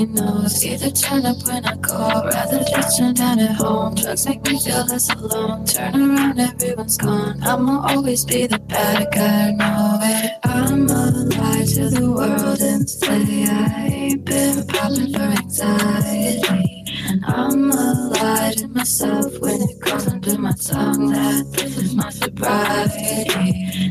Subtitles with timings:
[0.00, 0.64] nobody knows.
[0.64, 3.94] Either turn up when I go, rather just turn down at home.
[3.94, 5.64] Drugs make me feel less alone.
[5.66, 7.42] Turn around, everyone's gone.
[7.42, 10.38] I'ma always be the bad guy, know it.
[10.44, 16.84] I'ma lie to the world and say I ain't been popping for anxiety.
[17.08, 22.10] And I'ma lie to myself when it goes under my tongue that this is my
[22.10, 23.30] sobriety.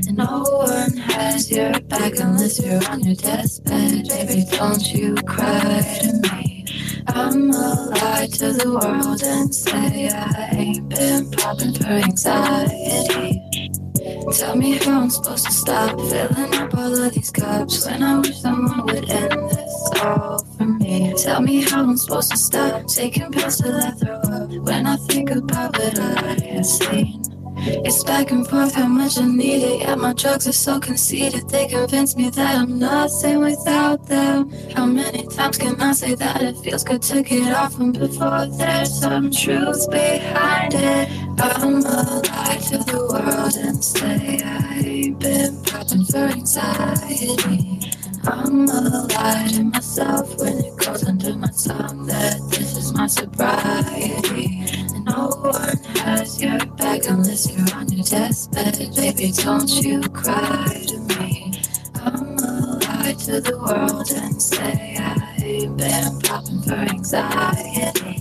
[0.07, 0.43] And no
[2.19, 4.07] unless you're on your deathbed.
[4.07, 6.65] Baby, don't you cry to me.
[7.07, 13.41] I'ma lie to the world and say I ain't been popping for anxiety.
[14.33, 18.19] Tell me how I'm supposed to stop filling up all of these cups when I
[18.19, 21.13] wish someone would end this all for me.
[21.17, 24.97] Tell me how I'm supposed to stop taking pills till I throw up when I
[24.97, 27.18] think about what I have seen.
[27.61, 29.81] It's back and forth how much I need it.
[29.81, 31.49] Yeah, my drugs are so conceited.
[31.49, 34.49] They convince me that I'm nothing without them.
[34.73, 38.45] How many times can I say that it feels good to get off them before
[38.45, 41.09] there's some truth behind it?
[41.41, 47.79] I'ma lie to the world and say I ain't been popping for anxiety.
[48.23, 54.58] I'ma lie to myself when it goes under my tongue that this is my sobriety.
[56.39, 58.95] Your back unless you're on your deathbed.
[58.95, 61.51] Baby, don't you cry to me.
[61.95, 68.18] I'ma lie to the world and say I ain't been popping for anxiety.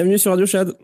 [0.00, 0.74] Bienvenue sur Radio Chad.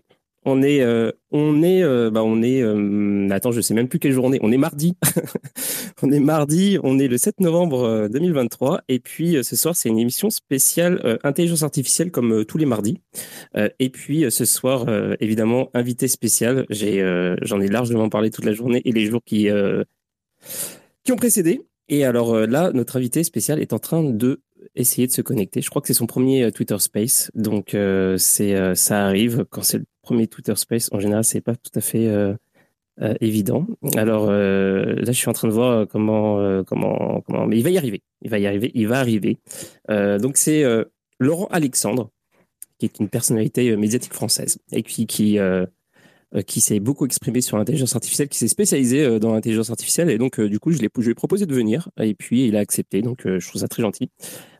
[0.44, 2.60] On est, euh, on est, euh, bah on est.
[2.60, 4.38] euh, attends, je sais même plus quelle journée.
[4.42, 4.94] On est mardi.
[6.02, 6.76] on est mardi.
[6.82, 8.82] On est le 7 novembre euh, 2023.
[8.90, 13.00] Et puis ce soir, c'est une émission spéciale intelligence artificielle comme tous les mardis.
[13.78, 14.84] Et puis ce soir,
[15.18, 16.66] évidemment, invité spécial.
[16.68, 17.02] J'ai,
[17.40, 19.48] j'en ai largement parlé toute la journée et les jours qui,
[21.04, 21.62] qui ont précédé.
[21.88, 24.42] Et alors là, notre invité spécial est en train de
[24.74, 25.60] essayer de se connecter.
[25.60, 29.44] Je crois que c'est son premier euh, Twitter Space, donc euh, c'est euh, ça arrive
[29.50, 30.88] quand c'est le premier Twitter Space.
[30.92, 32.08] En général, c'est pas tout à fait
[33.20, 33.66] évident.
[33.96, 37.78] Alors là, je suis en train de voir comment comment comment, mais il va y
[37.78, 38.02] arriver.
[38.22, 38.70] Il va y arriver.
[38.74, 39.38] Il va arriver.
[39.88, 40.64] Donc c'est
[41.18, 42.10] Laurent Alexandre,
[42.78, 45.38] qui est une personnalité médiatique française et qui qui
[46.42, 50.10] qui s'est beaucoup exprimé sur l'intelligence artificielle, qui s'est spécialisé euh, dans l'intelligence artificielle.
[50.10, 51.88] Et donc, euh, du coup, je, lui ai proposé de venir.
[52.00, 53.02] Et puis, il a accepté.
[53.02, 54.10] Donc, euh, je trouve ça très gentil.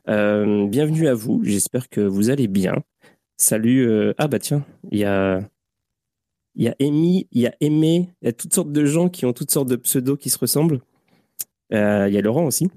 [0.09, 1.41] Euh, bienvenue à vous.
[1.43, 2.75] J'espère que vous allez bien.
[3.37, 3.87] Salut.
[3.87, 5.41] euh, Ah, bah tiens, il y a.
[6.55, 9.09] Il y a Amy, il y a Aimé, il y a toutes sortes de gens
[9.09, 10.81] qui ont toutes sortes de pseudos qui se ressemblent.
[11.71, 12.67] Euh, il y a Laurent aussi.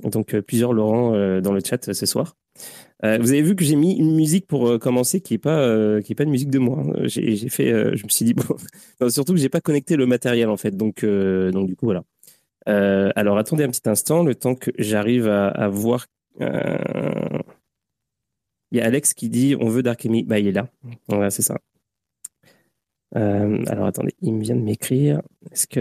[0.00, 2.36] Donc, euh, plusieurs Laurent euh, dans le chat euh, ce soir.
[3.04, 5.58] Euh, vous avez vu que j'ai mis une musique pour euh, commencer qui est pas
[5.58, 6.84] euh, qui est pas une musique de moi.
[6.86, 6.92] hein.
[7.04, 8.34] J'ai fait, euh, je me suis dit
[9.00, 12.04] bon, surtout que j'ai pas connecté le matériel en fait, donc donc du coup voilà.
[12.66, 16.06] Alors attendez un petit instant, le temps que j'arrive à, voir.
[16.40, 16.46] Il
[18.78, 20.68] y a Alex qui dit on veut Dark Amy, bah il est là.
[21.08, 21.58] Voilà c'est ça.
[23.14, 25.22] Alors attendez, il vient de m'écrire.
[25.50, 25.80] Est-ce que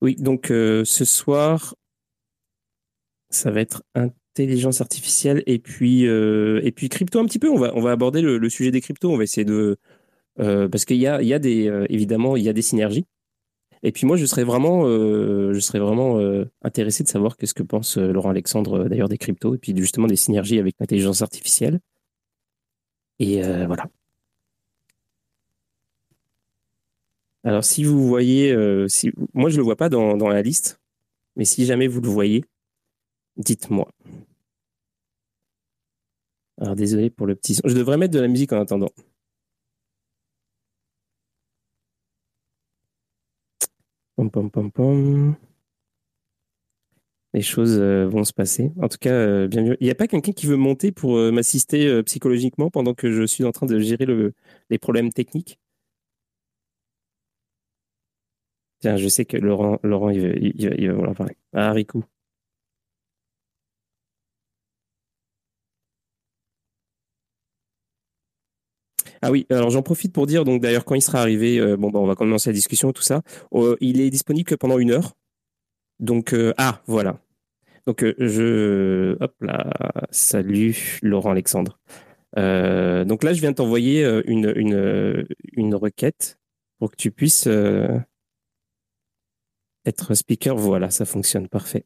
[0.00, 1.74] oui donc ce soir
[3.30, 7.48] ça va être intelligence artificielle et puis euh, et puis crypto un petit peu.
[7.50, 9.10] On va on va aborder le, le sujet des cryptos.
[9.10, 9.76] On va essayer de
[10.40, 12.62] euh, parce qu'il y a il y a des euh, évidemment il y a des
[12.62, 13.06] synergies.
[13.82, 17.54] Et puis moi je serais vraiment euh, je serais vraiment euh, intéressé de savoir qu'est-ce
[17.54, 21.22] que pense euh, Laurent Alexandre d'ailleurs des cryptos et puis justement des synergies avec l'intelligence
[21.22, 21.80] artificielle.
[23.20, 23.88] Et voilà.
[27.44, 28.54] Alors si vous voyez
[28.88, 30.80] si moi je le vois pas dans dans la liste,
[31.36, 32.44] mais si jamais vous le voyez,
[33.38, 33.88] dites-moi.
[36.60, 37.62] Alors désolé pour le petit son.
[37.64, 38.90] Je devrais mettre de la musique en attendant.
[44.16, 45.36] Pom, pom, pom, pom.
[47.34, 48.72] Les choses euh, vont se passer.
[48.80, 49.76] En tout cas, euh, bienvenue.
[49.80, 53.24] Il n'y a pas quelqu'un qui veut monter pour euh, m'assister psychologiquement pendant que je
[53.24, 54.34] suis en train de gérer le,
[54.70, 55.58] les problèmes techniques?
[58.80, 60.20] Tiens, je sais que Laurent, Laurent il,
[60.68, 61.36] va- vouloir parler.
[61.52, 61.74] Ah.
[69.22, 71.90] Ah oui, alors j'en profite pour dire, donc d'ailleurs, quand il sera arrivé, euh, bon,
[71.90, 73.22] bah, on va commencer la discussion, tout ça.
[73.52, 75.14] Euh, il est disponible que pendant une heure.
[75.98, 77.20] Donc, ah, voilà.
[77.86, 79.16] Donc, je.
[79.20, 79.72] Hop là.
[80.10, 81.80] Salut, Laurent Alexandre.
[82.36, 86.38] donc là, je viens t'envoyer une, une, une, requête
[86.78, 87.48] pour que tu puisses
[89.86, 90.56] être speaker.
[90.56, 91.48] Voilà, ça fonctionne.
[91.48, 91.84] Parfait.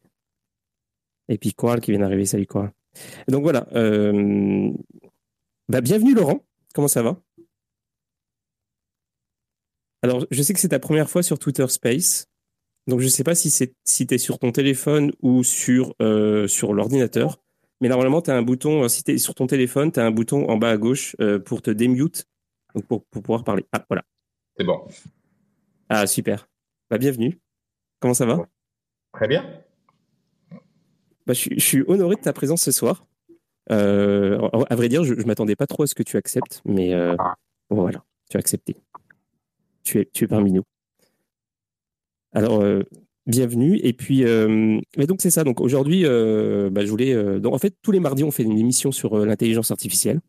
[1.27, 2.25] Et puis Coral qui vient d'arriver.
[2.25, 2.71] Salut Coral.
[3.27, 3.65] Donc voilà.
[5.69, 6.45] Bah, bienvenue Laurent.
[6.75, 7.22] Comment ça va?
[10.03, 12.27] Alors, je sais que c'est ta première fois sur Twitter Space.
[12.87, 16.45] Donc, je ne sais pas si, si tu es sur ton téléphone ou sur, euh,
[16.45, 17.41] sur l'ordinateur.
[17.79, 20.05] Mais normalement, tu as un bouton, euh, si tu es sur ton téléphone, tu as
[20.05, 22.25] un bouton en bas à gauche euh, pour te démute,
[22.75, 23.65] donc pour, pouvoir parler.
[23.71, 24.03] Ah, voilà.
[24.57, 24.85] C'est bon.
[25.87, 26.49] Ah, super.
[26.89, 27.39] Bah, bienvenue.
[28.01, 28.45] Comment ça va?
[29.13, 29.63] Très bien.
[31.25, 33.05] Bah, je, suis honoré de ta présence ce soir.
[33.69, 37.35] à vrai dire, je ne m'attendais pas trop à ce que tu acceptes, mais ah.
[37.69, 38.82] voilà, tu as accepté.
[39.83, 40.63] Tu es, parmi nous.
[42.31, 42.83] Alors, euh,
[43.27, 43.79] bienvenue.
[43.83, 45.43] Et puis, euh, donc c'est ça.
[45.43, 47.39] Donc aujourd'hui, euh, bah, je voulais.
[47.39, 50.21] donc en fait, tous les mardis, on fait une émission sur l'intelligence artificielle.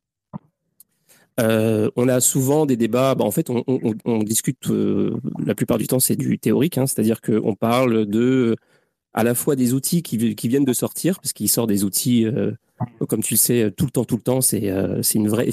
[1.39, 3.15] on a souvent des débats.
[3.15, 7.55] Bah, en fait, on, discute la plupart du temps, c'est du théorique, hein, c'est-à-dire qu'on
[7.55, 8.57] parle de
[9.15, 10.17] à la fois des outils qui,
[10.49, 12.27] viennent de sortir, parce qu'il sort des outils,
[13.09, 14.41] comme tu le sais, tout le temps, tout le temps.
[14.41, 14.67] C'est
[15.15, 15.49] une vraie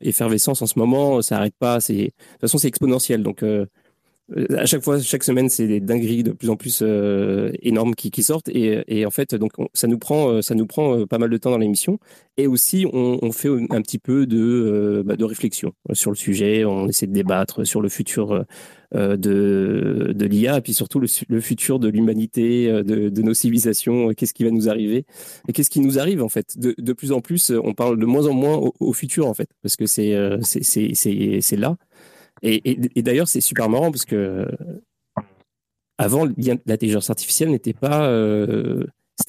[0.00, 1.22] effervescence en ce moment.
[1.22, 1.78] Ça n'arrête pas.
[1.78, 3.22] De toute façon, c'est exponentiel.
[3.22, 3.66] Donc euh,
[4.56, 8.22] à chaque fois, chaque semaine, c'est des dingueries de plus en plus euh, énormes qui,
[8.22, 11.36] sortent et, en fait, donc ça nous prend, euh, ça nous prend pas mal de
[11.36, 11.98] temps dans l'émission
[12.36, 16.64] et aussi on, fait un petit peu de, bah, de réflexion sur le sujet.
[16.64, 18.44] On essaie de débattre sur le futur
[18.94, 24.14] de, l'IA et puis surtout le, futur de l'humanité, de, nos civilisations.
[24.14, 25.04] Qu'est-ce qui va nous arriver
[25.48, 26.58] et qu'est-ce qui nous arrive en fait?
[26.58, 29.76] De, plus en plus, on parle de moins en moins au, futur en fait parce
[29.76, 30.14] que c'est
[31.56, 31.76] là.
[32.42, 34.48] Et, d'ailleurs, c'est super marrant parce que
[35.98, 36.26] avant,
[36.66, 38.84] l'intelligence artificielle n'était pas, euh,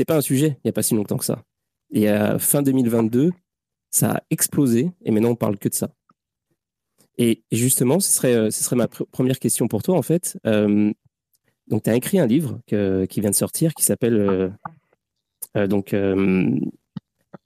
[0.07, 1.43] pas un sujet il n'y a pas si longtemps que ça.
[1.91, 3.31] Et à fin 2022,
[3.91, 5.91] ça a explosé et maintenant on parle que de ça.
[7.19, 10.39] Et justement, ce serait, euh, ce serait ma première question pour toi en fait.
[10.47, 10.91] Euh,
[11.67, 14.51] donc, tu as écrit un livre qui vient de sortir qui s'appelle
[15.55, 15.95] donc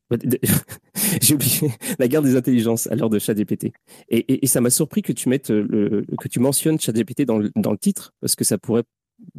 [1.21, 3.74] J'ai oublié la guerre des intelligences à l'heure de ChatGPT.
[4.09, 7.71] Et, ça m'a surpris que tu mettes le, que tu mentionnes ChatGPT dans le, dans
[7.71, 8.83] le titre parce que ça pourrait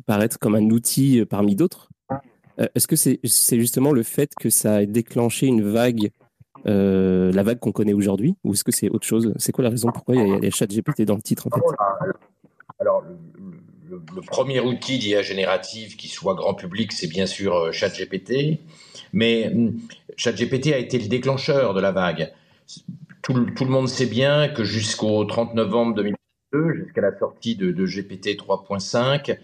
[0.07, 1.89] paraître comme un outil euh, parmi d'autres.
[2.61, 3.21] Euh, est-ce que c'est
[3.59, 6.11] justement le fait que ça a déclenché une vague,
[6.67, 9.33] euh, la vague qu'on connaît aujourd'hui, ou est-ce que c'est autre chose?
[9.39, 11.63] C'est quoi la raison pourquoi il y a, les ChatGPT dans le titre en fait?
[12.81, 13.03] Alors,
[13.89, 18.61] le, le, premier outil d'IA générative qui soit grand public, c'est bien sûr ChatGPT.
[19.13, 19.79] Mais hum,
[20.19, 22.33] ChatGPT a été le déclencheur de la vague.
[23.23, 28.37] Tout, le monde sait bien que jusqu'au 30 novembre 2022, jusqu'à la sortie de, GPT
[28.37, 29.39] 3.5,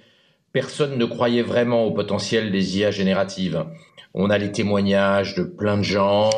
[0.53, 3.65] personne ne croyait vraiment au potentiel des IA génératives.
[4.15, 6.31] On a les témoignages de plein de gens,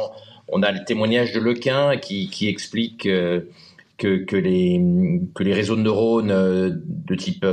[0.49, 3.43] on a le témoignage de Lequin qui, explique euh,
[3.97, 4.81] que, les,
[5.35, 7.47] que les réseaux de neurones euh, de type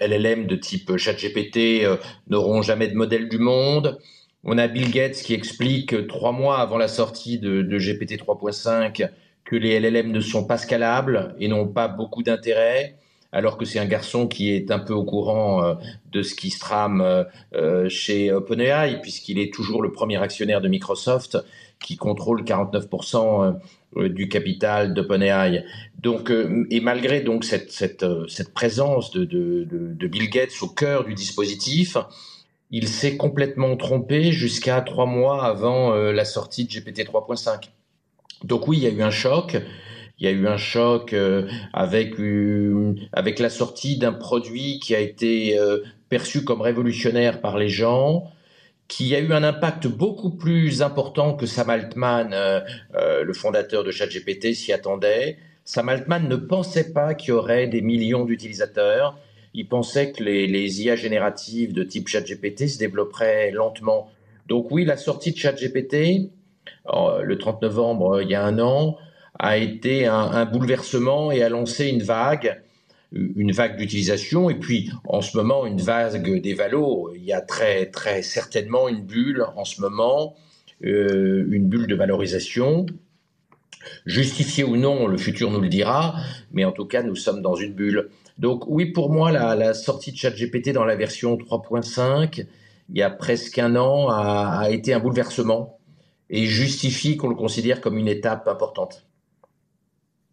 [0.00, 1.96] LLM, de type ChatGPT, euh,
[2.28, 3.98] n'auront jamais de modèle du monde.
[4.42, 9.10] On a Bill Gates qui explique trois mois avant la sortie de, GPT 3.5
[9.44, 12.96] que les LLM ne sont pas scalables et n'ont pas beaucoup d'intérêt,
[13.32, 15.74] alors que c'est un garçon qui est un peu au courant euh,
[16.12, 17.24] de ce qui se trame euh,
[17.54, 21.38] euh, chez OpenAI, puisqu'il est toujours le premier actionnaire de Microsoft
[21.78, 23.58] qui contrôle 49%
[23.96, 25.64] du capital d'OpenAI.
[25.98, 26.30] Donc,
[26.70, 31.14] et malgré donc cette, cette, cette présence de, de, de Bill Gates au cœur du
[31.14, 31.96] dispositif,
[32.70, 37.68] il s'est complètement trompé jusqu'à trois mois avant euh, la sortie de GPT 3.5.
[38.44, 39.56] Donc oui, il y a eu un choc.
[40.18, 42.14] Il y a eu un choc euh, avec,
[43.12, 48.24] avec la sortie d'un produit qui a été euh, perçu comme révolutionnaire par les gens,
[48.86, 52.34] qui a eu un impact beaucoup plus important que Sam Altman,
[52.92, 55.38] le fondateur de ChatGPT, s'y attendait.
[55.64, 59.16] Sam Altman ne pensait pas qu'il y aurait des millions d'utilisateurs
[59.54, 64.10] il pensait que les, IA génératives de type ChatGPT se développeraient lentement.
[64.46, 66.30] Donc oui, la sortie de ChatGPT,
[66.92, 68.96] euh, le 30 novembre, euh, il y a un an,
[69.38, 72.62] a été un, bouleversement et a lancé une vague,
[73.12, 76.56] une vague d'utilisation, et puis en ce moment une vague des.
[77.16, 80.36] Il y a très très certainement une bulle en ce moment,
[80.84, 82.86] euh, une bulle de valorisation.
[84.04, 86.16] Justifiée ou non, le futur nous le dira,
[86.52, 88.10] mais en tout cas, nous sommes dans une bulle.
[88.40, 92.46] Donc oui, pour moi, la, sortie de ChatGPT dans la version 3.5,
[92.88, 95.78] il y a presque un an, a, été un bouleversement
[96.30, 99.06] et justifie qu'on le considère comme une étape importante.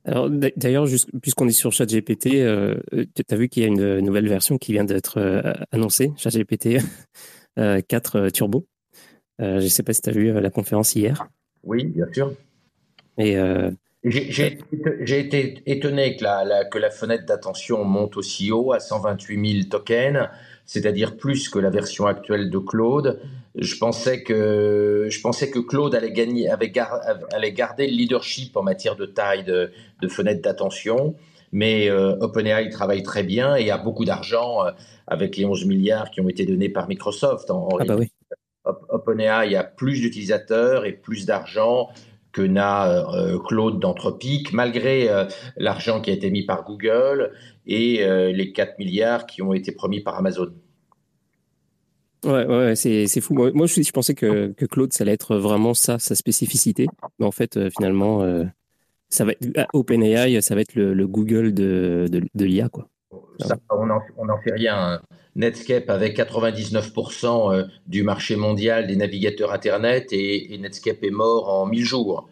[0.06, 0.88] Alors d'ailleurs,
[1.22, 4.72] puisqu'on est sur ChatGPT, euh, tu as vu qu'il y a une nouvelle version qui
[4.72, 6.78] vient d'être euh, annoncée, ChatGPT
[7.58, 8.68] 4 Turbo.
[9.38, 11.28] je ne sais pas si tu as vu la conférence hier.
[11.64, 12.32] Oui, bien sûr.
[13.18, 13.36] Et
[14.04, 19.70] j'ai été étonné que la, que la fenêtre d'attention monte aussi haut à 128 000
[19.70, 20.30] tokens,
[20.66, 23.20] c'est-à-dire plus que la version actuelle de Claude.
[23.56, 28.96] Je pensais que, je pensais que Claude allait, gagner, allait garder le leadership en matière
[28.96, 31.16] de taille de, de fenêtre d'attention,
[31.52, 34.72] mais euh, OpenAI travaille très bien et a beaucoup d'argent euh,
[35.08, 37.50] avec les 11 milliards qui ont été donnés par Microsoft.
[37.50, 38.12] ah bah oui.
[38.90, 41.90] OpenAI a plus d'utilisateurs et plus d'argent
[42.38, 45.26] que n'a euh, Claude d'Anthropique, malgré euh,
[45.58, 47.32] l'argent qui a été mis par Google
[47.66, 50.54] et euh, les 4 milliards qui ont été promis par Amazon.
[52.24, 53.34] Ouais, ouais c'est, fou.
[53.34, 56.86] Moi, je, pensais que, que, Claude, ça allait être vraiment ça, sa spécificité.
[57.18, 58.24] Mais en fait, finalement,
[59.10, 62.88] ça va être, OpenAI, ça va être le, Google de, de, l'IA, quoi.
[63.12, 64.76] On n'en fait rien.
[64.78, 65.02] Hein.
[65.38, 71.66] Netscape avait 99% euh, du marché mondial des navigateurs Internet et, Netscape est mort en
[71.68, 72.28] 1000 jours.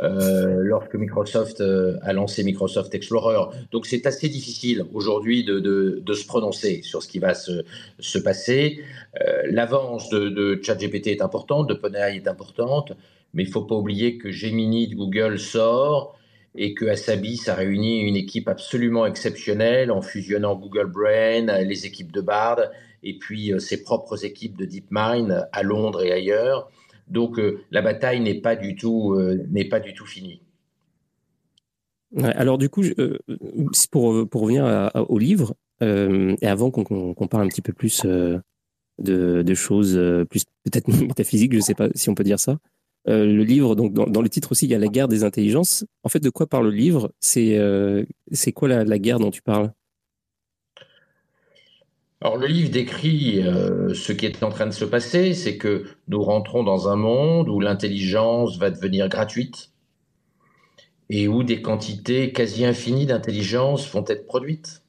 [0.00, 3.50] Euh, lorsque Microsoft euh, a lancé Microsoft Explorer.
[3.72, 8.80] Donc c'est assez difficile aujourd'hui de, se prononcer sur ce qui va se, passer.
[9.50, 12.92] L'avance de, ChatGPT est importante, de OpenAI est importante,
[13.34, 16.17] mais il ne faut pas oublier que Gemini de Google sort
[16.54, 22.12] et que Asabi, ça réunit une équipe absolument exceptionnelle en fusionnant Google Brain, les équipes
[22.12, 22.60] de Bard
[23.02, 26.70] et puis euh, ses propres équipes de DeepMind à Londres et ailleurs.
[27.08, 30.42] Donc euh, la bataille n'est pas du tout euh, pas du tout finie.
[32.22, 32.82] alors du coup,
[33.90, 38.42] pour, pour revenir au livre, et avant qu'on parle un petit peu plus de,
[38.98, 42.58] de, choses plus peut-être métaphysiques, je ne sais pas si on peut dire ça,
[43.08, 45.84] euh, le livre, donc dans, le titre aussi, il y a la guerre des intelligences.
[46.02, 47.12] En fait, de quoi parle le livre?
[47.20, 48.04] C'est euh,
[48.54, 49.72] quoi la, guerre dont tu parles?
[52.20, 55.84] Alors le livre décrit euh, ce qui est en train de se passer, c'est que
[56.08, 59.70] nous rentrons dans un monde où l'intelligence va devenir gratuite
[61.10, 64.82] et où des quantités quasi infinies d'intelligence vont être produites.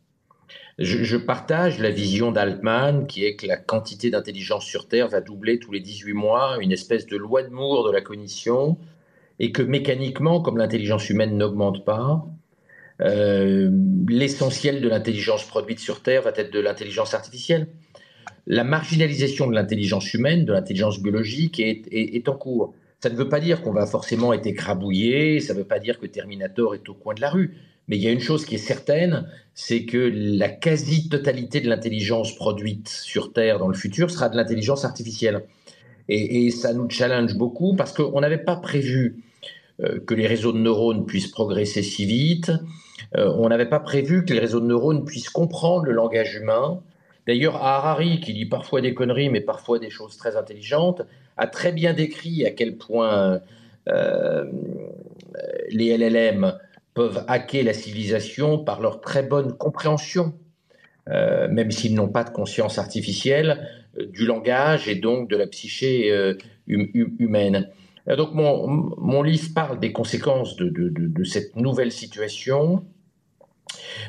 [0.80, 5.60] Je, partage la vision d'Altman qui est que la quantité d'intelligence sur Terre va doubler
[5.60, 8.78] tous les 18 mois, une espèce de loi de Moore de la cognition,
[9.40, 12.26] et que mécaniquement, comme l'intelligence humaine n'augmente pas,
[13.02, 13.70] euh,
[14.08, 17.68] l'essentiel de l'intelligence produite sur Terre va être de l'intelligence artificielle.
[18.48, 22.74] La marginalisation de l'intelligence humaine, de l'intelligence biologique est, est, en cours.
[23.02, 26.00] Ça ne veut pas dire qu'on va forcément être écrabouillé, ça ne veut pas dire
[26.00, 27.58] que Terminator est au coin de la rue,
[27.89, 32.36] mais il y a une chose qui est certaine, c'est que la quasi-totalité de l'intelligence
[32.36, 35.43] produite sur Terre dans le futur sera de l'intelligence artificielle.
[36.08, 39.24] Et, ça nous challenge beaucoup parce qu'on n'avait pas prévu
[39.81, 42.51] euh, que les réseaux de neurones puissent progresser si vite.
[43.15, 46.81] Euh, on n'avait pas prévu que les réseaux de neurones puissent comprendre le langage humain.
[47.27, 51.03] D'ailleurs, Harari, qui dit parfois des conneries, mais parfois des choses très intelligentes,
[51.38, 53.39] a très bien décrit à quel point
[53.88, 54.46] euh,
[55.69, 56.53] les LLM
[57.00, 60.34] peuvent hacker la civilisation par leur très bonne compréhension,
[61.08, 63.65] euh, même s'ils n'ont pas de conscience artificielle,
[63.98, 66.34] euh, du langage et donc de la psyché euh,
[66.70, 67.70] hum, hum, humaine.
[68.06, 72.84] Donc mon, mon, livre parle des conséquences de, de, de, cette nouvelle situation,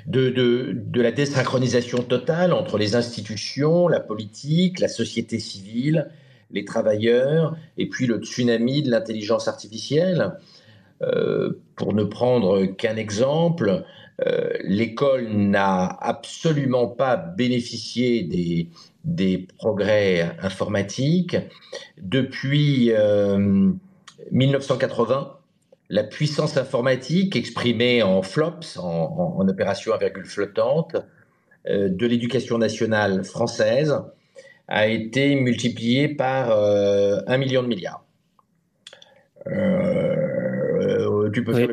[0.09, 6.09] de, de, la désynchronisation totale entre les institutions, la politique, la société civile,
[6.51, 10.33] les travailleurs, et puis le tsunami de l'intelligence artificielle.
[11.03, 13.85] Euh, pour ne prendre qu'un exemple,
[14.27, 18.69] euh, l'école n'a absolument pas bénéficié
[19.05, 21.39] des, progrès informatiques.
[21.97, 22.93] Depuis
[24.31, 25.37] 1980, euh,
[25.89, 30.97] la puissance informatique exprimée en flops, en, opération à virgule flottante,
[31.67, 34.03] de l'éducation nationale française
[34.69, 38.05] a été multipliée par un million de milliards.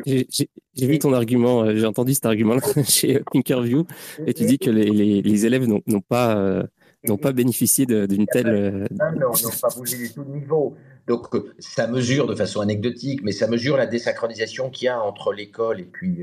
[0.06, 2.56] J'ai vu ton argument, euh, j'ai entendu cet argument
[2.88, 3.84] chez Thinkerview,
[4.26, 6.62] et tu dis que les, les, élèves n'ont pas, euh,
[7.06, 8.48] n'ont pas bénéficié d'une telle.
[8.48, 10.76] Euh, non, n'ont pas bougé du tout de niveau.
[11.06, 11.26] Donc,
[11.58, 15.80] ça mesure de façon anecdotique, mais ça mesure la désynchronisation qu'il y a entre l'école
[15.80, 16.18] et puis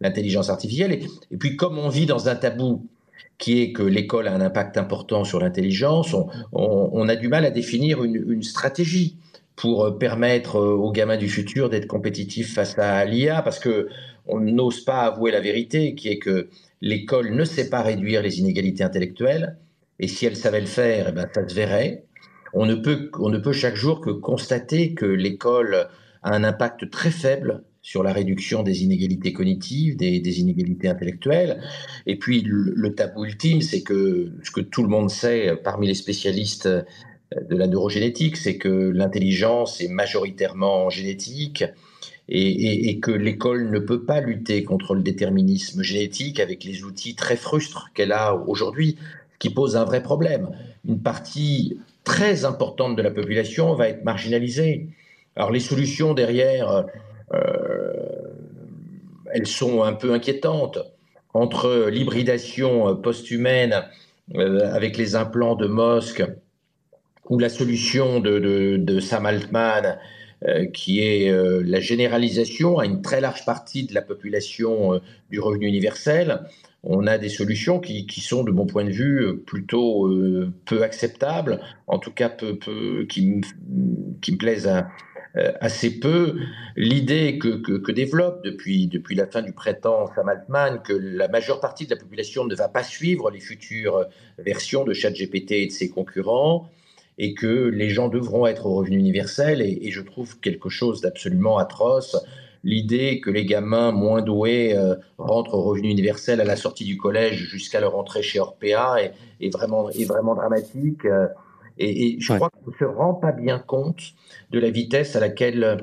[0.00, 0.98] l'intelligence artificielle.
[1.30, 2.86] Et, puis, comme on vit dans un tabou
[3.36, 7.44] qui est que l'école a un impact important sur l'intelligence, on, on, a du mal
[7.44, 9.18] à définir une, une stratégie
[9.56, 13.88] pour euh, permettre euh, aux gamins du futur d'être compétitifs face à l'IA, parce que
[14.26, 16.48] on n'ose pas avouer la vérité, qui est que
[16.80, 19.56] l'école ne sait pas réduire les inégalités intellectuelles,
[19.98, 22.04] et si elle savait le faire, eh ben, ça se verrait.
[22.52, 25.88] On ne, peut, on ne peut chaque jour que constater que l'école
[26.22, 31.62] a un impact très faible sur la réduction des inégalités cognitives, des, inégalités intellectuelles.
[32.06, 35.86] Et puis le, le tabou ultime, c'est que ce que tout le monde sait parmi
[35.86, 36.68] les spécialistes
[37.48, 41.64] de la neurogénétique, c'est que l'intelligence est majoritairement génétique
[42.28, 47.36] et, que l'école ne peut pas lutter contre le déterminisme génétique avec les outils très
[47.36, 48.96] frustres qu'elle a aujourd'hui,
[49.38, 50.50] qui pose un vrai problème.
[50.86, 54.86] Une partie très importante de la population va être marginalisée.
[55.34, 56.86] Alors les solutions derrière,
[57.34, 57.92] euh,
[59.32, 60.78] elles sont un peu inquiétantes.
[61.32, 63.84] Entre l'hybridation post-humaine
[64.36, 66.24] euh, avec les implants de Mosque
[67.30, 69.98] ou la solution de, Sam Altman,
[70.46, 75.66] euh, qui est la généralisation à une très large partie de la population du revenu
[75.66, 76.42] universel,
[76.82, 80.10] on a des solutions qui, sont, de mon point de vue, plutôt
[80.66, 82.30] peu acceptables, en tout cas
[83.08, 84.70] qui, me plaisent
[85.36, 86.40] euh, assez peu.
[86.74, 91.84] L'idée que, développe depuis, depuis la fin du printemps Sam Altman que la majeure partie
[91.86, 94.06] de la population ne va pas suivre les futures
[94.38, 96.68] versions de ChatGPT et de ses concurrents
[97.22, 101.58] et que les gens devront être au revenu universel et, je trouve quelque chose d'absolument
[101.58, 102.16] atroce
[102.64, 106.96] l'idée que les gamins moins doués euh, rentrent au revenu universel à la sortie du
[106.96, 111.04] collège jusqu'à leur entrée chez Orpea est, vraiment, est vraiment dramatique.
[111.04, 111.26] Euh,
[111.78, 114.00] et, je crois qu'on ne se rend pas bien compte
[114.50, 115.76] de la vitesse à laquelle euh,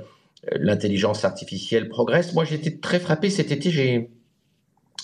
[0.53, 2.34] l'intelligence artificielle progresse.
[2.34, 3.70] Moi, j'étais très frappé cet été.
[3.70, 4.10] J'ai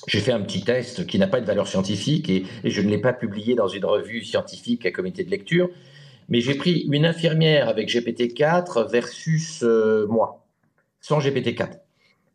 [0.07, 2.97] j'ai fait un petit test qui n'a pas de valeur scientifique et, je ne l'ai
[2.97, 5.69] pas publié dans une revue scientifique à comité de lecture.
[6.29, 10.45] Mais j'ai pris une infirmière avec GPT-4 versus euh, moi,
[11.01, 11.79] sans GPT-4,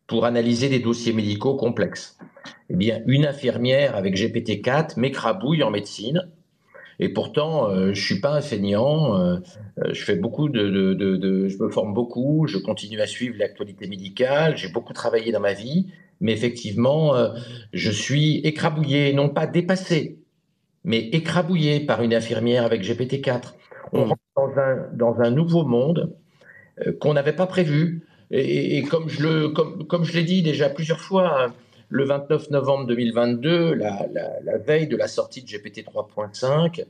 [0.07, 2.19] pour analyser des dossiers médicaux complexes.
[2.71, 6.29] Eh bien, une infirmière avec GPT-4 m'écrabouille en médecine
[7.01, 9.17] et pourtant, euh, je suis pas un feignant.
[9.17, 9.37] Euh,
[9.79, 12.47] euh, je fais beaucoup de, je me forme beaucoup.
[12.49, 14.57] Je continue à suivre l'actualité médicale.
[14.57, 15.87] J'ai beaucoup travaillé dans ma vie,
[16.21, 17.15] mais effectivement,
[17.73, 20.19] je suis écrabouillé, non pas dépassé,
[20.85, 23.55] mais écrabouillé par une infirmière avec GPT-4.
[23.93, 26.13] On rentre dans un, dans un nouveau monde
[27.01, 28.07] qu'on n'avait pas prévu.
[28.31, 31.53] Et, et, comme je le, comme, comme je l'ai dit déjà plusieurs fois
[31.91, 36.85] le 29 novembre 2022, la, veille de la sortie de GPT 3.5,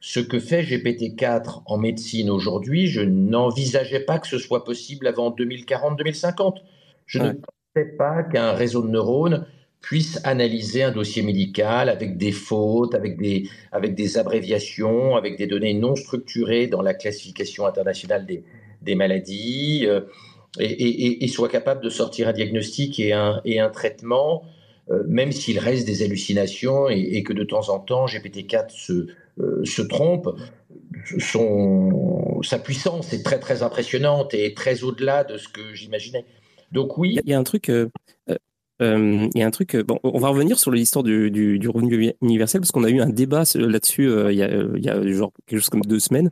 [0.00, 5.30] ce que fait GPT-4 en médecine aujourd'hui, je n'envisageais pas que ce soit possible avant
[5.30, 6.56] 2040-2050.
[7.04, 9.46] Je ne pensais pas qu'un réseau de neurones
[9.80, 15.46] puisse analyser un dossier médical avec des fautes, avec des, avec des abréviations, avec des
[15.46, 18.44] données non structurées dans la classification internationale des,
[18.82, 19.86] des maladies.
[19.86, 20.02] Euh,
[20.58, 24.42] et, soit capable de sortir un diagnostic et un, et un traitement,
[24.90, 29.06] euh, même s'il reste des hallucinations et, que de temps en temps GPT-4 se,
[29.38, 30.28] euh, se trompe,
[31.20, 36.24] son, sa puissance est très très impressionnante et très au-delà de ce que j'imaginais.
[36.72, 37.18] Donc oui.
[37.24, 37.70] Il y, a un truc.
[38.80, 39.76] Euh, il y a un truc.
[39.76, 43.44] Bon, on va revenir sur l'histoire du, revenu universel parce qu'on a eu un débat
[43.54, 46.30] là-dessus il, y a, il y a genre quelque chose comme deux semaines.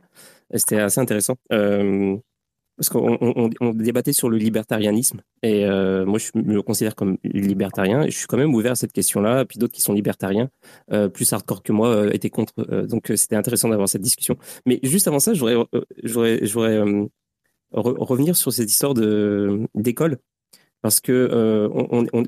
[0.53, 1.35] C'était assez intéressant
[2.79, 8.09] parce qu'on débattait sur le libertarianisme et euh, moi je me considère comme libertarien et
[8.09, 9.43] je suis quand même ouvert à cette question-là.
[9.43, 10.49] Puis d'autres qui sont libertariens,
[10.93, 12.53] euh, plus hardcore que moi, euh, étaient contre.
[12.85, 14.37] donc c'était intéressant d'avoir cette discussion.
[14.65, 16.79] Mais juste avant ça, je voudrais,
[17.71, 18.93] revenir sur cette histoire
[19.75, 20.17] d'école
[20.81, 21.69] parce que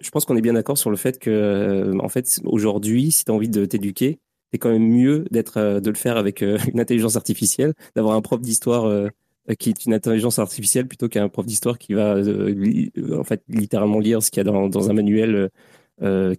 [0.02, 3.32] je pense qu'on est bien d'accord sur le fait que en fait aujourd'hui, si tu
[3.32, 4.20] as envie de t'éduquer,
[4.52, 8.42] c'est quand même mieux d'être de le faire avec une intelligence artificielle, d'avoir un prof
[8.42, 9.12] d'histoire
[9.50, 13.24] euh, qui est une intelligence artificielle plutôt qu'un prof d'histoire qui va euh, euh, en
[13.24, 15.50] fait littéralement lire ce qu'il y a dans, un manuel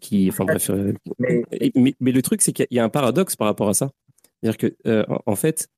[0.00, 0.70] qui enfin bref
[1.18, 1.42] mais,
[2.00, 3.90] mais, le truc c'est qu'il y a un paradoxe par rapport à ça.
[4.40, 4.74] C'est-à-dire que
[5.26, 5.68] en fait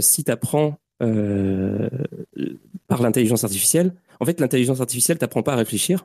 [0.00, 6.04] si tu apprends par l'intelligence artificielle en fait l'intelligence artificielle t'apprend pas à réfléchir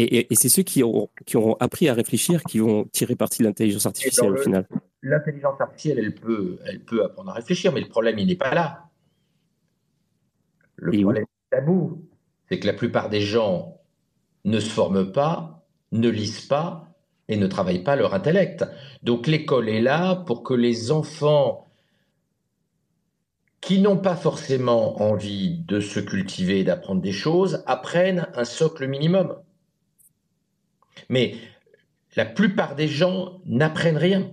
[0.00, 3.42] et, et, c'est ceux qui ont, qui ont appris à réfléchir qui vont tirer parti
[3.42, 4.68] de l'intelligence artificielle au final.
[5.02, 8.54] L'intelligence artificielle, elle peut, elle peut apprendre à réfléchir, mais le problème, il n'est pas
[8.54, 8.90] là.
[10.76, 12.04] Le problème tabou,
[12.48, 13.80] c'est que la plupart des gens
[14.44, 16.94] ne se forment pas, ne lisent pas
[17.28, 18.64] et ne travaillent pas leur intellect.
[19.02, 21.66] Donc l'école est là pour que les enfants
[23.60, 28.86] qui n'ont pas forcément envie de se cultiver et d'apprendre des choses apprennent un socle
[28.86, 29.36] minimum.
[31.08, 31.34] Mais
[32.16, 34.30] la plupart des gens n'apprennent rien.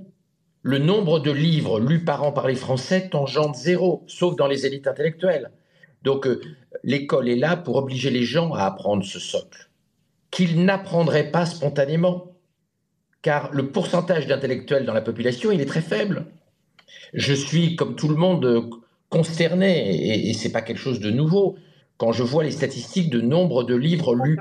[0.62, 4.66] Le nombre de livres lus par an par les Français tangente zéro, sauf dans les
[4.66, 5.52] élites intellectuelles.
[6.02, 6.42] Donc euh,
[6.84, 9.70] l'école est là pour obliger les gens à apprendre ce socle,
[10.32, 12.36] qu'ils n'apprendraient pas spontanément,
[13.22, 16.28] car le pourcentage d'intellectuels dans la population, il est très faible.
[17.14, 18.70] Je suis, comme tout le monde,
[19.16, 21.56] consterné, et, ce n'est pas quelque chose de nouveau,
[21.96, 24.38] quand je vois les statistiques de nombre de livres lus.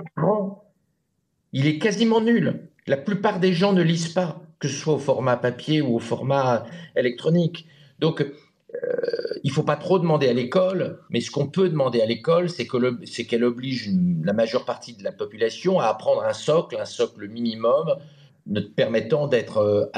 [1.53, 2.69] Il est quasiment nul.
[2.89, 6.01] La plupart des gens ne lisent pas, que ce soit au format papier ou au
[6.01, 6.65] format
[6.97, 7.69] électronique.
[8.01, 8.97] Donc, euh,
[9.45, 12.67] il faut pas trop demander à l'école, mais ce qu'on peut demander à l'école, c'est
[12.67, 13.91] qu'elle oblige
[14.25, 17.95] la majeure partie de la population à apprendre un socle, un socle minimum,
[18.75, 19.93] permettant d'être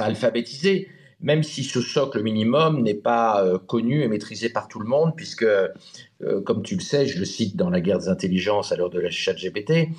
[0.00, 0.88] alphabétisé
[1.22, 5.12] même si ce socle minimum n'est pas euh, connu et maîtrisé par tout le monde,
[5.16, 5.68] puisque, euh,
[6.44, 9.00] comme tu le sais, je le cite dans la guerre des intelligences à l'heure de
[9.00, 9.90] la chat GPT,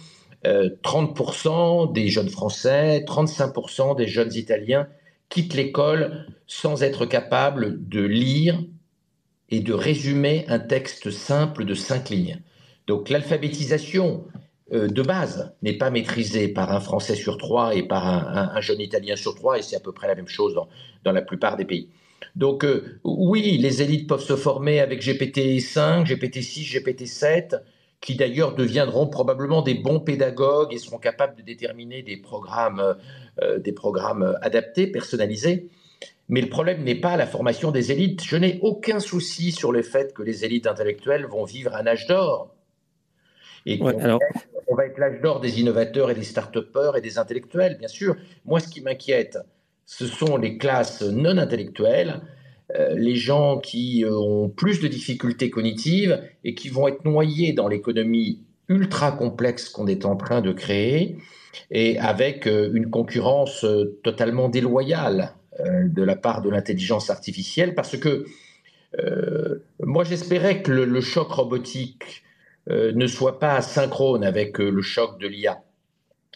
[0.44, 4.88] 30% euh, des jeunes Français, 35% des jeunes Italiens
[5.30, 8.60] quittent l'école sans être capables de lire
[9.50, 12.42] et de résumer un texte simple de cinq lignes.
[12.88, 14.26] Donc l'alphabétisation
[14.72, 19.16] de base n'est pas maîtrisé par un Français sur trois et par un, jeune Italien
[19.16, 20.58] sur trois, et c'est à peu près la même chose
[21.04, 21.90] dans, la plupart des pays.
[22.36, 27.62] Donc euh, oui, les élites peuvent se former avec GPT-5, GPT-6, GPT-7,
[28.00, 32.96] qui d'ailleurs deviendront probablement des bons pédagogues et seront capables de déterminer des programmes,
[33.42, 35.70] euh, des programmes adaptés, personnalisés.
[36.30, 38.24] Mais le problème n'est pas la formation des élites.
[38.24, 42.08] Je n'ai aucun souci sur le fait que les élites intellectuelles vont vivre un âge
[42.08, 42.56] d'or.
[43.66, 44.20] Et alors
[44.72, 48.16] on va être l'âge d'or des innovateurs et des start-upers et des intellectuels, bien sûr.
[48.46, 49.38] Moi, ce qui m'inquiète,
[49.86, 52.22] ce sont les classes non intellectuelles,
[52.78, 57.52] euh, les gens qui euh, ont plus de difficultés cognitives et qui vont être noyés
[57.52, 61.18] dans l'économie ultra complexe qu'on est en train de créer
[61.70, 63.66] et avec euh, une concurrence
[64.04, 65.34] totalement déloyale
[65.84, 68.26] de la part de l'intelligence artificielle parce que
[69.84, 72.24] moi j'espérais que le choc robotique
[72.68, 75.64] ne soit pas synchrone avec euh, le choc de l'IA.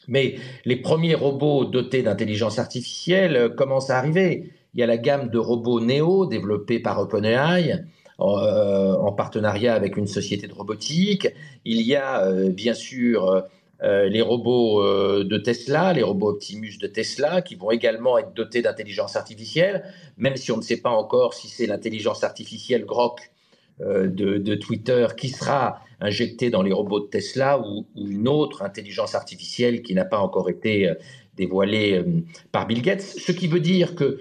[0.08, 0.36] Mais
[0.66, 4.52] les premiers robots dotés d'intelligence artificielle euh, commencent à arriver.
[4.74, 7.84] Il y a la gamme de robots Neo développés par OpenAI
[8.18, 11.28] en, partenariat avec une société de robotique.
[11.64, 13.44] Il y a bien sûr
[13.82, 14.84] les robots
[15.24, 19.84] de Tesla, les robots Optimus de Tesla, qui vont également être dotés d'intelligence artificielle,
[20.18, 23.32] même si on ne sait pas encore si c'est l'intelligence artificielle Grok
[23.80, 29.82] de, Twitter qui sera injectée dans les robots de Tesla ou, une autre intelligence artificielle
[29.82, 30.96] qui n'a pas encore été euh,
[31.36, 33.02] dévoilée euh, par Bill Gates.
[33.02, 34.18] Ce qui veut dire que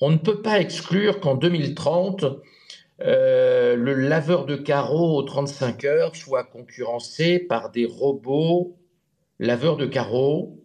[0.00, 2.24] on ne peut pas exclure qu'en 2030,
[3.04, 8.76] euh, le laveur de carreaux aux 35 heures soit concurrencé par des robots
[9.38, 10.58] laveurs de carreaux.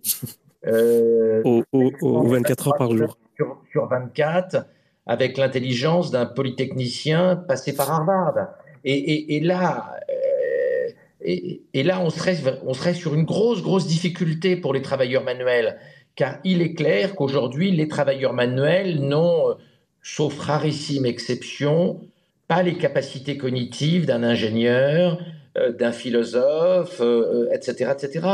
[0.65, 1.41] Euh,
[1.71, 3.17] 24 heures par jour.
[3.35, 4.65] Sur, sur 24,
[5.05, 8.49] avec l'intelligence d'un polytechnicien passé par Harvard.
[8.83, 9.95] Et, et, et là,
[11.27, 15.77] et, là, on serait, on serait sur une grosse, grosse difficulté pour les travailleurs manuels,
[16.15, 19.53] car il est clair qu'aujourd'hui, les travailleurs manuels n'ont, euh,
[20.01, 21.99] sauf rarissime exception,
[22.47, 25.19] pas les capacités cognitives d'un ingénieur,
[25.57, 27.01] euh, d'un philosophe,
[27.51, 28.27] etc., euh, etc.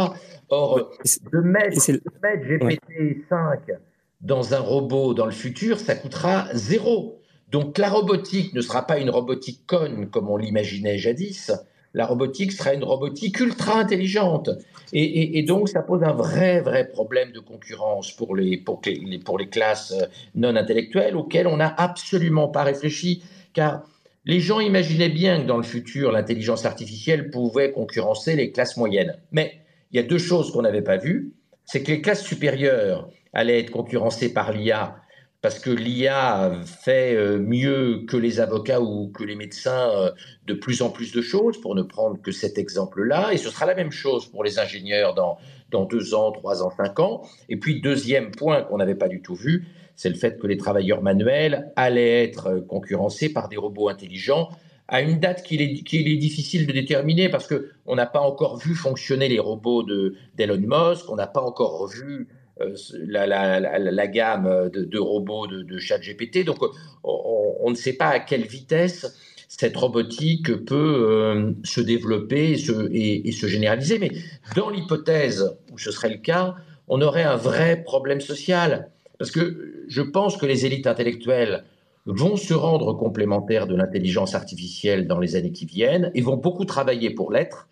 [0.49, 0.91] Or,
[1.31, 3.77] de mettre, GPT-5
[4.21, 7.19] dans un robot dans le futur, ça coûtera zéro.
[7.51, 11.51] Donc la robotique ne sera pas une robotique conne comme on l'imaginait jadis,
[11.93, 14.49] la robotique sera une robotique ultra intelligente.
[14.91, 19.39] Et, donc, ça pose un vrai, vrai problème de concurrence pour les, pour les, pour
[19.39, 19.95] les classes
[20.35, 23.83] non intellectuelles auxquelles on n'a absolument pas réfléchi, car
[24.25, 29.17] les gens imaginaient bien que dans le futur, l'intelligence artificielle pouvait concurrencer les classes moyennes.
[29.31, 29.59] Mais
[29.91, 31.33] il y a deux choses qu'on n'avait pas vues.
[31.65, 34.97] C'est que les classes supérieures allaient être concurrencées par l'IA
[35.43, 40.09] parce que l'IA fait euh, mieux que les avocats ou que les médecins euh,
[40.47, 43.33] de plus en plus de choses, pour ne prendre que cet exemple-là.
[43.33, 45.37] Et ce sera la même chose pour les ingénieurs dans,
[45.69, 47.23] dans deux ans, trois ans, cinq ans.
[47.49, 50.55] Et puis, deuxième point qu'on n'avait pas du tout vu, c'est le fait que les
[50.55, 54.47] travailleurs manuels allaient être concurrencés par des robots intelligents
[54.87, 58.57] à une date qu'il est, qu'il est difficile de déterminer parce qu'on n'a pas encore
[58.57, 62.27] vu fonctionner les robots d'Elon Musk, on n'a pas encore vu
[62.61, 62.75] euh,
[63.07, 66.45] la, gamme de, robots de, de ChatGPT.
[66.45, 66.59] Donc,
[67.03, 73.47] on, ne sait pas à quelle vitesse cette robotique peut euh, se développer et, se,
[73.47, 73.99] généraliser.
[73.99, 74.11] Mais
[74.55, 76.55] dans l'hypothèse où ce serait le cas,
[76.87, 78.89] on aurait un vrai problème social.
[79.19, 81.63] Parce que je pense que les élites intellectuelles
[82.05, 86.65] vont se rendre complémentaires de l'intelligence artificielle dans les années qui viennent et vont beaucoup
[86.65, 87.67] travailler pour l'être.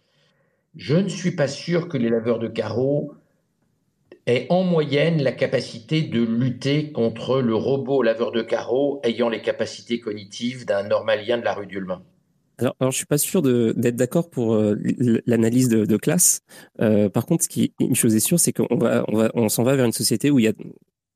[0.76, 3.13] Je ne suis pas sûr que les laveurs de carreaux
[4.27, 9.41] est en moyenne la capacité de lutter contre le robot laveur de carreaux ayant les
[9.41, 12.03] capacités cognitives d'un normalien de la rue d'Ulmain.
[12.60, 14.75] Alors, alors, je suis pas sûr d'être d'accord pour euh,
[15.25, 16.41] l'analyse de, classe.
[16.79, 17.45] Euh, par contre,
[17.79, 20.29] une chose est sûre, c'est qu'on va, on va, on s'en va vers une société
[20.29, 20.53] où il y a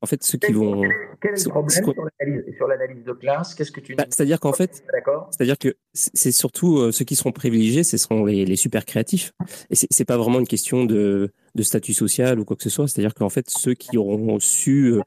[0.02, 0.82] en fait, ceux qui vont.
[1.22, 3.56] Quel est le problème sur l'analyse de classe?
[3.56, 4.84] Qu'est-ce que tu bah, C'est-à-dire qu'en fait,
[5.32, 9.32] c'est-à-dire que c'est surtout euh, ceux qui seront privilégiés, ce seront les, super créatifs.
[9.70, 12.88] Et c'est pas vraiment une question de, statut social ou quoi que ce soit.
[12.88, 15.00] C'est-à-dire qu'en fait, ceux qui auront su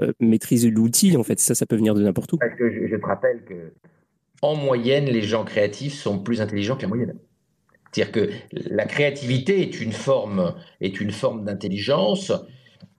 [0.00, 1.40] euh, maîtriser l'outil, en fait.
[1.40, 2.38] Ça, ça peut venir de n'importe où.
[2.38, 3.72] Parce que je, je te rappelle que,
[4.42, 7.14] en moyenne, les gens créatifs sont plus intelligents que la moyenne.
[7.92, 12.32] C'est-à-dire que la créativité est une forme, est une forme d'intelligence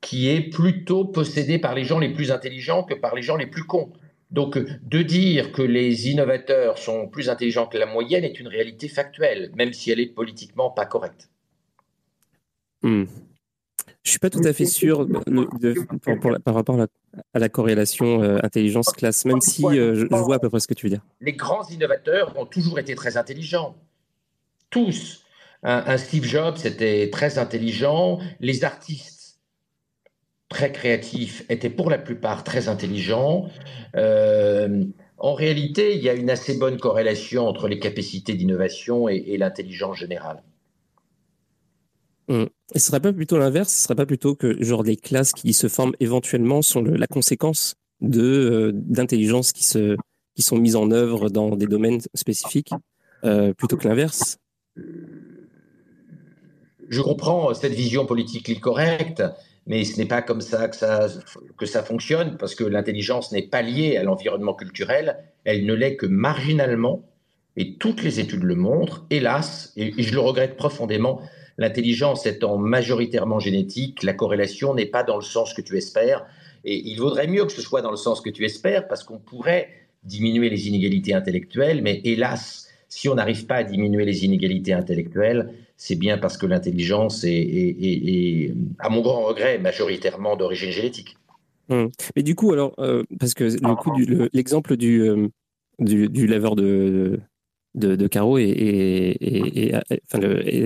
[0.08, 3.46] qui est plutôt possédée par les gens les plus intelligents que par les gens les
[3.46, 3.92] plus cons.
[4.32, 8.88] Donc, de dire que les innovateurs sont plus intelligents que la moyenne est une réalité
[8.88, 11.30] factuelle, même si elle est politiquement pas correcte.
[12.84, 13.04] Hmm.
[14.02, 15.06] Je suis pas tout à fait sûr
[16.46, 20.62] par rapport à la, corrélation euh, intelligence-classe, même si euh, je, vois à peu près
[20.62, 21.02] ce que tu veux dire.
[21.20, 23.76] Les grands innovateurs ont toujours été très intelligents.
[24.70, 25.26] Tous.
[25.64, 28.20] Un, Steve Jobs était très intelligent.
[28.40, 29.17] Les artistes
[30.50, 33.50] très créatifs étaient pour la plupart très intelligents.
[33.96, 34.86] Euh,
[35.18, 39.98] en réalité, il y a une assez bonne corrélation entre les capacités d'innovation et l'intelligence
[39.98, 40.44] générale.
[42.28, 42.46] Mmh.
[42.74, 43.72] Et ce serait pas plutôt l'inverse?
[43.72, 47.76] Ce serait pas plutôt que genre les classes qui se forment éventuellement sont la conséquence
[48.02, 49.96] de euh, d'intelligence qui se
[50.36, 52.72] qui sont mises en œuvre dans des domaines spécifiques
[53.24, 54.38] euh, plutôt que l'inverse?
[56.90, 59.24] Je comprends cette vision politique correcte,
[59.68, 61.08] mais ce n'est pas comme ça que ça
[61.58, 65.96] que ça fonctionne parce que l'intelligence n'est pas liée à l'environnement culturel, elle ne l'est
[65.96, 67.04] que marginalement.
[67.60, 71.22] Et toutes les études le montrent, hélas, et je le regrette profondément,
[71.58, 76.26] L'intelligence étant majoritairement génétique, la corrélation n'est pas dans le sens que tu espères.
[76.64, 79.18] Et il vaudrait mieux que ce soit dans le sens que tu espères, parce qu'on
[79.18, 79.70] pourrait
[80.04, 85.52] diminuer les inégalités intellectuelles, mais hélas, si on n'arrive pas à diminuer les inégalités intellectuelles,
[85.78, 91.16] c'est bien parce que l'intelligence est, à mon grand regret, majoritairement d'origine génétique.
[91.70, 91.92] Hum.
[92.16, 93.44] Mais du coup, alors, euh, parce que
[94.34, 95.28] l'exemple du, euh,
[95.80, 97.20] du, du, laveur de,
[97.76, 99.74] de, de Caro est,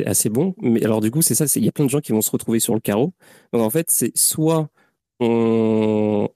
[0.05, 0.55] assez bon.
[0.61, 2.31] Mais alors, du coup, c'est ça, il y a plein de gens qui vont se
[2.31, 3.13] retrouver sur le carreau.
[3.51, 4.69] Donc, en fait, c'est soit
[5.21, 6.29] on,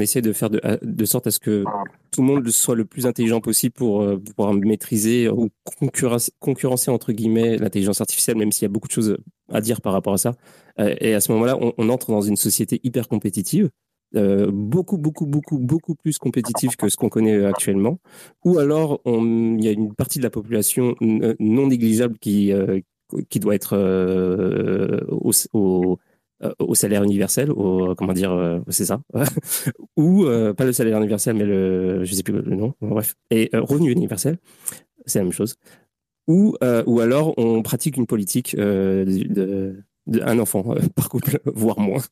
[0.00, 1.64] essaie de faire de, sorte à ce que
[2.10, 5.50] tout le monde soit le plus intelligent possible pour, euh, pouvoir maîtriser ou
[6.40, 9.18] concurrencer, entre guillemets l'intelligence artificielle, même s'il y a beaucoup de choses
[9.52, 10.34] à dire par rapport à ça.
[10.80, 13.70] Euh, et à ce moment-là, on, entre dans une société hyper compétitive
[14.14, 17.98] euh, beaucoup, beaucoup, beaucoup, beaucoup plus compétitif que ce qu'on connaît actuellement.
[18.44, 22.52] Ou alors, il y a une partie de la population non négligeable qui,
[23.28, 23.76] qui doit être
[25.10, 25.98] au,
[26.74, 29.00] salaire universel, au, comment dire, c'est ça,
[29.96, 30.24] ou
[30.56, 34.38] pas le salaire universel, mais le, je sais plus le nom, bref, et revenu universel,
[35.06, 35.56] c'est la même chose.
[36.28, 39.04] Ou, ou alors on pratique une politique de,
[40.06, 42.02] de, un enfant par couple, voire moins.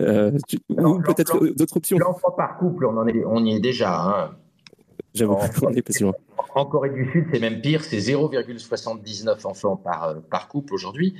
[0.00, 0.30] Euh,
[0.70, 1.98] ou peut-être d'autres options.
[1.98, 4.00] L'enfant par couple, on, en est, on y est déjà.
[4.00, 4.30] Hein.
[5.18, 6.14] J'avoue, on est pas si loin.
[6.54, 11.14] En Corée du Sud, c'est même pire, c'est 0,79 enfants par, euh, par couple aujourd'hui.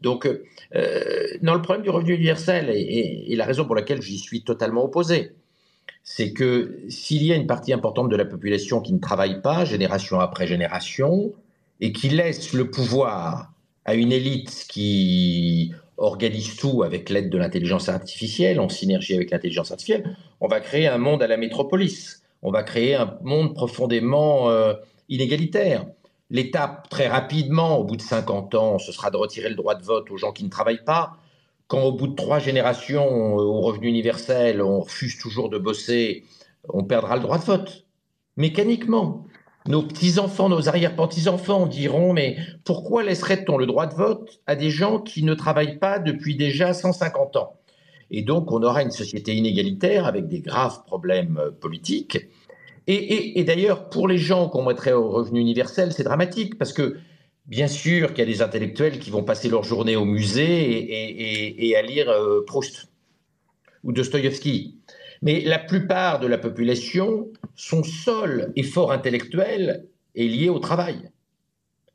[0.00, 4.42] Donc, euh, non, le problème du revenu universel, et, la raison pour laquelle j'y suis
[4.42, 5.32] totalement opposé,
[6.02, 9.64] c'est que s'il y a une partie importante de la population qui ne travaille pas,
[9.64, 11.32] génération après génération,
[11.80, 13.52] et qui laisse le pouvoir
[13.84, 19.70] à une élite qui organise tout avec l'aide de l'intelligence artificielle, en synergie avec l'intelligence
[19.70, 22.21] artificielle, on va créer un monde à la métropolis.
[22.42, 24.74] On va créer un monde profondément euh,
[25.08, 25.86] inégalitaire.
[26.28, 29.84] L'étape, très rapidement, au bout de 50 ans, ce sera de retirer le droit de
[29.84, 31.16] vote aux gens qui ne travaillent pas.
[31.68, 36.24] Quand au bout de trois générations, euh, au revenu universel, on refuse toujours de bosser,
[36.68, 37.86] on perdra le droit de vote.
[38.36, 39.24] Mécaniquement.
[39.68, 44.98] Nos petits-enfants, nos arrière-petits-enfants diront, mais pourquoi laisserait-on le droit de vote à des gens
[44.98, 47.54] qui ne travaillent pas depuis déjà 150 ans?
[48.12, 52.28] Et donc, on aura une société inégalitaire avec des graves problèmes euh, politiques.
[52.86, 56.96] Et, d'ailleurs, pour les gens qu'on mettrait au revenu universel, c'est dramatique parce que,
[57.46, 61.76] bien sûr, qu'il y a des intellectuels qui vont passer leur journée au musée et,
[61.76, 62.88] à lire euh, Proust
[63.84, 64.78] ou Dostoïevski.
[65.22, 71.12] Mais la plupart de la population, son seul effort intellectuel est lié au travail.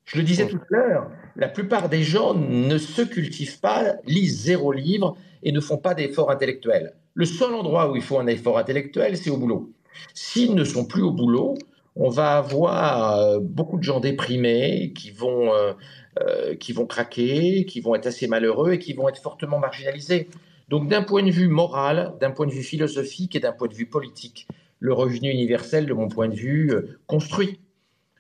[0.06, 4.42] Je le disais tout à l'heure, la plupart des gens ne se cultivent pas, lisent
[4.42, 6.96] zéro livre et ne font pas d'efforts intellectuels.
[7.14, 9.72] Le seul endroit où il faut un effort intellectuel, c'est au boulot.
[10.16, 11.56] S'ils ne sont plus au boulot,
[11.96, 15.74] on va avoir euh, beaucoup de gens déprimés qui vont, euh,
[16.20, 20.30] euh, qui vont craquer, qui vont être assez malheureux et qui vont être fortement marginalisés.
[20.70, 23.76] Donc d'un point de vue moral, d'un point de vue philosophique et d'un point de
[23.76, 24.48] vue politique,
[24.80, 26.72] le revenu universel, de mon point de vue,
[27.08, 27.60] construit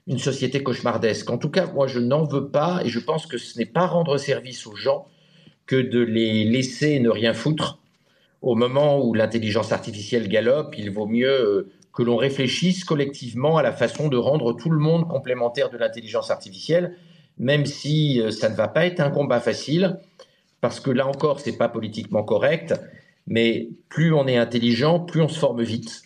[0.07, 1.29] une société cauchemardesque.
[1.29, 3.85] En tout cas, moi, je n'en veux pas et je pense que ce n'est pas
[3.85, 5.07] rendre service aux gens
[5.65, 7.79] que de les laisser ne rien foutre.
[8.41, 13.63] Au moment où l'intelligence artificielle galope, il vaut mieux euh, que l'on réfléchisse collectivement à
[13.63, 16.95] la façon de rendre tout le monde complémentaire de l'intelligence artificielle,
[17.37, 19.99] même si euh, ça ne va pas être un combat facile
[20.61, 22.73] parce que là encore, c'est pas politiquement correct,
[23.27, 26.01] mais plus on est intelligent, plus on se forme vite.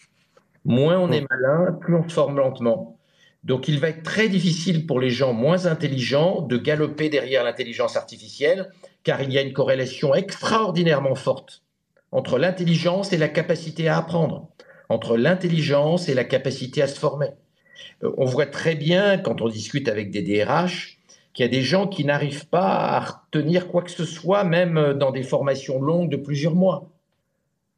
[0.66, 2.98] Moins on est malin, plus on se forme lentement.
[3.44, 7.98] Donc il va être très difficile pour les gens moins intelligents de galoper derrière l'intelligence
[7.98, 8.72] artificielle,
[9.04, 11.64] car il y a une corrélation extraordinairement forte
[12.12, 14.50] entre l'intelligence et la capacité à apprendre,
[14.90, 17.30] entre l'intelligence et la capacité à se former.
[18.04, 21.00] Euh, on voit très bien quand on discute avec des DRH
[21.34, 24.94] qu'il y a des gens qui n'arrivent pas à retenir quoi que ce soit, même
[24.94, 26.90] dans des formations longues de plusieurs mois.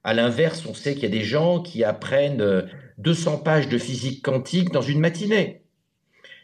[0.03, 4.21] À l'inverse, on sait qu'il y a des gens qui apprennent 200 pages de physique
[4.23, 5.61] quantique dans une matinée.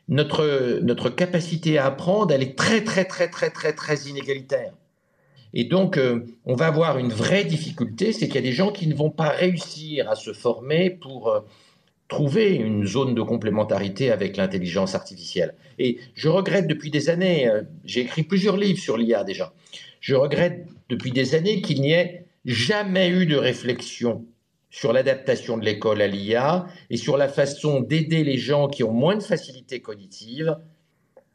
[0.07, 4.73] Notre, notre capacité à apprendre, elle est très, très, très, très, très, très inégalitaire.
[5.53, 8.71] Et donc, euh, on va avoir une vraie difficulté, c'est qu'il y a des gens
[8.71, 11.39] qui ne vont pas réussir à se former pour euh,
[12.07, 15.55] trouver une zone de complémentarité avec l'intelligence artificielle.
[15.79, 19.53] Et je regrette depuis des années, euh, j'ai écrit plusieurs livres sur l'IA déjà,
[20.01, 24.25] je regrette depuis des années qu'il n'y ait jamais eu de réflexion
[24.69, 28.93] sur l'adaptation de l'école à l'IA et sur la façon d'aider les gens qui ont
[28.93, 30.56] moins de facilité cognitive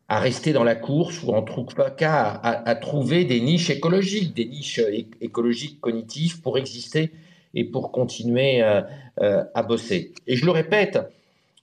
[0.08, 4.44] à rester dans la course ou en tout cas à, trouver des niches écologiques, des
[4.44, 4.80] niches
[5.20, 7.10] écologiques cognitives pour exister
[7.54, 8.82] et pour continuer euh,
[9.20, 10.12] euh, à bosser.
[10.26, 10.98] Et je le répète,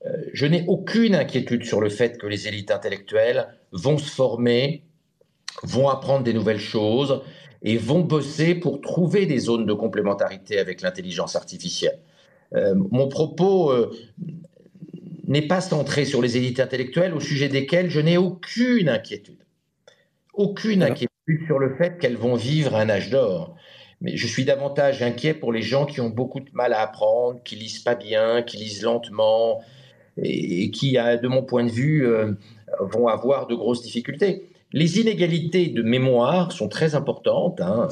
[0.06, 4.84] euh, je n'ai aucune inquiétude sur le fait que les élites intellectuelles vont se former,
[5.64, 7.22] vont apprendre des nouvelles choses,
[7.64, 12.00] et vont bosser pour trouver des zones de complémentarité avec l'intelligence artificielle.
[12.54, 13.92] Euh, mon propos euh,
[15.28, 19.46] n'est pas centré sur les élites intellectuelles au sujet desquelles je n'ai aucune inquiétude.
[20.34, 23.56] Aucune inquiétude sur le fait qu'elles vont vivre un âge d'or.
[24.02, 27.42] Mais je suis davantage inquiet pour les gens qui ont beaucoup de mal à apprendre,
[27.44, 29.62] qui lisent pas bien, qui lisent lentement
[30.18, 32.34] et, qui, de mon point de vue, euh,
[32.80, 34.51] vont avoir de grosses difficultés.
[34.74, 37.62] Les inégalités de mémoire sont très importantes.
[37.62, 37.90] Hein.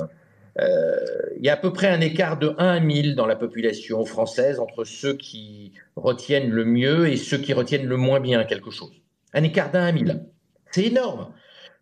[0.60, 0.96] Euh,
[1.38, 4.04] il y a à peu près un écart de 1 à 1000 dans la population
[4.06, 8.72] française entre ceux qui retiennent le mieux et ceux qui retiennent le moins bien quelque
[8.72, 8.92] chose.
[9.34, 10.26] Un écart d'un à 1000.
[10.72, 11.30] C'est énorme.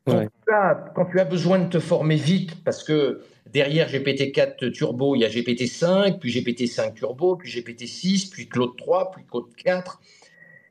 [0.06, 5.26] Quand, tu as, besoin de te former vite, parce que derrière GPT-4 Turbo, il y
[5.26, 10.00] a GPT-5, puis GPT-5 Turbo, puis GPT-6, puis Claude 3, puis Claude 4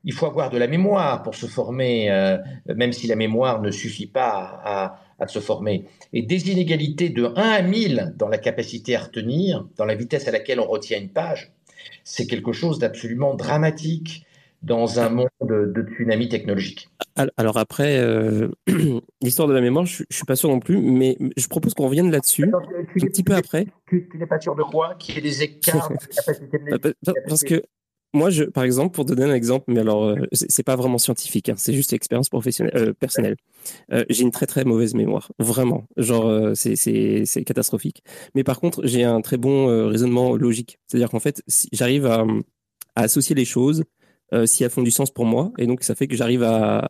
[0.06, 2.38] il faut avoir de la mémoire pour se former, euh,
[2.74, 5.84] même si la mémoire ne suffit pas à, se former.
[6.12, 10.28] Et des inégalités de 1 à 1000 dans la capacité à retenir, dans la vitesse
[10.28, 11.52] à laquelle on retient une page,
[12.04, 14.26] c'est quelque chose d'absolument dramatique
[14.62, 16.88] dans un monde de, tsunami technologique.
[17.36, 18.48] Alors après, euh,
[19.22, 21.86] l'histoire de la mémoire, je, ne suis pas sûr non plus, mais je propose qu'on
[21.86, 23.66] revienne là-dessus un petit peu après.
[23.88, 26.94] Tu, n'es pas sûr de quoi Qu'il y ait des écarts de capacité de
[27.28, 27.62] Parce que
[28.14, 31.48] moi, je, par exemple, pour donner un exemple, mais alors, euh, c'est pas vraiment scientifique,
[31.48, 33.36] hein, c'est juste expérience professionnelle, euh, personnelle.
[33.92, 35.86] Euh, j'ai une très très mauvaise mémoire, vraiment.
[35.96, 38.02] Genre, c'est catastrophique.
[38.34, 40.78] Mais par contre, j'ai un très bon raisonnement logique.
[40.86, 41.42] C'est-à-dire qu'en fait,
[41.72, 42.24] j'arrive à,
[42.94, 43.84] associer les choses
[44.46, 46.88] si elles font du sens pour moi, et donc ça fait que j'arrive à,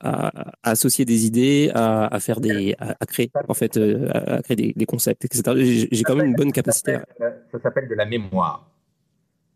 [0.63, 5.25] associer des idées, à, faire des, à, créer en fait, à, créer des, des concepts,
[5.25, 5.89] etc.
[5.91, 6.99] J'ai quand même une bonne capacité.
[7.19, 8.76] Ça s'appelle de la mémoire.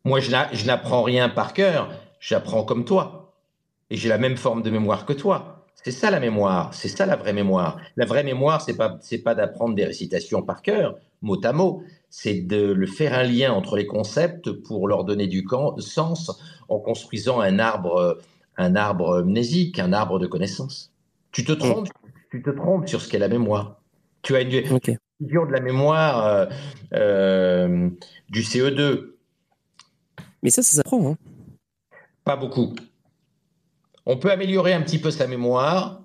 [0.04, 3.34] Moi, je n'apprends rien par cœur, j'apprends comme toi.
[3.90, 5.66] Et j'ai la même forme de mémoire que toi.
[5.82, 7.78] C'est ça la mémoire, c'est ça la vraie mémoire.
[7.96, 11.82] La vraie mémoire, c'est pas c'est pas d'apprendre des récitations par cœur, mot à mot,
[12.10, 15.46] c'est de le faire un lien entre les concepts pour leur donner du
[15.78, 18.20] sens en construisant un arbre
[18.60, 20.92] un arbre mnésique, un arbre de connaissances.
[21.32, 21.88] Tu te trompes,
[22.30, 23.80] tu te trompes sur ce qu'est la mémoire.
[24.22, 26.46] Tu as une vision de la mémoire euh,
[26.94, 27.88] euh,
[28.28, 29.14] du CE2
[30.42, 31.12] mais ça, ça s'apprend.
[31.12, 31.16] Hein.
[32.24, 32.74] Pas beaucoup.
[34.06, 36.02] On peut améliorer un petit peu sa mémoire.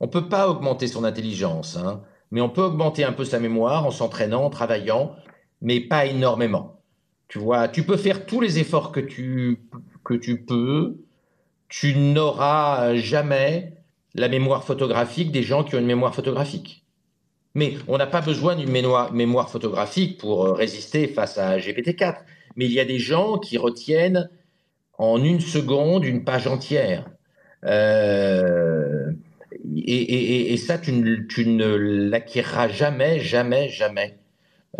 [0.00, 2.02] On peut pas augmenter son intelligence, hein.
[2.30, 5.16] mais on peut augmenter un peu sa mémoire en s'entraînant, en travaillant,
[5.62, 6.82] mais pas énormément.
[7.28, 9.68] Tu vois, tu peux faire tous les efforts que tu,
[10.46, 10.96] peux.
[11.68, 13.74] Tu n'auras jamais
[14.14, 16.84] la mémoire photographique des gens qui ont une mémoire photographique.
[17.54, 22.18] Mais on n'a pas besoin d'une mémoire, mémoire, photographique pour euh, résister face à GPT-4
[22.56, 24.30] mais il y a des gens qui retiennent
[24.98, 27.08] en une seconde une page entière.
[27.64, 29.12] Euh,
[29.74, 31.74] et, ça, tu ne,
[32.08, 34.18] l'acquériras jamais, jamais, jamais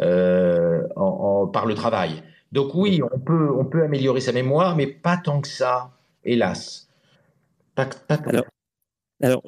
[0.01, 0.83] euh,
[1.53, 2.23] par le travail.
[2.53, 5.91] Donc oui, on peut, on peut améliorer sa mémoire, mais pas tant que ça,
[6.25, 6.89] hélas.
[9.23, 9.43] alors,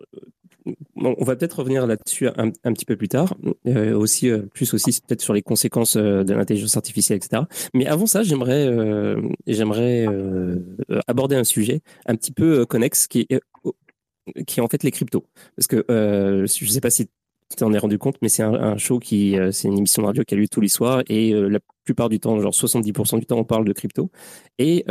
[0.97, 3.35] on va peut-être revenir là-dessus un, petit peu plus tard,
[3.67, 7.43] euh, aussi euh, plus aussi peut-être sur les conséquences euh, de l'intelligence artificielle, etc.
[7.75, 8.69] Mais avant ça, j'aimerais
[9.47, 10.07] j'aimerais
[11.07, 13.41] aborder un sujet un petit peu connexe qui est
[14.47, 15.25] qui est en fait les cryptos,
[15.57, 17.09] parce que je ne sais pas si
[17.57, 20.35] t'en es rendu compte, mais c'est un, show qui, c'est une émission de radio qui
[20.35, 23.45] a lieu tous les soirs et la plupart du temps, genre 70% du temps, on
[23.45, 24.11] parle de crypto.
[24.59, 24.85] Et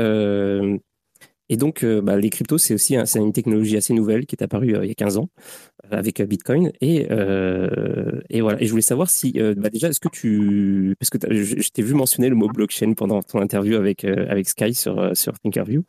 [1.50, 4.76] et donc, euh, bah, les cryptos, c'est aussi une technologie assez nouvelle qui est apparue
[4.76, 5.30] euh, il y a 15 ans
[5.86, 6.72] euh, avec Bitcoin.
[6.82, 7.08] Et,
[8.30, 8.62] et voilà.
[8.62, 11.94] Et je voulais savoir si, bah, déjà, est-ce que tu, parce que je, t'ai vu
[11.94, 15.84] mentionner le mot blockchain pendant ton interview avec avec Sky sur sur Thinkerview,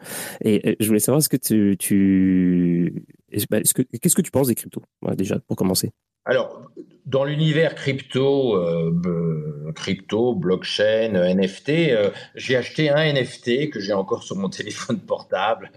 [0.45, 3.05] et je voulais savoir est-ce que tu, tu
[3.51, 4.83] bah, ce que qu'est-ce que tu penses des cryptos,
[5.17, 5.91] déjà pour commencer.
[6.29, 6.61] Alors,
[7.07, 14.23] dans l'univers crypto, euh, crypto, blockchain, NFT, euh, j'ai acheté un NFT que j'ai encore
[14.23, 15.73] sur mon téléphone portable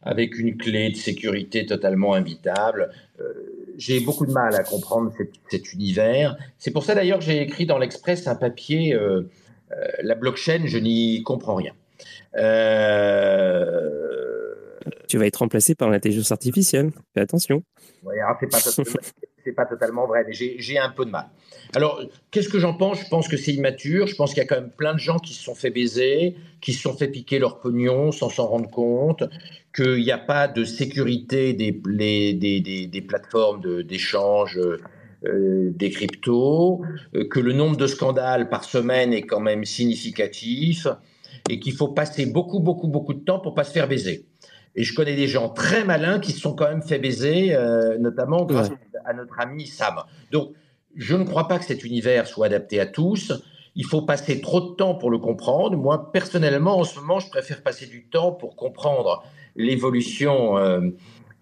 [0.00, 2.92] avec une clé de sécurité totalement invitable.
[3.20, 3.24] Euh,
[3.76, 5.12] j'ai beaucoup de mal à comprendre
[5.50, 6.34] cet, univers.
[6.56, 8.96] C'est pour ça d'ailleurs que j'ai écrit dans l'Express un papier,
[10.02, 11.72] la blockchain, je n'y comprends rien.
[15.08, 16.92] Tu vas être remplacé par l'intelligence artificielle.
[17.14, 17.64] Fais attention.
[18.04, 18.60] Oui, c'est pas
[19.44, 21.26] c'est pas totalement vrai, mais j'ai un peu de mal.
[21.74, 23.00] Alors, qu'est-ce que j'en pense?
[23.00, 24.06] Je pense que c'est immature.
[24.06, 26.36] Je pense qu'il y a quand même plein de gens qui se sont fait baiser,
[26.60, 29.24] qui se sont fait piquer leur pognon sans s'en rendre compte,
[29.74, 31.72] qu'il n'y a pas de sécurité des,
[33.02, 34.58] plateformes d'échange.
[35.26, 36.82] Euh, des cryptos,
[37.14, 40.86] euh, que le nombre de scandales par semaine est quand même significatif
[41.48, 44.26] et qu'il faut passer beaucoup, beaucoup, beaucoup de temps pour pas se faire baiser.
[44.76, 47.96] Et je connais des gens très malins qui se sont quand même fait baiser, euh,
[47.98, 48.70] notamment grâce
[49.04, 49.94] à notre ami Sam.
[50.32, 50.52] Donc,
[50.96, 53.32] je ne crois pas que cet univers soit adapté à tous.
[53.76, 55.76] Il faut passer trop de temps pour le comprendre.
[55.76, 59.24] Moi, personnellement, en ce moment, je préfère passer du temps pour comprendre
[59.56, 60.80] l'évolution euh,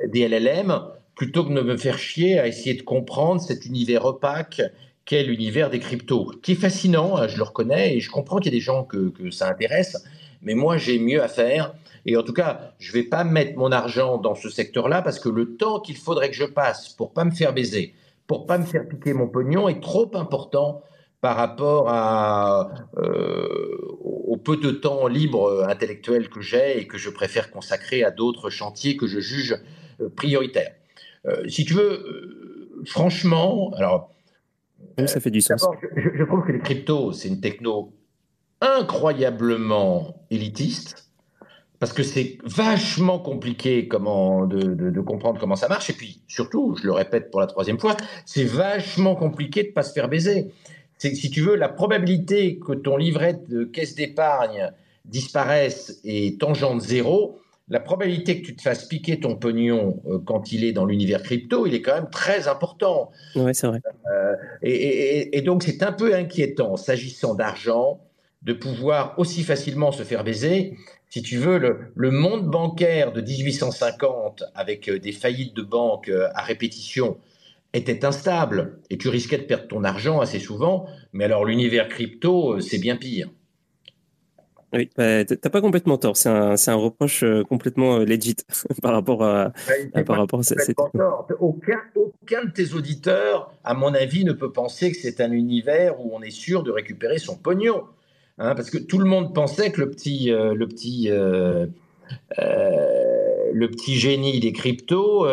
[0.06, 0.80] des LLM
[1.14, 4.62] plutôt que de me faire chier à essayer de comprendre cet univers opaque
[5.04, 8.52] qu'est l'univers des cryptos, qui est fascinant, hein, je le reconnais, et je comprends qu'il
[8.52, 10.04] y a des gens que, que ça intéresse,
[10.42, 11.74] mais moi, j'ai mieux à faire
[12.06, 15.18] et en tout cas, je ne vais pas mettre mon argent dans ce secteur-là parce
[15.18, 17.94] que le temps qu'il faudrait que je passe pour pas me faire baiser,
[18.26, 20.82] pour pas me faire piquer mon pognon est trop important
[21.20, 27.10] par rapport à, euh, au peu de temps libre intellectuel que j'ai et que je
[27.10, 29.56] préfère consacrer à d'autres chantiers que je juge
[30.00, 30.74] euh, prioritaires.
[31.26, 34.10] Euh, si tu veux, franchement, alors.
[35.06, 35.64] ça fait du sens.
[35.96, 37.92] Je, je trouve que les cryptos, c'est une techno
[38.60, 41.11] incroyablement élitiste
[41.82, 45.90] parce que c'est vachement compliqué comment de, comprendre comment ça marche.
[45.90, 49.72] Et puis, surtout, je le répète pour la troisième fois, c'est vachement compliqué de ne
[49.72, 50.52] pas se faire baiser.
[50.96, 54.70] C'est si tu veux, la probabilité que ton livret de caisse d'épargne
[55.06, 57.40] disparaisse est tangente zéro.
[57.68, 61.24] La probabilité que tu te fasses piquer ton pognon euh, quand il est dans l'univers
[61.24, 63.10] crypto, il est quand même très important.
[63.34, 63.80] Oui, c'est vrai.
[64.14, 67.98] Euh, et, et, donc, c'est un peu inquiétant, s'agissant d'argent,
[68.42, 70.76] de pouvoir aussi facilement se faire baiser
[71.12, 71.58] si tu veux,
[71.94, 77.18] le, monde bancaire de 1850, avec euh, des faillites de banques euh, à répétition,
[77.74, 80.86] était instable et tu risquais de perdre ton argent assez souvent.
[81.12, 83.28] Mais alors, l'univers crypto, euh, c'est bien pire.
[84.72, 86.16] Oui, bah, t'as pas complètement tort.
[86.16, 88.36] C'est un, un, reproche complètement legit
[88.82, 89.52] par rapport à,
[90.06, 90.74] par rapport à cette.
[91.40, 96.00] Aucun, aucun de tes auditeurs, à mon avis, ne peut penser que c'est un univers
[96.00, 97.82] où on est sûr de récupérer son pognon.
[98.42, 101.66] Hein, parce que tout le monde pensait que le petit, euh, le petit, euh,
[102.40, 105.28] euh, le petit génie des cryptos,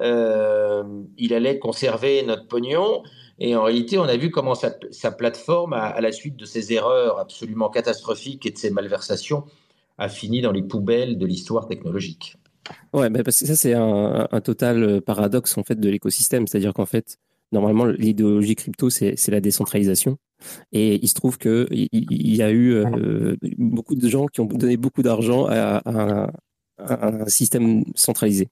[0.00, 3.02] il allait conserver notre pognon.
[3.40, 4.70] Et en réalité, on a vu comment sa,
[5.10, 9.42] plateforme, à, la suite de ses erreurs absolument catastrophiques et de ses malversations,
[9.98, 12.36] a fini dans les poubelles de l'histoire technologique.
[12.92, 16.46] Ouais, parce que ça, c'est un, un, total paradoxe en fait de l'écosystème.
[16.46, 17.18] C'est-à-dire qu'en fait,
[17.52, 20.18] normalement, l'idéologie crypto, c'est la décentralisation.
[20.72, 24.46] Et il se trouve qu'il y, y a eu euh, beaucoup de gens qui ont
[24.46, 25.82] donné beaucoup d'argent à,
[26.76, 28.48] un système centralisé,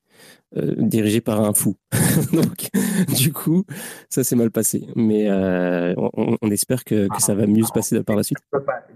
[0.56, 1.76] euh, dirigé par un fou.
[2.32, 2.68] Donc,
[3.16, 3.64] du coup,
[4.08, 4.86] ça s'est mal passé.
[4.94, 8.38] Mais euh, on, espère que, ça va mieux se passer par la suite.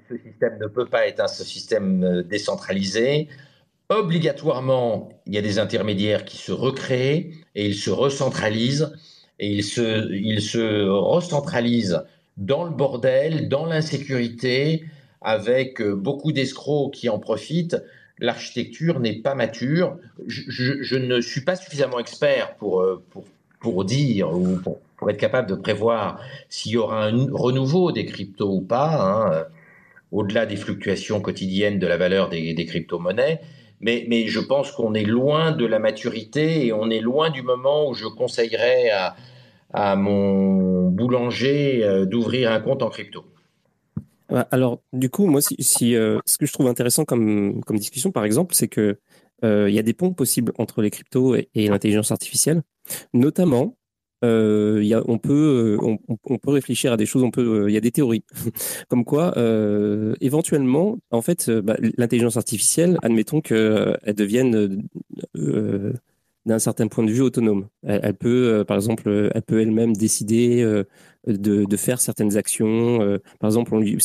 [0.08, 3.28] ce système ne peut pas être un système décentralisé.
[3.88, 8.92] Obligatoirement, il y a des intermédiaires qui se recréent et ils se recentralisent
[9.38, 12.02] et ils se, ils se recentralisent
[12.36, 14.84] dans le bordel, dans l'insécurité,
[15.20, 17.76] avec euh, beaucoup d'escrocs qui en profitent.
[18.18, 19.98] L'architecture n'est pas mature.
[20.26, 23.24] Je, ne suis pas suffisamment expert pour, euh, pour,
[23.60, 28.06] pour dire ou pour, pour, être capable de prévoir s'il y aura un renouveau des
[28.06, 29.44] cryptos ou pas, hein, euh,
[30.12, 33.40] au-delà des fluctuations quotidiennes de la valeur des, des crypto-monnaies.
[33.80, 37.88] Mais, je pense qu'on est loin de la maturité et on est loin du moment
[37.88, 43.24] où je conseillerais à, mon boulanger euh, d'ouvrir un compte en crypto.
[44.50, 48.54] Alors, du coup, moi, si, euh, ce que je trouve intéressant comme, discussion, par exemple,
[48.54, 48.98] c'est que
[49.44, 52.62] euh, y a des ponts possibles entre les cryptos et, l'intelligence artificielle,
[53.12, 53.76] notamment
[54.26, 57.22] euh, y a, on peut on, on, peut réfléchir à des choses.
[57.22, 58.24] On peut il y a des théories
[58.88, 59.34] comme quoi
[60.20, 64.82] éventuellement en fait bah, l'intelligence artificielle, admettons qu'elle devienne
[66.44, 67.68] d'un certain point de vue autonome.
[67.82, 70.64] Elle, peut, par exemple, elle peut elle-même décider
[71.26, 73.18] de, faire certaines actions.
[73.40, 73.98] par exemple, il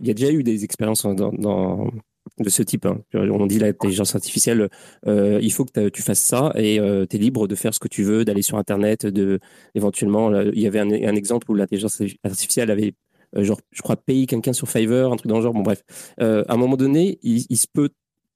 [0.00, 1.90] y a déjà eu des expériences dans, dans
[2.38, 2.86] de ce type.
[2.86, 3.00] Hein.
[3.14, 4.68] On dit l'intelligence artificielle,
[5.06, 7.80] euh, il faut que tu fasses ça et euh, tu es libre de faire ce
[7.80, 9.38] que tu veux, d'aller sur Internet, de
[9.74, 12.94] éventuellement, il y avait un, exemple où l'intelligence artificielle avait,
[13.36, 15.54] euh, genre, je crois, payé quelqu'un sur Fiverr, un truc dans le genre.
[15.54, 15.82] Bon, bref,
[16.18, 17.90] à un moment donné, il, se peut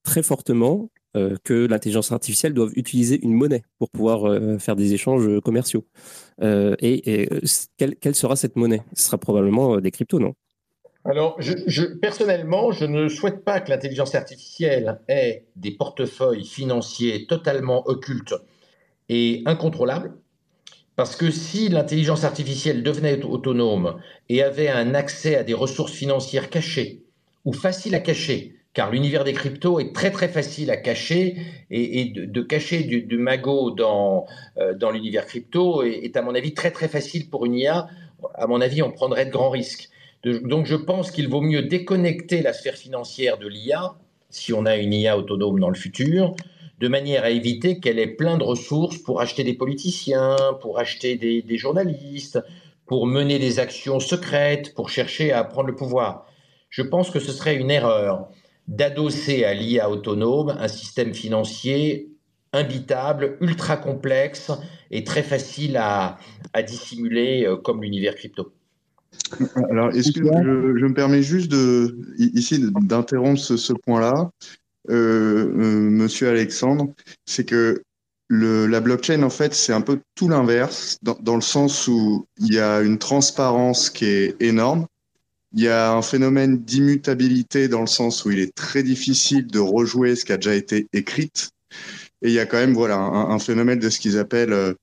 [0.05, 0.91] très fortement
[1.43, 5.85] que l'intelligence artificielle doive utiliser une monnaie pour pouvoir faire des échanges commerciaux.
[6.41, 7.29] et,
[7.77, 8.83] quelle, sera cette monnaie?
[8.95, 10.35] Ce sera probablement des cryptos, non?
[11.05, 11.39] Alors,
[12.03, 18.35] personnellement, je ne souhaite pas que l'intelligence artificielle ait des portefeuilles financiers totalement occultes
[19.09, 20.15] et incontrôlables,
[20.97, 26.51] parce que si l'intelligence artificielle devenait autonome et avait un accès à des ressources financières
[26.51, 27.05] cachées
[27.45, 31.37] ou faciles à cacher, car l'univers des cryptos est très très facile à cacher
[31.71, 34.27] et, de, cacher du, magot dans,
[34.59, 37.89] euh, dans l'univers crypto est, à mon avis très très facile pour une IA.
[38.35, 39.89] À mon avis, on prendrait de grands risques.
[40.25, 43.95] Donc je pense qu'il vaut mieux déconnecter la sphère financière de l'IA,
[44.31, 46.35] si on a une IA autonome dans le futur,
[46.81, 51.17] de manière à éviter qu'elle ait plein de ressources pour acheter des politiciens, pour acheter
[51.17, 52.41] des, journalistes,
[52.87, 56.27] pour mener des actions secrètes, pour chercher à prendre le pouvoir.
[56.71, 58.29] Je pense que ce serait une erreur
[58.67, 62.11] d'adosser à l'IA autonome un système financier
[62.53, 64.51] imbitable, ultra complexe
[64.91, 66.19] et très facile à
[66.67, 68.53] dissimuler euh, comme l'univers crypto.
[69.71, 74.31] Alors, que je, me permets juste de, ici d'interrompre ce, point-là,
[74.91, 76.93] euh, euh, monsieur Alexandre,
[77.27, 77.83] c'est que
[78.29, 82.27] le, la blockchain, en fait, c'est un peu tout l'inverse, dans, dans, le sens où
[82.39, 84.87] il y a une transparence qui est énorme.
[85.55, 89.59] Il y a un phénomène d'immutabilité dans le sens où il est très difficile de
[89.59, 91.31] rejouer ce qui a déjà été écrit.
[92.21, 94.75] Et il y a quand même voilà un, un phénomène de ce qu'ils appellent euh,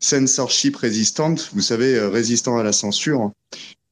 [0.00, 3.32] censorship resistant, vous savez, euh, résistant à la censure.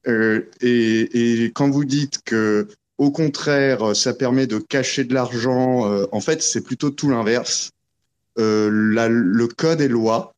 [0.07, 5.89] Euh, et, et, quand vous dites que, au contraire, ça permet de cacher de l'argent,
[5.91, 7.71] euh, en fait, c'est plutôt tout l'inverse.
[8.37, 10.33] Euh, le code est loi.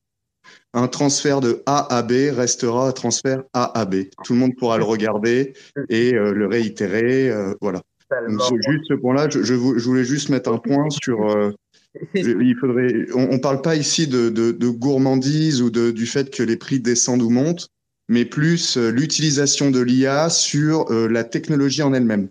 [0.74, 4.06] Un transfert de A à B restera un transfert A à B.
[4.24, 5.54] Tout le monde pourra le regarder
[5.90, 7.30] et le réitérer.
[7.60, 7.82] voilà.
[8.30, 11.54] Donc, juste ce point-là, je, je, voulais juste mettre un point sur
[12.16, 13.06] il faudrait.
[13.14, 16.80] On, ne parle pas ici de, de, gourmandise ou de, du fait que les prix
[16.80, 17.68] descendent ou montent,
[18.08, 22.30] mais plus euh, l'utilisation de l'IA sur euh, la technologie en elle-même,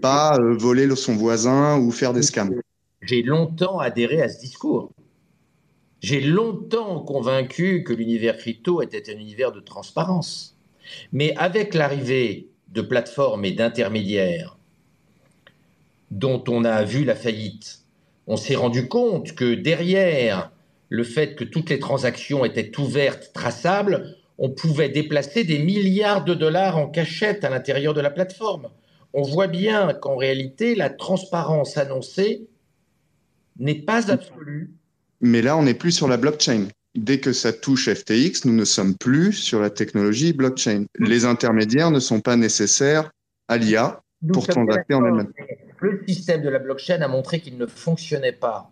[0.00, 2.60] pas euh, voler son voisin ou faire des scams.
[3.02, 4.92] J'ai longtemps adhéré à ce discours.
[6.02, 10.56] J'ai longtemps convaincu que l'univers crypto était un univers de transparence.
[11.12, 14.56] Mais avec l'arrivée de plateformes et d'intermédiaires
[16.10, 17.79] dont on a vu la faillite,
[18.30, 20.52] on s'est rendu compte que derrière
[20.88, 26.34] le fait que toutes les transactions étaient ouvertes, traçables, on pouvait déplacer des milliards de
[26.34, 28.68] dollars en cachette à l'intérieur de la plateforme.
[29.14, 32.46] On voit bien qu'en réalité, la transparence annoncée
[33.58, 34.70] n'est pas absolue.
[35.20, 36.68] Mais là, on n'est plus sur la blockchain.
[36.94, 40.84] Dès que ça touche FTX, nous ne sommes plus sur la technologie blockchain.
[41.00, 43.10] Les intermédiaires ne sont pas nécessaires
[43.48, 44.00] à l'IA
[44.32, 45.32] pour transacter en elle-même
[45.80, 48.70] le système de la blockchain a montré qu'il ne fonctionnait pas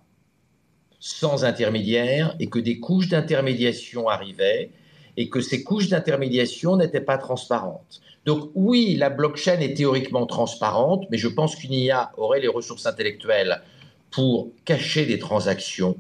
[1.01, 4.71] sans intermédiaire et que des couches d'intermédiation arrivaient
[5.17, 8.01] et que ces couches d'intermédiation n'étaient pas transparentes.
[8.25, 12.87] Donc oui, la blockchain est théoriquement transparente, mais je pense qu'une IA aurait les ressources
[12.87, 13.63] intellectuelles
[14.11, 15.97] pour cacher des transactions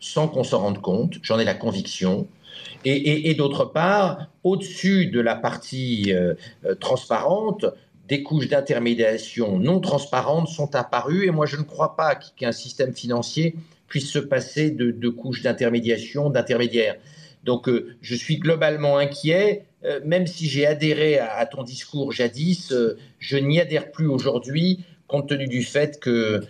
[0.00, 2.26] sans qu'on s'en rende compte, j'en ai la conviction.
[2.84, 7.66] Et, d'autre part, au-dessus de la partie euh, euh, transparente,
[8.08, 12.94] des couches d'intermédiation non transparentes sont apparues et moi je ne crois pas qu'un système
[12.94, 13.54] financier
[13.86, 16.96] puisse se passer de, couches d'intermédiation, d'intermédiaires.
[17.44, 22.72] Donc euh, je suis globalement inquiet, euh, même si j'ai adhéré à, ton discours jadis,
[22.72, 26.42] euh, je n'y adhère plus aujourd'hui compte tenu du fait que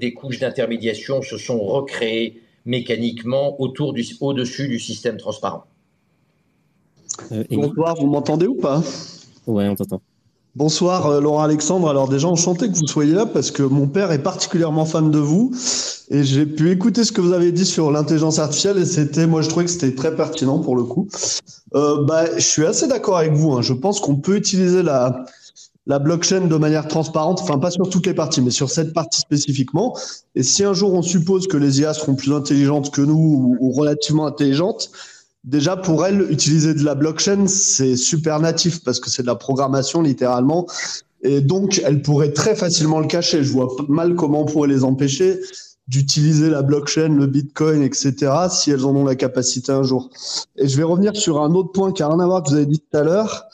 [0.00, 5.66] des couches d'intermédiation se sont recréées mécaniquement autour du, au-dessus du système transparent.
[7.50, 8.82] Bonsoir, vous m'entendez ou pas?
[9.46, 10.00] Ouais, on t'entend.
[10.58, 11.88] Bonsoir euh, Laurent Alexandre.
[11.88, 15.20] Alors déjà enchanté que vous soyez là parce que mon père est particulièrement fan de
[15.20, 15.52] vous
[16.10, 19.40] et j'ai pu écouter ce que vous avez dit sur l'intelligence artificielle et c'était, moi
[19.40, 21.06] je trouvais que c'était très pertinent pour le coup.
[21.76, 23.52] Euh, bah, je suis assez d'accord avec vous.
[23.52, 23.62] Hein.
[23.62, 25.26] Je pense qu'on peut utiliser la
[25.86, 29.20] la blockchain de manière transparente, enfin pas sur toutes les parties, mais sur cette partie
[29.20, 29.96] spécifiquement.
[30.34, 33.70] Et si un jour on suppose que les IA seront plus intelligentes que nous ou
[33.70, 34.90] relativement intelligentes,
[35.48, 39.34] déjà pour elle, utiliser de la blockchain, c'est super natif parce que c'est de la
[39.34, 40.66] programmation littéralement.
[41.22, 43.42] Et donc, elle pourrait très facilement le cacher.
[43.42, 45.40] Je vois mal comment on pourrait les empêcher
[45.88, 50.10] d'utiliser la blockchain, le bitcoin, etc., si elles en ont la capacité un jour.
[50.58, 52.56] Et je vais revenir sur un autre point qui n'a rien à voir que vous
[52.56, 53.46] avez dit tout à l'heure.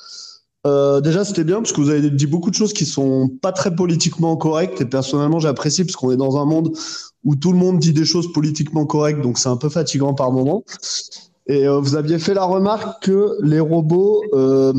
[0.67, 3.53] Euh, déjà, c'était bien parce que vous avez dit beaucoup de choses qui sont pas
[3.53, 6.77] très politiquement correctes et personnellement, j'apprécie parce qu'on est dans un monde
[7.25, 10.33] où tout le monde dit des choses politiquement correctes, donc c'est un peu fatigant par
[10.33, 10.65] moment.
[11.47, 14.73] Et euh, vous aviez fait la remarque que les robots euh,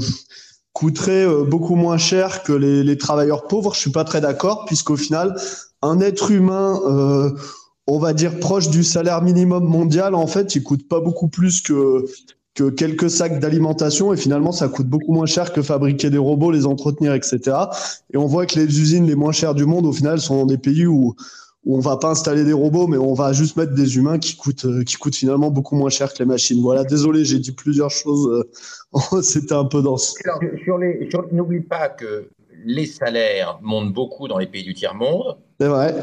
[0.73, 3.73] coûteraient euh, beaucoup moins cher que les, les, travailleurs pauvres.
[3.73, 5.35] Je suis pas très d'accord puisqu'au final,
[5.81, 7.31] un être humain, euh,
[7.87, 11.61] on va dire proche du salaire minimum mondial, en fait, il coûte pas beaucoup plus
[11.61, 12.05] que
[12.55, 16.51] que quelques sacs d'alimentation et finalement ça coûte beaucoup moins cher que fabriquer des robots,
[16.51, 17.39] les entretenir, etc.
[18.13, 20.45] Et on voit que les usines les moins chères du monde au final sont dans
[20.45, 21.15] des pays où
[21.65, 24.37] où on va pas installer des robots, mais on va juste mettre des humains qui
[24.37, 26.61] coûtent, euh, qui coûtent finalement beaucoup moins cher que les machines.
[26.61, 28.27] Voilà, désolé, j'ai dit plusieurs choses.
[28.27, 30.15] Euh, c'était un peu dense.
[30.63, 32.29] Sur les, n'oublie pas que
[32.65, 35.37] les salaires montent beaucoup dans les pays du tiers-monde.
[35.59, 35.93] C'est vrai.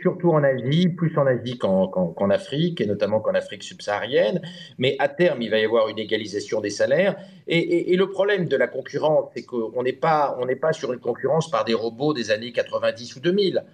[0.00, 4.40] Surtout en Asie, plus en Asie qu'en Afrique, et notamment qu'en Afrique subsaharienne.
[4.78, 7.16] Mais à terme, il va y avoir une égalisation des salaires.
[7.46, 10.92] Et, et, et le problème de la concurrence, c'est qu'on n'est pas, on pas sur
[10.92, 13.64] une concurrence par des robots des années 90 ou 2000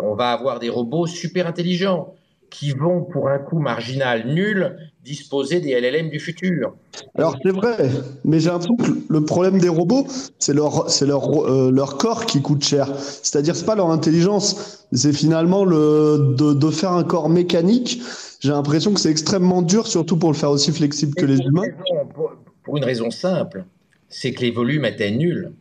[0.00, 2.14] on va avoir des robots super intelligents
[2.50, 6.74] qui vont, pour un coût marginal nul, disposer des LLM du futur.
[7.16, 7.90] Alors c'est vrai,
[8.24, 10.06] mais j'ai l'impression que le problème des robots,
[10.38, 12.88] c'est leur, c'est leur, euh, leur corps qui coûte cher.
[12.98, 18.00] C'est-à-dire c'est pas leur intelligence, c'est finalement le de, de, faire un corps mécanique.
[18.40, 21.64] J'ai l'impression que c'est extrêmement dur, surtout pour le faire aussi flexible que les humains.
[22.14, 22.32] Pour,
[22.62, 23.64] pour une raison simple,
[24.08, 25.52] c'est que les volumes étaient nuls.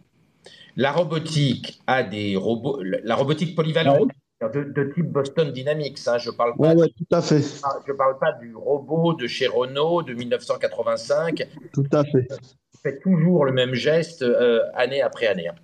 [0.78, 4.12] La robotique a des robots, la robotique polyvalente
[4.42, 5.98] de, de, type Boston Dynamics.
[6.06, 6.76] Hein, je parle pas.
[6.76, 7.42] Ouais, tout à fait.
[7.88, 11.48] Je parle pas du robot de chez Renault de 1985.
[11.74, 12.28] Tout à fait.
[12.72, 15.48] Qui fait toujours le même geste euh, année après année.
[15.48, 15.56] Hein.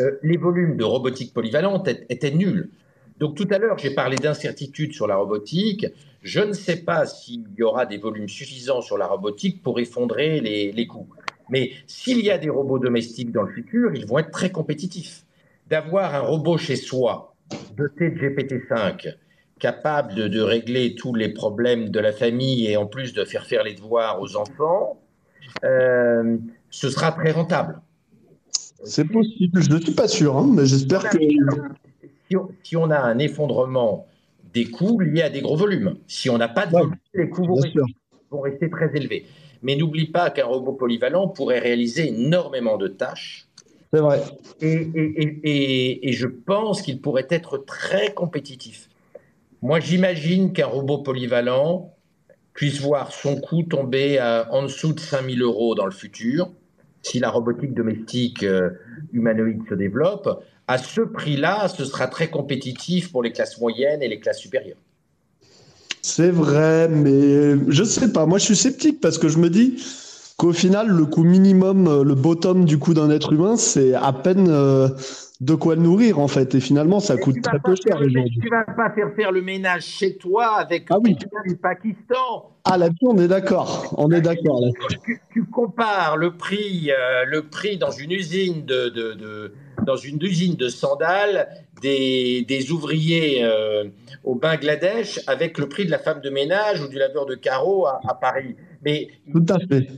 [0.00, 2.70] Euh, les volumes de robotique polyvalente étaient nuls.
[3.18, 5.86] Donc tout à l'heure, j'ai parlé d'incertitude sur la robotique.
[6.20, 10.40] Je ne sais pas s'il y aura des volumes suffisants sur la robotique pour effondrer
[10.40, 11.08] les, les coûts.
[11.50, 15.24] Mais s'il y a des robots domestiques dans le futur, ils vont être très compétitifs.
[15.68, 17.34] D'avoir un robot chez soi,
[17.76, 19.14] doté de GPT-5,
[19.58, 23.46] capable de, de, régler tous les problèmes de la famille et en plus de faire
[23.46, 25.00] faire les devoirs aux enfants,
[25.64, 26.36] euh,
[26.70, 27.80] ce sera très rentable.
[28.84, 31.18] C'est possible, je ne suis pas sûr, hein, mais j'espère que...
[32.28, 34.06] Si on, si on, a un effondrement
[34.52, 37.28] des coûts liés à des gros volumes, si on n'a pas de ouais, volume, les
[37.28, 37.80] coûts vont rester,
[38.30, 39.26] vont rester très élevés.
[39.64, 43.48] Mais n'oublie pas qu'un robot polyvalent pourrait réaliser énormément de tâches.
[43.92, 44.22] C'est vrai.
[44.60, 48.88] Et, et, et, et, je pense qu'il pourrait être très compétitif.
[49.62, 51.94] Moi, j'imagine qu'un robot polyvalent
[52.52, 56.50] puisse voir son coût tomber à, en dessous de 5000 euros dans le futur,
[57.02, 58.70] si la robotique domestique euh,
[59.12, 60.44] humanoïde se développe.
[60.66, 64.78] À ce prix-là, ce sera très compétitif pour les classes moyennes et les classes supérieures.
[66.06, 68.26] C'est vrai, mais je sais pas.
[68.26, 69.82] Moi, je suis sceptique parce que je me dis
[70.36, 74.48] qu'au final, le coût minimum, le bottom du coût d'un être humain, c'est à peine
[74.50, 74.90] euh,
[75.40, 76.54] de quoi le nourrir en fait.
[76.54, 77.98] Et finalement, ça coûte très peu cher.
[77.98, 81.16] Tu vas pas faire faire le ménage chez toi avec ah oui.
[81.46, 82.52] du Pakistan.
[82.64, 83.94] Ah là-dessus, on est d'accord.
[83.98, 84.60] On est d'accord.
[85.04, 89.52] Tu, tu, compares le prix, euh, le prix dans une usine de, de, de
[89.84, 91.48] dans une usine de sandales
[91.82, 93.84] des, des ouvriers euh,
[94.22, 97.86] au Bangladesh avec le prix de la femme de ménage ou du laveur de carreaux
[97.86, 98.56] à, à Paris.
[98.82, 99.88] Mais tout à fait.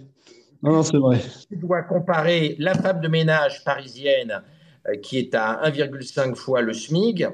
[0.62, 1.20] Non, non c'est vrai.
[1.48, 4.42] Tu dois comparer la femme de ménage parisienne
[5.02, 7.24] qui est à 1,5 fois le SMIC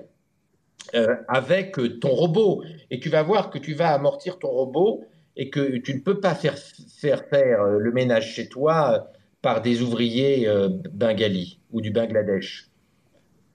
[0.95, 2.63] euh, avec ton robot.
[2.91, 5.05] Et tu vas voir que tu vas amortir ton robot
[5.37, 9.09] et que tu ne peux pas faire faire, faire le ménage chez toi
[9.43, 12.69] par des ouvriers euh, bengalis ou du Bangladesh.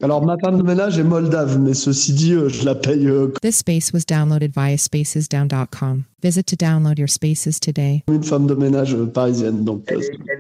[0.04, 3.08] Alors, ma femme de ménage est moldave, mais ceci dit, euh, je la paye.
[3.08, 6.04] Euh, This space was downloaded via spacesdown.com.
[6.22, 8.04] Visit to download your spaces today.
[8.08, 9.86] Une femme de ménage parisienne, donc.
[9.88, 10.37] Elle est, elle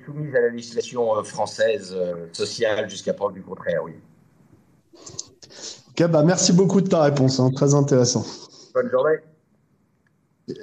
[0.00, 1.96] est, soumise à la législation française
[2.32, 3.92] sociale jusqu'à preuve du contraire, oui.
[5.90, 8.24] Ok, bah merci beaucoup de ta réponse, hein, très intéressant.
[8.74, 9.16] Bonne journée.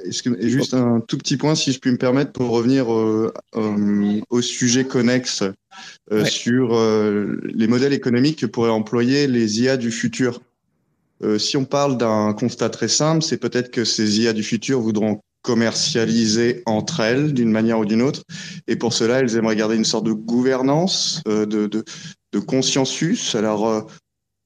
[0.05, 4.19] Et juste un tout petit point, si je puis me permettre, pour revenir euh, euh,
[4.29, 5.43] au sujet connexe
[6.11, 6.29] euh, ouais.
[6.29, 10.41] sur euh, les modèles économiques que pourraient employer les IA du futur.
[11.23, 14.79] Euh, si on parle d'un constat très simple, c'est peut-être que ces IA du futur
[14.81, 18.23] voudront commercialiser entre elles d'une manière ou d'une autre.
[18.67, 21.85] Et pour cela, elles aimeraient garder une sorte de gouvernance, de, de,
[22.33, 23.33] de consensus.
[23.33, 23.89] Alors,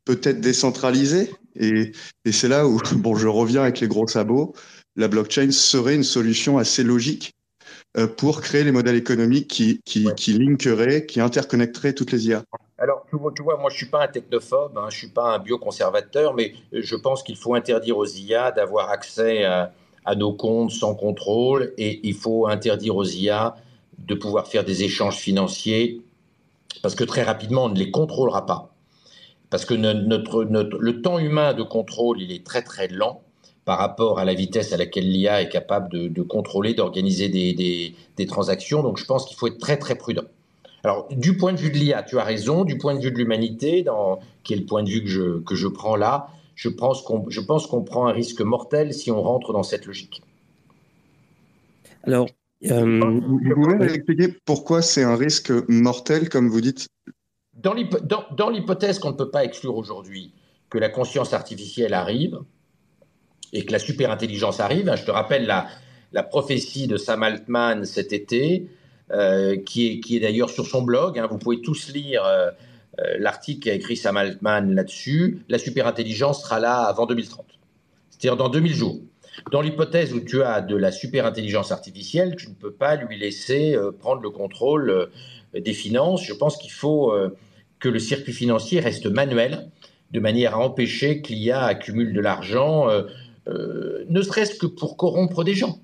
[0.06, 1.32] peut-être décentralisée.
[1.56, 1.92] Et,
[2.24, 4.54] et c'est là où, bon, je reviens avec les gros sabots.
[4.96, 7.34] la blockchain serait une solution assez logique
[8.18, 12.44] pour créer les modèles économiques qui, qui, qui linkeraient, qui interconnecteraient toutes les IA.
[12.78, 15.34] Alors, tu vois, moi, je ne suis pas un technophobe, hein, je ne suis pas
[15.34, 19.74] un bioconservateur, mais je pense qu'il faut interdire aux IA d'avoir accès à,
[20.06, 23.56] à, nos comptes sans contrôle et il faut interdire aux IA
[24.00, 26.02] de pouvoir faire des échanges financiers
[26.82, 28.74] parce que très rapidement, on ne les contrôlera pas.
[29.50, 33.22] Parce que notre, notre, le temps humain de contrôle, il est très très lent
[33.66, 37.94] par rapport à la vitesse à laquelle l'IA est capable de, contrôler, d'organiser des, des,
[38.18, 38.82] des transactions.
[38.82, 40.24] Donc je pense qu'il faut être très très prudent.
[40.84, 42.64] Alors, du point de vue de l'IA, tu as raison.
[42.64, 43.86] Du point de vue de l'humanité,
[44.44, 47.24] qui est le point de vue que je, que je prends là, je pense qu'on
[47.24, 50.22] qu'on prend un risque mortel si on rentre dans cette logique.
[52.04, 52.28] Alors,
[52.70, 56.88] euh, vous pouvez m'expliquer pourquoi c'est un risque mortel, comme vous dites?
[57.54, 57.74] Dans
[58.50, 60.34] l'hypothèse qu'on ne peut pas exclure aujourd'hui
[60.70, 62.40] que la conscience artificielle arrive
[63.54, 65.68] et que la superintelligence arrive, hein, je te rappelle la,
[66.12, 68.70] la prophétie de Sam Altman cet été,
[69.12, 71.20] euh, qui est, qui est d'ailleurs sur son blog.
[71.20, 71.28] Hein.
[71.30, 72.50] vous pouvez tous lire euh,
[73.18, 75.44] l'article qu'a écrit Sam Altman là-dessus.
[75.50, 77.46] La superintelligence sera là avant 2030,
[78.10, 79.00] c'est-à-dire dans 2000 jours.
[79.52, 83.78] Dans l'hypothèse où tu as de la superintelligence artificielle, tu ne peux pas lui laisser
[84.00, 85.10] prendre le contrôle
[85.54, 86.24] des finances.
[86.24, 87.14] Je pense qu'il faut
[87.80, 89.70] que le circuit financier reste manuel,
[90.12, 92.90] de manière à empêcher que l'IA accumule de l'argent,
[93.48, 95.80] ne serait-ce que pour corrompre des gens.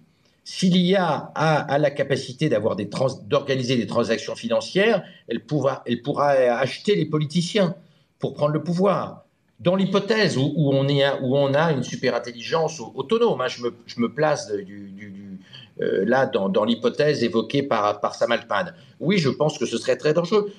[0.49, 7.75] Si l'IA a, la capacité d'organiser des transactions financières, elle pourra, acheter les politiciens
[8.17, 9.25] pour prendre le pouvoir.
[9.59, 14.49] Dans l'hypothèse où, on est, où on a une superintelligence autonome, hein, je, me, place
[14.49, 18.73] euh, là dans, dans l'hypothèse évoquée par, par Sam Altman.
[19.01, 20.53] Oui, je pense que ce serait très dangereux.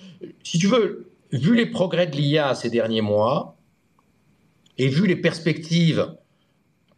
[0.45, 3.57] Si tu veux, vu les progrès de l'IA ces derniers mois,
[4.76, 6.14] et vu les perspectives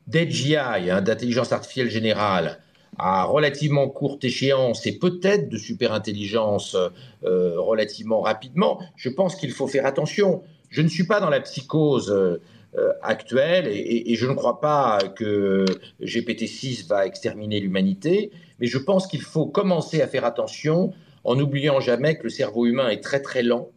[0.09, 2.59] d'AGI, hein, d'intelligence artificielle générale,
[3.03, 6.77] à relativement courte échéance et peut-être de superintelligence
[7.25, 10.43] euh, relativement rapidement, je pense qu'il faut faire attention.
[10.69, 15.65] Je ne suis pas dans la psychose euh, actuelle et, je ne crois pas que
[16.03, 18.31] GPT-6 va exterminer l'humanité,
[18.61, 20.93] mais je pense qu'il faut commencer à faire attention
[21.25, 23.71] en n'oubliant jamais que le cerveau humain est très très lent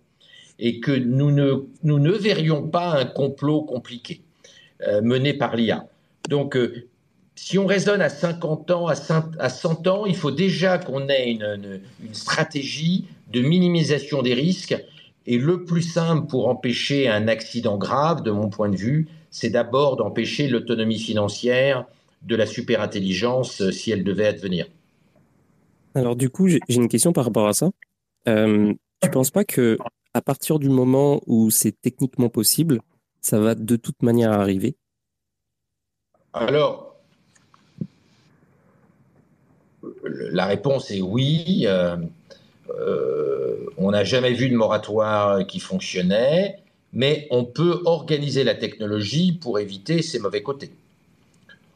[0.60, 4.22] et que nous ne, nous ne verrions pas un complot compliqué
[4.86, 5.88] euh, mené par l'IA.
[6.30, 6.58] Donc,
[7.36, 11.82] si on raisonne à 50 ans, à 100 ans, il faut déjà qu'on ait une,
[12.12, 14.76] stratégie de minimisation des risques.
[15.26, 19.50] Et le plus simple pour empêcher un accident grave, de mon point de vue, c'est
[19.50, 21.86] d'abord d'empêcher l'autonomie financière
[22.22, 24.68] de la superintelligence euh, si elle devait advenir.
[25.96, 27.72] Alors du coup, j'ai une question par rapport à ça.
[28.28, 29.78] Euh, tu ne penses pas que
[30.14, 32.82] à partir du moment où c'est techniquement possible,
[33.22, 34.76] ça va de toute manière arriver?
[36.34, 36.83] Alors,
[40.04, 41.64] la réponse est oui.
[41.66, 41.98] Euh,
[42.70, 46.58] euh, on n'a jamais vu de moratoire qui fonctionnait,
[46.94, 50.72] mais on peut organiser la technologie pour éviter ses mauvais côtés.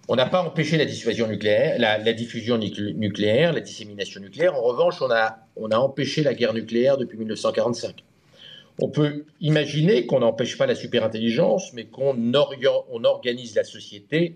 [0.08, 4.56] On n'a pas empêché la dissuasion nucléaire, la, diffusion nucléaire, la dissémination nucléaire.
[4.56, 8.04] En revanche, on a, on a empêché la guerre nucléaire depuis 1945.
[8.80, 14.36] On peut imaginer qu'on n'empêche pas la superintelligence, mais qu'on on organise la société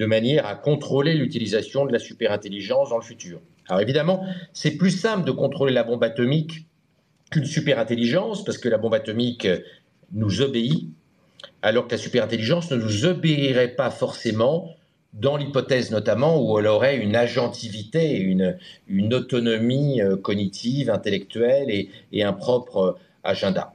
[0.00, 3.38] de manière à contrôler l'utilisation de la superintelligence dans le futur.
[3.68, 4.24] Alors évidemment,
[4.54, 6.64] c'est plus simple de contrôler la bombe atomique
[7.30, 9.46] qu'une superintelligence, parce que la bombe atomique
[10.12, 10.88] nous obéit,
[11.60, 14.74] alors que la superintelligence ne nous obéirait pas forcément,
[15.12, 18.56] dans l'hypothèse notamment où elle aurait une agentivité, une,
[18.88, 23.74] une autonomie euh, cognitive, intellectuelle et, et un propre agenda.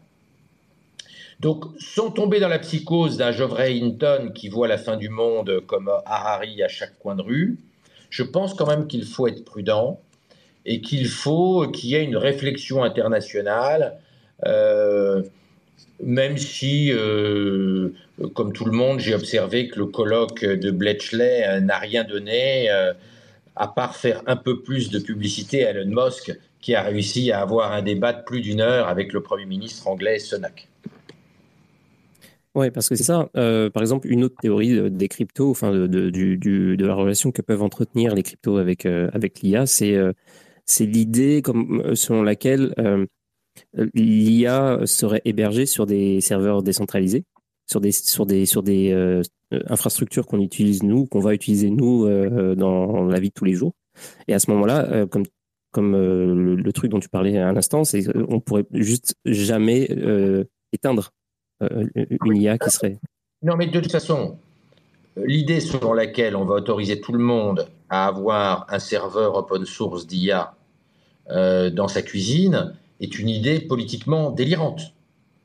[1.39, 5.61] Donc, sans tomber dans la psychose d'un Geoffrey Hinton qui voit la fin du monde
[5.67, 7.57] comme Harari à chaque coin de rue,
[8.09, 9.99] je pense quand même qu'il faut être prudent
[10.65, 13.97] et qu'il faut qu'il y ait une réflexion internationale,
[14.45, 15.21] euh,
[16.01, 17.89] même si, euh,
[18.33, 22.93] comme tout le monde, j'ai observé que le colloque de Bletchley n'a rien donné, euh,
[23.55, 27.41] à part faire un peu plus de publicité à Elon Musk, qui a réussi à
[27.41, 30.67] avoir un débat de plus d'une heure avec le Premier ministre anglais Sunak.
[32.55, 33.29] Oui, parce que c'est ça.
[33.35, 37.41] Euh, par exemple, une autre théorie des cryptos, enfin de, de, de, la relation que
[37.41, 40.13] peuvent entretenir les cryptos avec, euh, avec l'IA, c'est euh,
[40.79, 41.43] l'idée
[41.95, 42.73] selon laquelle
[43.93, 47.25] l'IA serait hébergée sur des serveurs décentralisés,
[47.69, 49.21] sur des sur des sur des
[49.67, 52.07] infrastructures qu'on utilise nous, qu'on va utiliser nous
[52.55, 53.73] dans la vie de tous les jours.
[54.27, 55.25] Et à ce moment-là, comme
[55.71, 59.89] comme le, le, truc dont tu parlais à l'instant, c'est on pourrait juste jamais
[60.71, 61.24] éteindre euh,
[61.61, 62.99] une IA qui serait.
[63.41, 64.37] Non, mais de toute façon,
[65.17, 70.07] l'idée selon laquelle on va autoriser tout le monde à avoir un serveur open source
[70.07, 70.55] d'IA
[71.31, 74.93] euh, dans sa cuisine est une idée politiquement délirante.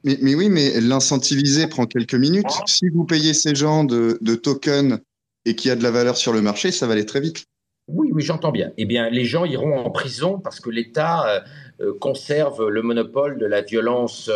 [0.04, 2.46] Mais, oui, mais l'incentiviser prend quelques minutes.
[2.66, 4.98] Si vous payez ces gens de, tokens
[5.44, 7.44] et qu'il y a de la valeur sur le marché, ça va aller très vite.
[7.88, 8.70] Oui, oui, j'entends bien.
[8.78, 11.40] Eh bien, les gens iront en prison parce que l'État euh,
[11.80, 14.30] euh, conserve le monopole de la violence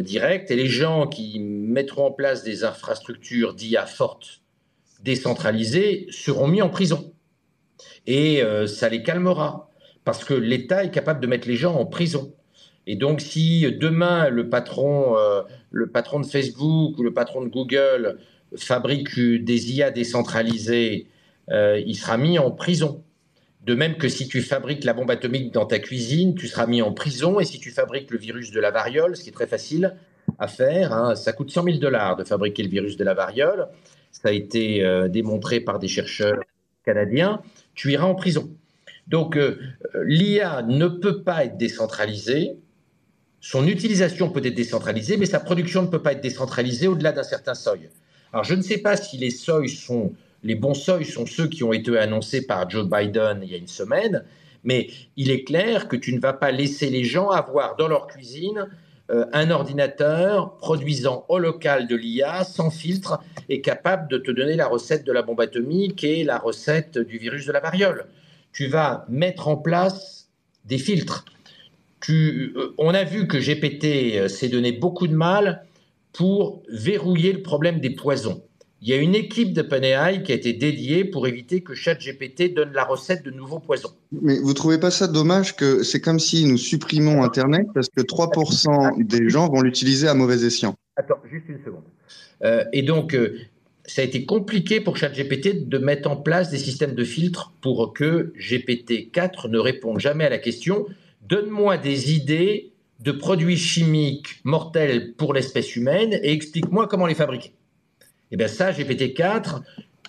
[0.00, 4.40] directe et les gens qui mettront en place des infrastructures d'IA fortes,
[5.02, 7.12] décentralisées, seront mis en prison.
[8.06, 9.70] Et ça les calmera
[10.04, 12.32] parce que l'État est capable de mettre les gens en prison.
[12.88, 17.48] Et donc, si demain le patron, euh, le patron de Facebook ou le patron de
[17.48, 18.18] Google
[18.56, 21.06] fabrique des IA décentralisées,
[21.50, 23.04] euh, il sera mis en prison.
[23.68, 26.80] De même que si tu fabriques la bombe atomique dans ta cuisine, tu seras mis
[26.80, 27.38] en prison.
[27.38, 29.94] Et si tu fabriques le virus de la variole, ce qui est très facile
[30.38, 33.68] à faire, hein, ça coûte 100 000 dollars de fabriquer le virus de la variole.
[34.10, 36.38] Ça a été euh, démontré par des chercheurs
[36.82, 37.42] canadiens.
[37.74, 38.48] Tu iras en prison.
[39.06, 39.38] Donc,
[40.02, 42.56] l'IA ne peut pas être décentralisée
[43.40, 47.22] son utilisation peut être décentralisée, mais sa production ne peut pas être décentralisée au-delà d'un
[47.22, 47.88] certain seuil.
[48.32, 50.12] Alors, je ne sais pas si les seuils sont,
[50.42, 53.58] les bons seuils sont ceux qui ont été annoncés par Joe Biden il y a
[53.58, 54.24] une semaine,
[54.64, 58.06] mais il est clair que tu ne vas pas laisser les gens avoir dans leur
[58.06, 58.66] cuisine
[59.10, 64.54] euh, un ordinateur produisant au local de l'IA, sans filtre, et capable de te donner
[64.54, 68.06] la recette de la bombe atomique et la recette du virus de la variole.
[68.52, 70.28] Tu vas mettre en place
[70.66, 71.24] des filtres.
[72.10, 75.64] Euh, on a vu que GPT euh, s'est donné beaucoup de mal
[76.12, 78.42] pour verrouiller le problème des poisons.
[78.80, 82.54] Il y a une équipe de d'OpenAI qui a été dédiée pour éviter que ChatGPT
[82.54, 83.90] donne la recette de nouveaux poisons.
[84.12, 88.02] Mais vous trouvez pas ça dommage que c'est comme si nous supprimons Internet parce que
[88.02, 90.76] 3% des gens vont l'utiliser à mauvais escient?
[90.96, 91.82] Attends, juste une seconde.
[92.44, 93.16] Euh, et donc,
[93.84, 97.92] ça a été compliqué pour ChatGPT de mettre en place des systèmes de filtres pour
[97.94, 100.86] que GPT-4 ne réponde jamais à la question
[101.28, 107.52] donne-moi des idées de produits chimiques mortels pour l'espèce humaine et explique-moi comment les fabriquer.
[108.30, 109.62] Eh bien ça, GPT-4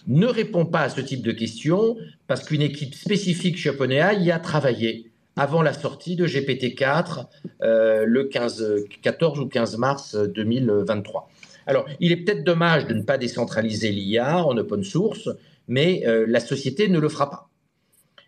[0.08, 1.96] ne répond pas à ce type de questions
[2.28, 7.26] parce qu'une équipe spécifique chez OpenAI y a travaillé avant la sortie de GPT-4
[7.62, 11.30] euh, le 15, 14 ou 15 mars 2023.
[11.66, 15.30] Alors, il est peut-être dommage de ne pas décentraliser l'IA en open source,
[15.68, 17.50] mais euh, la société ne le fera pas.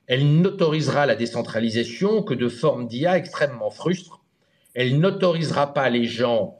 [0.07, 4.21] Elle n'autorisera la décentralisation que de formes d'IA extrêmement frustres.
[4.73, 6.59] Elle n'autorisera pas les gens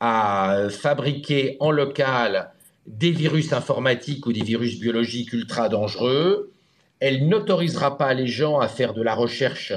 [0.00, 2.52] à fabriquer en local
[2.86, 6.52] des virus informatiques ou des virus biologiques ultra dangereux.
[7.00, 9.72] Elle n'autorisera pas les gens à faire de la recherche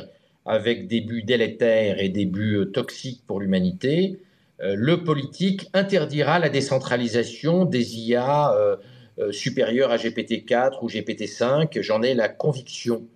[0.46, 4.20] avec des buts délétères et des buts toxiques pour l'humanité.
[4.62, 8.76] Euh, le politique interdira la décentralisation des IA euh,
[9.18, 11.82] euh, supérieures à GPT-4 ou GPT-5.
[11.82, 13.08] J'en ai la conviction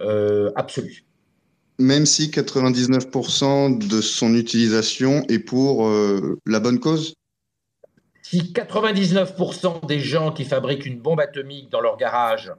[0.00, 1.04] euh, absolue.
[1.78, 7.14] Même si 99% de son utilisation est pour euh, la bonne cause?
[8.28, 12.52] Si 99% des gens qui fabriquent une bombe atomique dans leur garage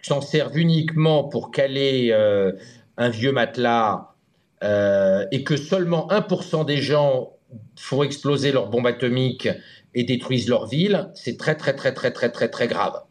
[0.00, 2.52] s'en servent uniquement pour caler euh,
[2.96, 4.14] un vieux matelas
[4.62, 7.32] et que seulement 1% des gens
[7.74, 9.48] font exploser leur bombe atomique
[9.92, 13.02] et détruisent leur ville, c'est très très très très très très très grave.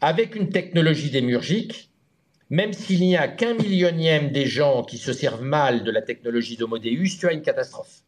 [0.00, 1.90] Avec une technologie démurgique,
[2.48, 6.56] même s'il n'y a qu'un millionième des gens qui se servent mal de la technologie
[6.56, 8.02] d'Homodeus, tu as une catastrophe.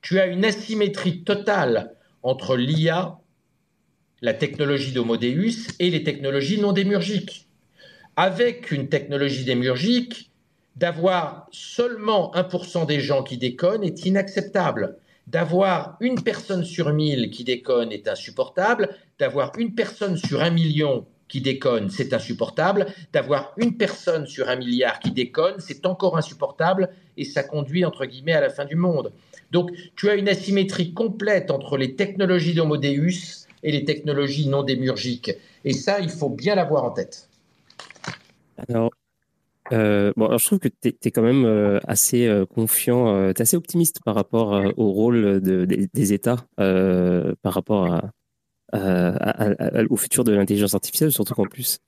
[0.00, 1.92] Tu as une asymétrie totale
[2.22, 3.18] entre l'IA,
[4.22, 7.48] la technologie d'Homodeus, et les technologies non démurgiques.
[8.16, 10.30] Avec une technologie démurgique,
[10.76, 14.96] d'avoir seulement 1% des gens qui déconnent est inacceptable.
[15.26, 18.90] D'avoir une personne sur mille qui déconne est insupportable.
[19.18, 22.86] D'avoir une personne sur un million qui déconne, c'est insupportable.
[23.12, 28.06] D'avoir une personne sur un milliard qui déconne, c'est encore insupportable et ça conduit, entre
[28.06, 29.12] guillemets, à la fin du monde.
[29.50, 35.32] Donc, tu as une asymétrie complète entre les technologies d'Homodeus et les technologies non démurgiques.
[35.64, 37.28] Et ça, il faut bien l'avoir en tête.
[38.68, 38.90] Alors,
[39.72, 43.42] euh, bon, je trouve que tu es, quand même euh, assez euh, confiant, tu es
[43.42, 48.00] assez optimiste par rapport au rôle des États, par rapport
[48.72, 51.78] au futur de l'intelligence artificielle, surtout qu'en plus,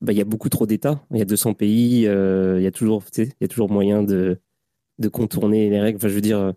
[0.00, 2.72] bah, il y a beaucoup trop d'États, il y a 200 pays, il y a
[2.72, 4.38] toujours, y a toujours moyen de,
[4.98, 5.96] de contourner les règles.
[5.96, 6.52] Enfin, je veux dire,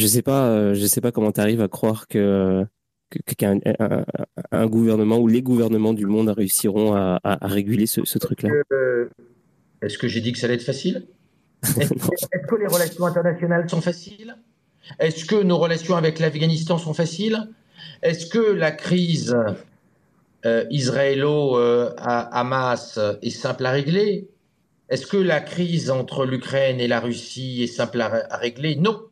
[0.00, 2.64] je sais pas, euh, je sais pas comment tu arrives à croire que
[3.36, 3.58] qu'un
[4.52, 8.50] un, gouvernement ou les gouvernements du monde réussiront à, à, réguler ce, ce truc-là.
[9.82, 11.08] Est-ce que j'ai dit que ça allait être facile?
[11.64, 14.36] Est-ce que les relations internationales sont faciles?
[15.00, 17.48] Est-ce que nos relations avec l'Afghanistan sont faciles?
[18.02, 19.36] Est-ce que la crise
[20.44, 24.28] israélo-hamas est simple à régler?
[24.88, 28.76] Est-ce que la crise entre l'Ukraine et la Russie est simple à régler?
[28.76, 29.09] Non.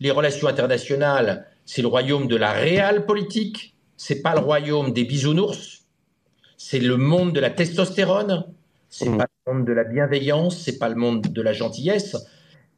[0.00, 5.04] Les relations internationales, c'est le royaume de la réelle politique, c'est pas le royaume des
[5.04, 5.84] bisounours,
[6.56, 8.44] c'est le monde de la testostérone,
[8.88, 9.18] c'est mmh.
[9.18, 12.16] pas le monde de la bienveillance, c'est pas le monde de la gentillesse.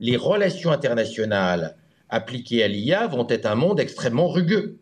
[0.00, 1.76] Les relations internationales
[2.08, 4.78] appliquées à l'IA vont être un monde extrêmement rugueux.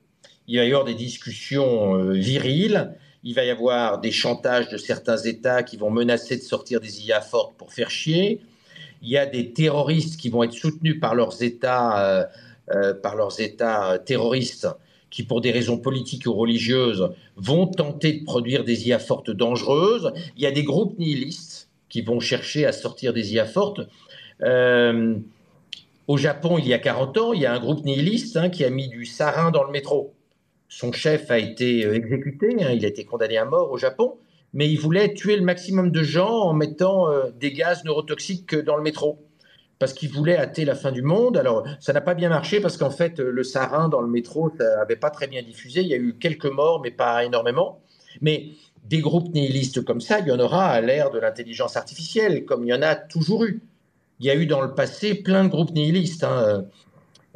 [0.47, 4.77] Il va y avoir des discussions euh, viriles, il va y avoir des chantages de
[4.77, 8.41] certains États qui vont menacer de sortir des IA fortes pour faire chier.
[9.03, 12.25] Il y a des terroristes qui vont être soutenus par leurs États, euh,
[12.71, 14.69] euh, par leurs États terroristes
[15.11, 20.13] qui, pour des raisons politiques ou religieuses, vont tenter de produire des IA fortes dangereuses.
[20.37, 23.81] Il y a des groupes nihilistes qui vont chercher à sortir des IA fortes.
[24.43, 25.17] Euh,
[26.09, 28.65] au Japon, il y a 40 ans, il y a un groupe nihiliste hein, qui
[28.65, 30.13] a mis du sarin dans le métro.
[30.69, 34.17] Son chef a été exécuté, hein, il a été condamné à mort au Japon,
[34.53, 38.77] mais il voulait tuer le maximum de gens en mettant euh, des gaz neurotoxiques dans
[38.77, 39.27] le métro
[39.79, 41.37] parce qu'il voulait hâter la fin du monde.
[41.37, 44.97] Alors, ça n'a pas bien marché parce qu'en fait, le sarin dans le métro n'avait
[44.97, 45.83] pas très bien diffusé.
[45.83, 47.81] Il y a eu quelques morts, mais pas énormément.
[48.23, 48.53] Mais
[48.85, 52.65] des groupes nihilistes comme ça, il y en aura à l'ère de l'intelligence artificielle, comme
[52.65, 53.61] il y en a toujours eu.
[54.21, 56.25] Il y a eu dans le passé plein de groupes nihilistes.
[56.25, 56.65] Hein.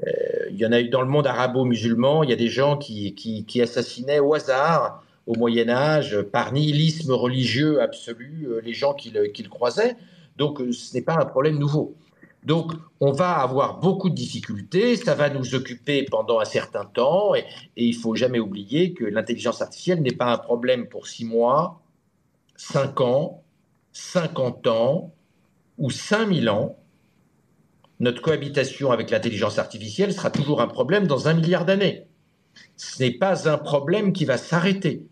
[0.06, 0.10] Euh,
[0.50, 2.22] il y en a eu dans le monde arabo-musulman.
[2.22, 7.12] Il y a des gens qui, qui, assassinaient au hasard au Moyen Âge, par nihilisme
[7.12, 9.96] religieux absolu, euh, les gens qui le, qui croisaient.
[10.36, 11.94] Donc, euh, ce n'est pas un problème nouveau.
[12.44, 17.34] Donc, on va avoir beaucoup de difficultés, ça va nous occuper pendant un certain temps,
[17.34, 17.44] et,
[17.76, 21.82] il il faut jamais oublier que l'intelligence artificielle n'est pas un problème pour six mois,
[22.56, 23.42] cinq ans,
[23.92, 25.12] cinquante ans
[25.76, 26.78] ou cinq mille ans.
[27.98, 32.06] Notre cohabitation avec l'intelligence artificielle sera toujours un problème dans un milliard d'années.
[32.76, 35.06] Ce n'est pas un problème qui va s'arrêter.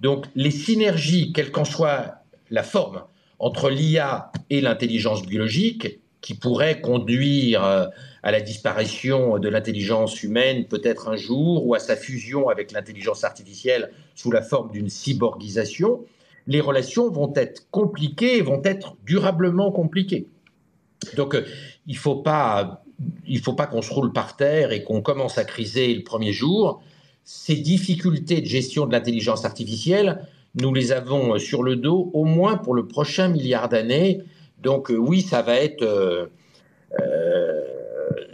[0.00, 2.16] Donc, les synergies, quelle qu'en soit
[2.50, 3.02] la forme,
[3.38, 7.86] entre l'IA et l'intelligence biologique, qui pourrait conduire euh,
[8.22, 13.24] à la disparition de l'intelligence humaine peut-être un jour ou à sa fusion avec l'intelligence
[13.24, 16.06] artificielle sous la forme d'une cyborgisation,
[16.46, 20.26] les relations vont être compliquées, vont être durablement compliquées.
[21.16, 21.44] Donc euh,
[21.86, 22.82] il ne faut pas,
[23.42, 26.82] faut pas qu'on se roule par terre et qu'on commence à criser le premier jour.
[27.24, 30.26] Ces difficultés de gestion de l'intelligence artificielle,
[30.60, 34.22] nous les avons sur le dos au moins pour le prochain milliard d'années.
[34.62, 36.26] Donc euh, oui, ça va être, euh,
[37.00, 37.62] euh,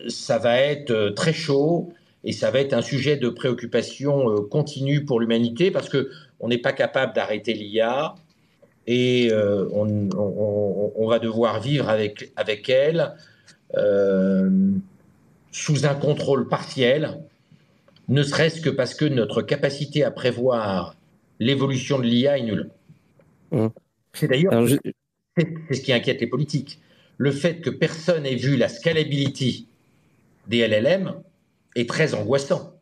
[0.08, 1.92] ça va être très chaud
[2.24, 6.10] et ça va être un sujet de préoccupation continue pour l'humanité parce que
[6.40, 8.14] on n'est pas capable d'arrêter l'IA
[8.86, 9.30] et
[9.72, 13.14] on, va devoir vivre avec, avec elle
[15.52, 17.20] sous un contrôle partiel,
[18.10, 20.96] ne serait-ce que parce que notre capacité à prévoir
[21.38, 22.68] l'évolution de l'IA est nulle.
[23.52, 23.68] Mmh.
[24.12, 26.80] C'est d'ailleurs ce qui inquiète les politiques.
[27.16, 29.68] Le fait que personne n'ait vu la scalability
[30.48, 31.14] des LLM
[31.76, 32.74] est très angoissant.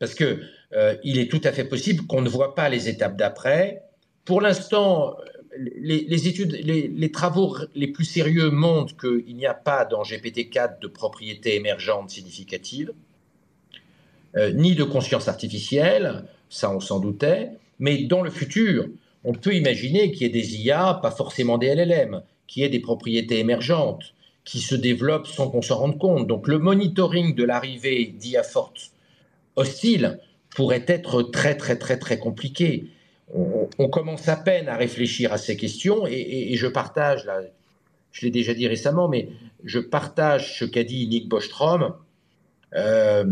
[0.00, 0.40] Parce que
[0.72, 3.82] euh, il est tout à fait possible qu'on ne voit pas les étapes d'après.
[4.24, 5.16] Pour l'instant,
[5.56, 10.88] les, études, les, travaux les plus sérieux montrent qu'il n'y a pas dans GPT-4 de
[10.88, 12.92] propriété émergente significative,
[14.36, 18.86] euh, ni de conscience artificielle, ça on s'en doutait, mais dans le futur,
[19.24, 22.80] on peut imaginer qu'il y ait des IA, pas forcément des LLM, qui aient des
[22.80, 24.14] propriétés émergentes,
[24.44, 26.26] qui se développent sans qu'on s'en rende compte.
[26.26, 28.92] Donc le monitoring de l'arrivée d'IA fortes
[29.56, 30.20] hostiles
[30.54, 32.86] pourrait être très très très très compliqué.
[33.34, 37.40] On, commence à peine à réfléchir à ces questions et, je partage, là,
[38.12, 39.28] je l'ai déjà dit récemment, mais
[39.64, 41.94] je partage ce qu'a dit Nick Bostrom.
[42.76, 43.24] Euh,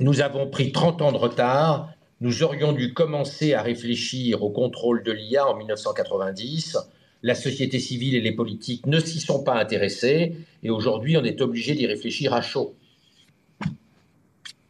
[0.00, 5.02] nous avons pris 30 ans de retard nous aurions dû commencer à réfléchir au contrôle
[5.02, 6.78] de l'IA en 1990.
[7.22, 11.40] La société civile et les politiques ne s'y sont pas intéressés et aujourd'hui on est
[11.42, 12.74] obligé d'y réfléchir à chaud.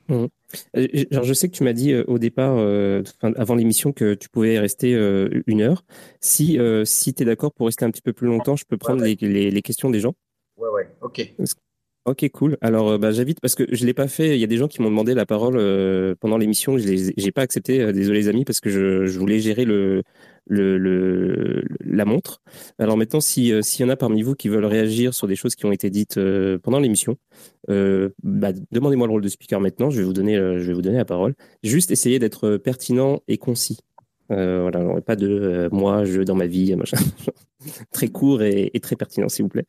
[0.09, 0.27] Mmh.
[0.77, 4.29] Euh, je sais que tu m'as dit euh, au départ, euh, avant l'émission, que tu
[4.29, 4.93] pouvais rester
[5.47, 5.85] une heure.
[6.21, 9.03] Si, si tu es d'accord pour rester un petit peu plus longtemps, je peux prendre
[9.03, 9.17] Les,
[9.51, 10.15] les, questions des gens.
[10.57, 11.35] Ouais, ouais, ok.
[12.07, 12.59] Ok, cool.
[12.61, 14.37] Alors, euh, bah, j'invite parce que je l'ai pas fait.
[14.37, 16.77] Il y a des gens qui m'ont demandé la parole euh, pendant l'émission.
[16.77, 17.81] Je n'ai pas accepté.
[17.81, 19.65] Euh, désolé les amis, parce que je, voulais gérer
[20.47, 22.43] la montre.
[22.79, 25.55] Alors maintenant, si s'il y en a parmi vous qui veulent réagir sur des choses
[25.55, 26.21] qui ont été dites
[26.63, 27.17] pendant l'émission,
[27.69, 29.89] bah, demandez-moi le rôle de speaker maintenant.
[29.89, 31.35] Je vais vous donner, je vais vous donner la parole.
[31.63, 33.79] Juste essayer d'être pertinent et concis.
[34.29, 36.99] voilà, pas de moi, je dans ma vie, machin.
[37.93, 39.67] très court et, très pertinent, s'il vous plaît.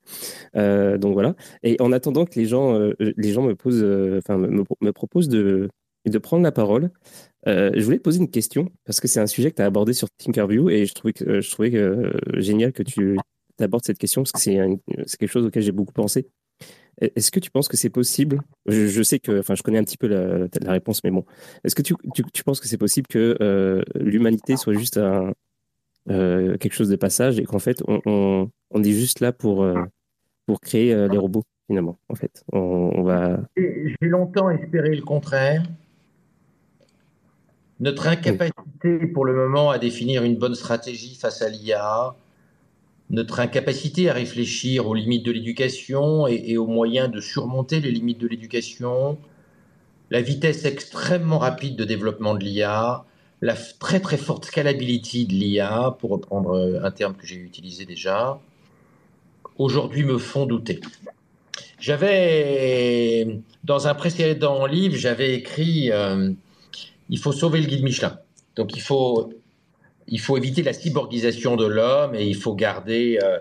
[0.56, 1.36] Euh, donc voilà.
[1.64, 5.30] Et en attendant que les gens, euh, les gens me posent, euh, enfin me, proposent
[5.30, 5.70] de,
[6.06, 6.92] de prendre la parole.
[7.46, 9.94] je voulais te poser une question parce que c'est un sujet que tu as abordé
[9.94, 11.72] sur Thinkerview et je trouvais, que, je trouvais
[12.42, 13.18] génial que tu
[13.60, 16.28] abordes cette question parce que c'est quelque chose auquel j'ai beaucoup pensé.
[17.02, 18.40] Est-ce que tu penses que c'est possible?
[18.68, 21.26] Je, sais que, enfin, je connais un petit peu la, réponse, mais bon,
[21.66, 21.94] est-ce que tu,
[22.34, 25.34] tu, penses que c'est possible que l'humanité soit juste un,
[26.10, 29.82] euh, quelque chose de passage et qu'en fait, on, on, est juste là pour, euh,
[30.46, 33.40] pour créer les robots finalement, en fait, on, va.
[33.58, 35.64] J'ai longtemps espéré le contraire.
[37.80, 42.16] Notre incapacité pour le moment à définir une bonne stratégie face à l'IA,
[43.10, 48.20] notre incapacité à réfléchir aux limites de l'éducation et, aux moyens de surmonter les limites
[48.20, 49.18] de l'éducation,
[50.10, 53.06] la vitesse extrêmement rapide de développement de l'IA,
[53.42, 58.40] la très très forte scalability de l'IA, pour reprendre un terme que j'ai utilisé déjà,
[59.58, 60.80] aujourd'hui me font douter.
[61.80, 63.28] J'avais,
[63.64, 66.32] dans un précédent livre, j'avais écrit euh,
[67.10, 68.20] Il faut sauver le guide Michelin.
[68.56, 69.32] Donc il faut
[70.08, 73.40] il faut éviter la cyborgisation de l'homme et il faut garder euh,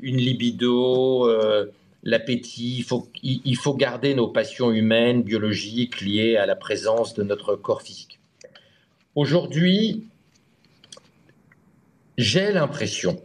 [0.00, 1.66] une libido, euh,
[2.04, 2.76] l'appétit.
[2.78, 7.56] Il faut, il, faut garder nos passions humaines, biologiques, liées à la présence de notre
[7.56, 8.17] corps physique.
[9.18, 10.04] Aujourd'hui,
[12.16, 13.20] j'ai l'impression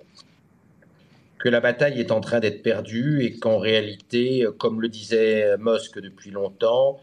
[1.38, 6.00] que la bataille est en train d'être perdue et qu'en réalité, comme le disait Musk
[6.00, 7.00] depuis longtemps,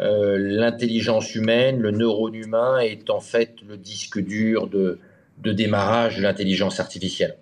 [0.00, 4.98] euh, l'intelligence humaine, le neurone humain est en fait le disque dur de,
[5.38, 7.36] démarrage de l'intelligence artificielle.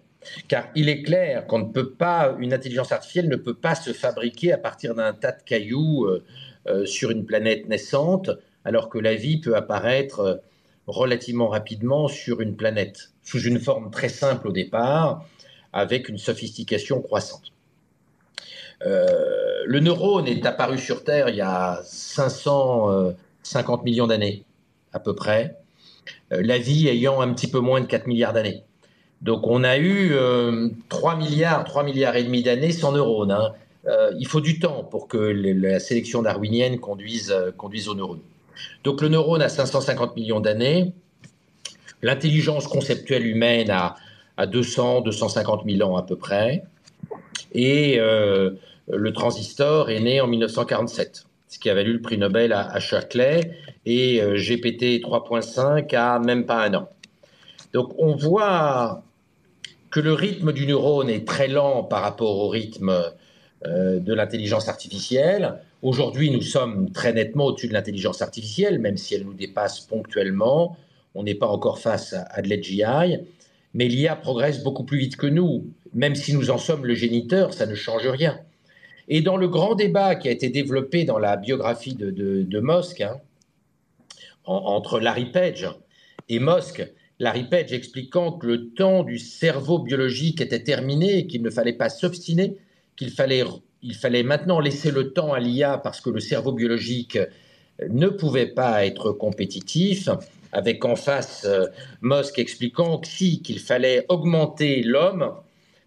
[0.48, 3.94] Car il est clair qu'on ne peut pas, une intelligence artificielle ne peut pas se
[3.94, 6.22] fabriquer à partir d'un tas de cailloux euh,
[6.66, 8.28] euh, sur une planète naissante,
[8.66, 10.42] alors que la vie peut apparaître
[10.86, 15.24] relativement rapidement sur une planète, sous une forme très simple au départ,
[15.72, 17.52] avec une sophistication croissante.
[18.86, 24.44] Euh, le neurone est apparu sur Terre il y a 550 euh, millions d'années,
[24.92, 25.56] à peu près,
[26.32, 28.62] euh, la vie ayant un petit peu moins de 4 milliards d'années.
[29.22, 30.14] Donc on a eu
[30.90, 33.30] 3 milliards, 3 milliards et demi d'années sans neurones.
[33.30, 33.52] Hein.
[34.18, 38.20] il faut du temps pour que la sélection darwinienne conduise, conduise au neurone.
[38.82, 40.92] Donc le neurone a 550 millions d'années.
[42.02, 43.96] L'intelligence conceptuelle humaine a,
[44.36, 46.64] a 200, 250 000 ans à peu près.
[47.52, 47.98] Et
[48.88, 52.80] le transistor est né en 1947, ce qui a valu le prix Nobel à, à
[53.86, 56.88] et euh, GPT 3.5 a même pas un an.
[57.72, 59.02] Donc on voit
[59.90, 63.12] que le rythme du neurone est très lent par rapport au rythme
[63.66, 65.60] euh, de l'intelligence artificielle.
[65.84, 70.78] Aujourd'hui, nous sommes très nettement au-dessus de l'intelligence artificielle, même si elle nous dépasse ponctuellement.
[71.14, 73.18] On n'est pas encore face à, de l'AGI,
[73.74, 75.66] mais l'IA progresse beaucoup plus vite que nous.
[75.92, 78.40] Même si nous en sommes le géniteur, ça ne change rien.
[79.08, 82.62] Et dans le grand débat qui a été développé dans la biographie de, de,
[83.02, 83.20] hein,
[84.46, 85.68] entre Larry Page
[86.30, 86.82] et Mosk,
[87.18, 91.74] Larry Page expliquant que le temps du cerveau biologique était terminé et qu'il ne fallait
[91.74, 92.56] pas s'obstiner,
[92.96, 93.44] qu'il fallait,
[93.84, 97.18] il fallait maintenant laisser le temps à l'IA parce que le cerveau biologique
[97.88, 100.08] ne pouvait pas être compétitif,
[100.52, 101.66] avec en face euh,
[102.00, 105.34] Musk expliquant que si, qu'il fallait augmenter l'homme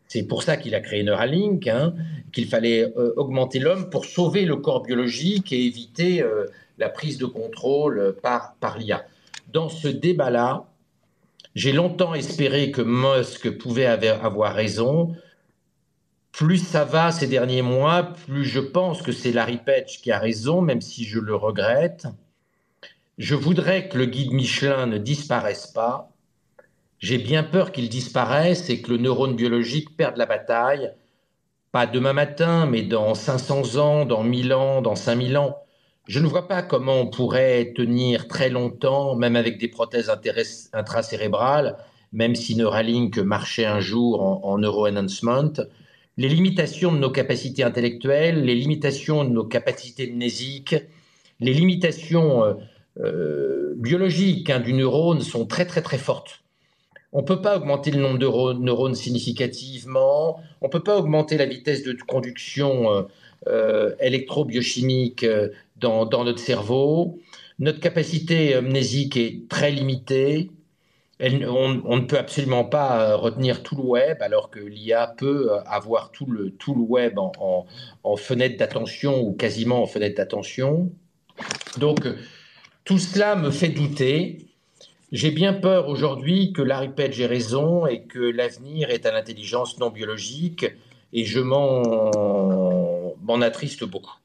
[0.07, 1.94] c'est pour ça qu'il a créé Neuralink, hein,
[2.32, 6.45] qu'il fallait euh, augmenter l'homme pour sauver le corps biologique et éviter euh,
[6.78, 9.06] la prise de contrôle par, par l'IA.
[9.52, 10.65] Dans ce débat-là,
[11.56, 15.14] j'ai longtemps espéré que Musk pouvait avoir raison.
[16.38, 20.19] Plus ça va ces derniers mois, plus je pense que c'est Larry Page qui a
[20.19, 22.07] raison, même si je le regrette.
[23.18, 26.14] Je voudrais que le guide Michelin ne disparaisse pas
[26.99, 30.91] j'ai bien peur qu'il disparaisse et que le neurone biologique perde la bataille,
[31.72, 35.57] pas demain matin, mais dans 500 ans, dans 1000 ans, dans 5000 ans.
[36.07, 40.11] Je ne vois pas comment on pourrait tenir très longtemps, même avec des prothèses
[40.73, 41.77] intracérébrales,
[42.14, 45.53] même si Neuralink marchait un jour en, en neuroenhancement.
[46.18, 50.76] Les limitations de nos capacités intellectuelles, les limitations de nos capacités mnésiques,
[51.39, 52.53] les limitations euh,
[52.99, 56.41] euh, biologiques hein, du neurone sont très très très fortes.
[57.14, 61.38] On ne peut pas augmenter le nombre de neurones significativement, on ne peut pas augmenter
[61.38, 63.03] la vitesse de conduction euh,
[63.48, 67.19] euh, électrobiochimique euh, dans, notre cerveau.
[67.60, 70.52] Notre capacité amnésique est très limitée.
[71.19, 76.27] On, ne peut absolument pas retenir tout le web, alors que l'IA peut avoir tout
[76.27, 77.65] le, tout le web en,
[78.03, 80.91] en fenêtre d'attention ou quasiment en fenêtre d'attention.
[81.77, 82.07] Donc,
[82.84, 84.44] tout cela me fait douter
[85.14, 89.80] j'ai bien peur aujourd'hui que Larry Page ait raison et que l'avenir est à l'intelligence
[89.80, 90.65] non biologique
[91.14, 94.18] et je m'en attriste beaucoup.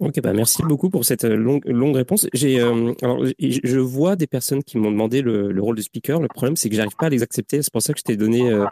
[0.00, 2.26] Ok, bah merci beaucoup pour cette euh, longue, longue réponse.
[2.32, 6.22] J'ai, euh, alors, je vois des personnes qui m'ont demandé le, le, rôle de speaker.
[6.22, 7.60] Le problème, c'est que j'arrive pas à les accepter.
[7.60, 8.64] C'est pour ça que je t'ai donné euh,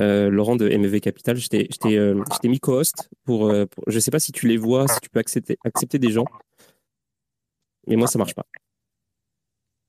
[0.00, 1.36] euh, Laurent de MEV Capital.
[1.36, 4.88] Je t'ai, je euh, mis co-host pour, pour, Je sais pas si tu les vois,
[4.88, 6.24] si tu peux accepter, accepter des gens.
[7.86, 8.46] Mais moi, ça marche pas.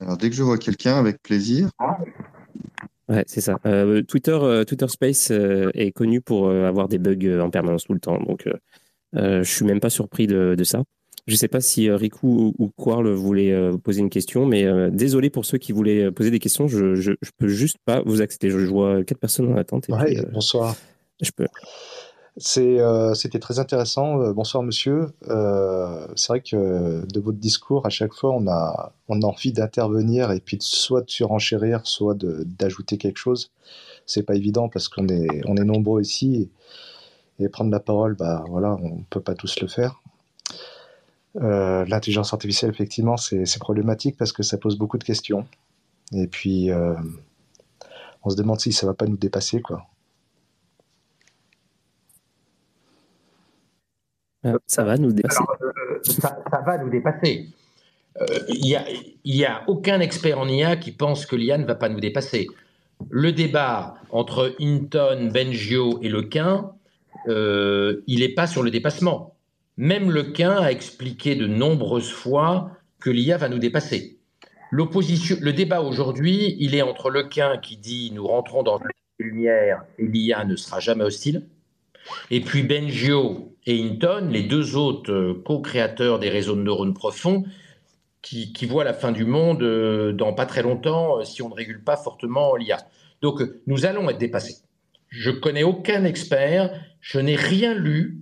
[0.01, 1.69] Alors, dès que je vois quelqu'un, avec plaisir.
[3.07, 3.57] Ouais, c'est ça.
[4.09, 8.19] Twitter, Twitter Space est connu pour avoir des bugs en permanence tout le temps.
[8.19, 8.53] Donc, euh,
[9.13, 10.83] je suis même pas surpris de, de ça.
[11.27, 14.65] Je ne sais pas si euh, Riku ou Quarl voulaient euh, poser une question, mais
[14.65, 16.67] euh, désolé pour ceux qui voulaient poser des questions.
[16.67, 18.49] Je, je peux juste pas vous accepter.
[18.49, 19.89] Je, vois quatre personnes en attente.
[19.89, 20.75] Et ouais, puis, bonsoir.
[21.21, 21.45] Je peux.
[22.37, 24.31] C'était euh, très intéressant.
[24.31, 25.09] bonsoir, monsieur.
[25.27, 29.51] Euh, c'est vrai que de votre discours, à chaque fois, on a, on a envie
[29.51, 33.51] d'intervenir et puis soit de surenchérir, soit d'ajouter quelque chose.
[34.07, 36.35] C'est pas évident parce qu'on est, on est nombreux ici.
[36.35, 36.49] Et
[37.49, 40.01] prendre la parole, bah voilà, on ne peut pas tous le faire.
[41.37, 45.45] Euh, L'intelligence artificielle, effectivement, c'est problématique parce que ça pose beaucoup de questions.
[46.13, 46.95] Et puis, euh,
[48.23, 49.85] on se demande si ça va pas nous dépasser, quoi.
[54.45, 55.37] Euh, ça va nous dépasser.
[55.37, 57.47] Alors, euh, ça, ça, va nous dépasser.
[58.49, 58.85] Il n'y a,
[59.23, 62.47] y a aucun expert en IA qui pense que l'IA ne va pas nous dépasser.
[63.09, 66.73] Le débat entre Hinton, Bengio et Lequin,
[67.27, 69.35] euh, il n'est pas sur le dépassement.
[69.77, 74.17] Même Lequin a expliqué de nombreuses fois que l'IA va nous dépasser.
[74.71, 80.05] Le débat aujourd'hui, il est entre Lequin qui dit nous rentrons dans une lumière et
[80.05, 81.47] l'IA ne sera jamais hostile,
[82.29, 87.43] et puis Bengio et Hinton, les deux autres co-créateurs des réseaux de neurones profonds,
[88.21, 91.55] qui, qui, voient la fin du monde euh, dans pas très longtemps si on ne
[91.55, 92.77] régule pas fortement l'IA.
[93.21, 94.57] Donc nous allons être dépassés.
[95.11, 96.71] Je connais aucun expert
[97.01, 98.19] je n'ai rien lu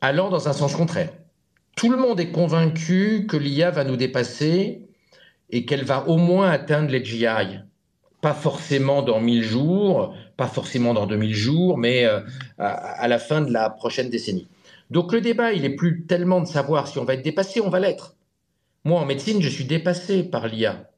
[0.00, 1.12] allant dans un sens contraire.
[1.76, 4.88] Tout le monde est convaincu que l'IA va nous dépasser
[5.50, 7.26] et qu'elle va au moins atteindre les GI.
[8.22, 12.20] Pas forcément dans 1000 jours, pas forcément dans 2000 jours, mais euh,
[12.58, 14.48] à, la fin de la prochaine décennie.
[14.90, 17.68] Donc le débat, il est plus tellement de savoir si on va être dépassé, on
[17.68, 18.14] va l'être.
[18.84, 20.90] Moi, en médecine, je suis dépassé par l'IA,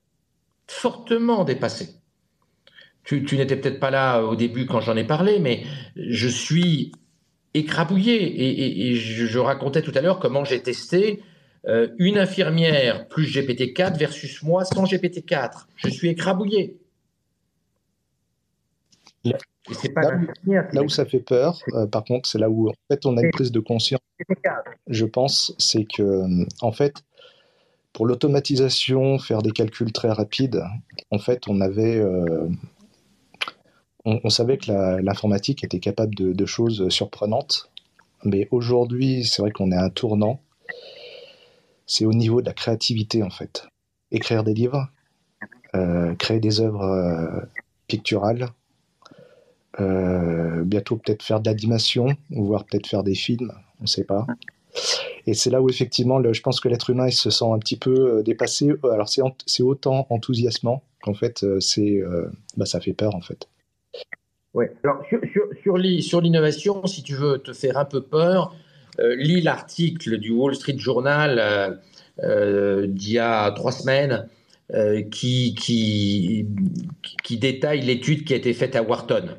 [0.67, 1.98] fortement dépassé
[3.09, 5.65] tu, n'étais peut-être pas là au début quand j'en ai parlé, mais
[5.97, 6.93] je suis
[7.55, 8.91] écrabouillé.
[8.91, 11.23] Et, je, racontais tout à l'heure comment j'ai testé
[11.67, 15.67] euh, une infirmière plus GPT-4 versus moi sans GPT-4.
[15.77, 16.79] Je suis écrabouillé.
[19.25, 19.39] là,
[20.83, 23.31] où, ça fait peur, euh, par contre, c'est là où en fait on a une
[23.31, 24.01] prise de conscience.
[24.87, 26.25] Je pense, c'est que
[26.61, 27.03] en fait,
[27.93, 30.63] pour l'automatisation, faire des calculs très rapides,
[31.11, 32.49] en fait, on avait euh,
[34.25, 37.71] on, savait que l'informatique était capable de, choses surprenantes,
[38.25, 40.41] mais aujourd'hui, c'est vrai qu'on est à un tournant.
[41.87, 43.67] C'est au niveau de la créativité, en fait.
[44.11, 44.89] Écrire des livres,
[45.75, 47.41] euh, créer des œuvres euh,
[47.87, 48.49] picturales,
[49.81, 54.27] euh, bientôt peut-être faire de l'animation, voire peut-être faire des films, on ne sait pas.
[55.27, 58.23] Et c'est là où effectivement, je pense que l'être humain se sent un petit peu
[58.23, 58.73] dépassé.
[58.85, 61.45] Alors c'est autant enthousiasmant qu'en fait,
[62.57, 63.49] bah, ça fait peur en fait.
[64.85, 65.03] Alors,
[66.01, 68.55] sur, l'innovation, si tu veux te faire un peu peur,
[69.01, 71.71] euh, lis l'article du Wall Street Journal euh,
[72.25, 74.29] euh, d'il y a trois semaines
[75.11, 75.55] qui,
[77.31, 79.37] détaille l'étude qui a été faite à Wharton,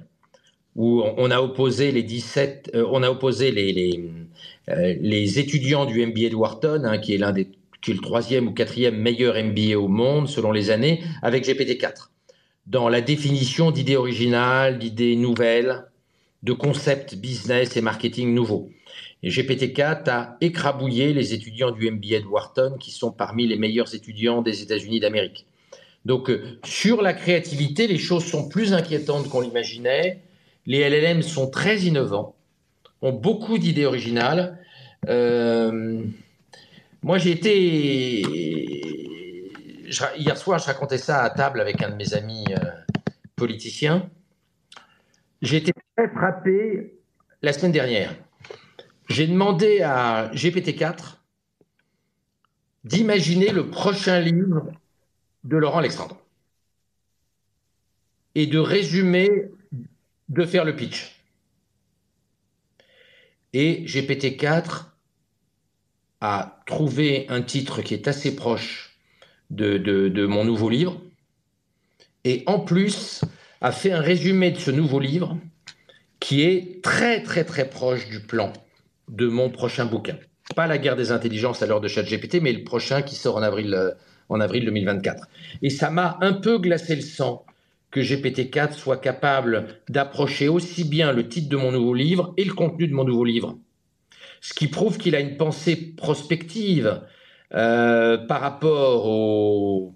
[0.75, 6.35] où on a opposé les 17, euh, on a opposé les, étudiants du MBA de
[6.35, 7.49] Wharton, hein, qui est l'un des
[7.81, 12.09] qui est le troisième ou quatrième meilleur MBA au monde selon les années, avec GPT-4
[12.69, 15.85] dans la définition d'idées originales, d'idées nouvelles,
[16.43, 18.69] de concepts business et marketing nouveaux.
[19.23, 23.93] Et GPT-4 a écrabouillé les étudiants du MBA de Wharton, qui sont parmi les meilleurs
[23.93, 25.45] étudiants des États-Unis d'Amérique.
[26.05, 30.19] Donc, euh, sur la créativité, les choses sont plus inquiétantes qu'on l'imaginait.
[30.65, 32.35] Les LLM sont très innovants,
[33.01, 34.57] ont beaucoup d'idées originales.
[35.09, 36.01] Euh,
[37.01, 38.98] moi, j'ai été
[40.17, 42.69] hier soir, je racontais ça à table avec un de mes amis euh,
[43.35, 44.09] politiciens.
[45.41, 46.99] J'ai été très frappé
[47.41, 48.15] la semaine dernière.
[49.09, 51.17] J'ai demandé à GPT-4
[52.83, 54.71] d'imaginer le prochain livre
[55.43, 56.17] de Laurent Alexandre
[58.35, 59.29] et de résumer,
[60.29, 61.23] de faire le pitch.
[63.53, 64.85] Et GPT-4
[66.21, 68.88] a trouvé un titre qui est assez proche
[69.49, 71.01] de, de, mon nouveau livre.
[72.23, 73.21] Et en plus,
[73.61, 75.37] a fait un résumé de ce nouveau livre
[76.19, 78.51] qui est très très très proche du plan
[79.07, 80.17] de mon prochain bouquin.
[80.55, 83.41] pas la guerre des intelligences à l'heure de ChatGPT, mais le prochain qui sort en
[83.41, 83.91] avril, euh,
[84.27, 85.27] en avril 2024.
[85.61, 87.45] Et ça m'a un peu glacé le sang
[87.91, 92.53] que GPT-4 soit capable d'approcher aussi bien le titre de mon nouveau livre et le
[92.53, 93.57] contenu de mon nouveau livre.
[94.41, 97.01] Ce qui prouve qu'il a une pensée prospective
[97.53, 99.95] euh, par rapport au,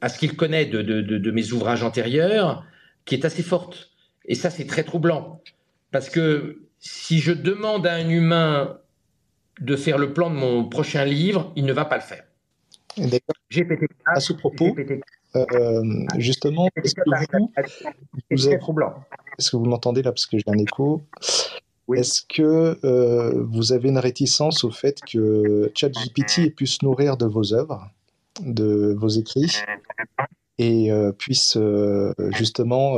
[0.00, 2.64] à ce qu'il connaît de, de, mes ouvrages antérieurs,
[3.04, 3.90] qui est assez forte.
[4.26, 5.42] Et ça, c'est très troublant.
[5.90, 8.78] Parce que si je demande à un humain
[9.60, 12.24] de faire le plan de mon prochain livre, il ne va pas le faire.
[12.96, 14.74] GPT-4, à ce propos,
[15.36, 15.82] euh,
[16.18, 17.50] justement, est-ce que vous.
[19.38, 21.02] Est-ce que vous m'entendez là parce que j'ai un écho?
[21.94, 27.16] Est-ce que euh, vous avez une réticence au fait que ChatGPT ait pu se nourrir
[27.16, 27.90] de vos œuvres,
[28.40, 29.56] de vos écrits,
[30.58, 31.58] et euh, puisse
[32.32, 32.94] justement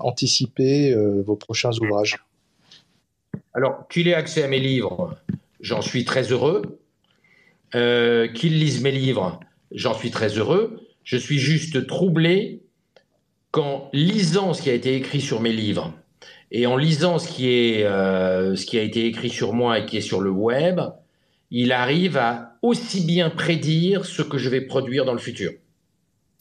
[0.00, 2.18] anticiper vos prochains ouvrages?
[3.54, 5.16] Alors, qu'il ait accès à mes livres,
[5.60, 6.80] j'en suis très heureux.
[7.72, 9.40] qu'il lise mes livres,
[9.72, 10.80] j'en suis très heureux.
[11.04, 12.62] Je suis juste troublé
[13.50, 15.94] qu'en lisant ce qui a été écrit sur mes livres
[16.50, 19.86] et en lisant ce qui, est, euh, ce qui a été écrit sur moi et
[19.86, 20.80] qui est sur le web,
[21.50, 25.52] il arrive à aussi bien prédire ce que je vais produire dans le futur.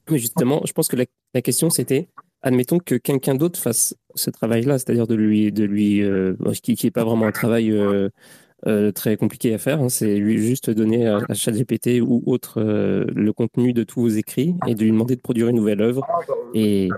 [0.09, 2.07] Mais justement, je pense que la, question c'était,
[2.41, 6.91] admettons que quelqu'un d'autre fasse ce travail-là, c'est-à-dire de lui, de lui, euh, qui n'est
[6.91, 8.09] pas vraiment un travail euh,
[8.65, 9.79] euh, très compliqué à faire.
[9.79, 9.89] Hein.
[9.89, 14.55] C'est lui juste donner à, ChatGPT ou autre euh, le contenu de tous vos écrits
[14.65, 16.03] et de lui demander de produire une nouvelle œuvre.
[16.09, 16.89] Ah, bah, et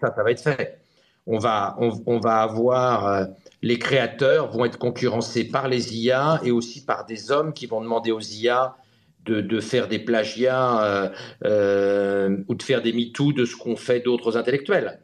[0.00, 0.78] ça, ça va être fait.
[1.26, 3.24] On va, on, va avoir euh,
[3.60, 7.80] les créateurs vont être concurrencés par les IA et aussi par des hommes qui vont
[7.80, 8.76] demander aux IA
[9.24, 11.10] de, faire des plagiats
[11.42, 15.00] ou de faire des MeToo de ce qu'ont fait d'autres intellectuels.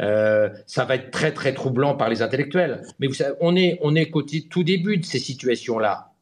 [0.00, 2.82] Euh, ça va être très très troublant par les intellectuels.
[2.98, 6.12] Mais vous savez, on est on est qu'au tout début de ces situations-là.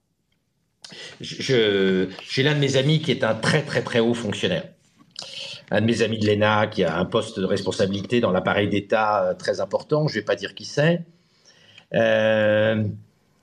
[1.20, 4.64] J'ai l'un de mes amis qui est un très très très haut fonctionnaire.
[5.70, 9.24] Un de mes amis de l'ENA qui a un poste de responsabilité dans l'appareil d'État
[9.24, 10.08] euh, très important.
[10.08, 11.02] Je ne vais pas dire qui c'est.
[11.94, 12.84] Euh,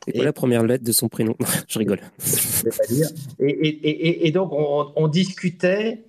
[0.06, 1.36] c'est la première lettre de son prénom?
[1.68, 2.00] Je rigole.
[3.40, 6.06] Et, donc, on, on, discutait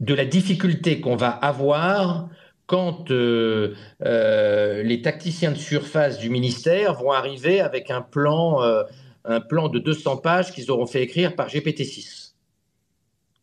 [0.00, 2.28] de la difficulté qu'on va avoir
[2.68, 8.82] quand euh, euh, les tacticiens de surface du ministère vont arriver avec un plan, euh,
[9.24, 12.34] un plan de 200 pages qu'ils auront fait écrire par GPT-6.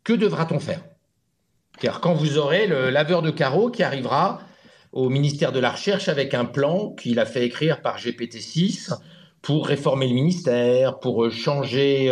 [0.04, 0.84] Que devra-t-on faire?
[1.80, 4.40] Car quand vous aurez le laveur de carreaux qui arrivera
[4.92, 8.94] au ministère de la Recherche avec un plan qu'il a fait écrire par GPT-6
[9.42, 12.10] pour réformer le ministère, pour changer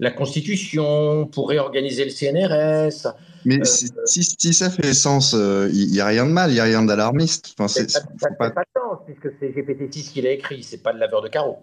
[0.00, 3.12] la Constitution, pour réorganiser le CNRS,
[3.44, 3.64] mais euh,
[4.06, 6.84] si, ça fait sens, il euh, n'y a rien de mal, il n'y a rien
[6.84, 7.54] d'alarmiste.
[7.58, 10.92] Enfin, ça ne fait pas, de sens, puisque c'est GPT-6 qui l'a écrit, c'est pas
[10.92, 11.58] le laveur de carreaux.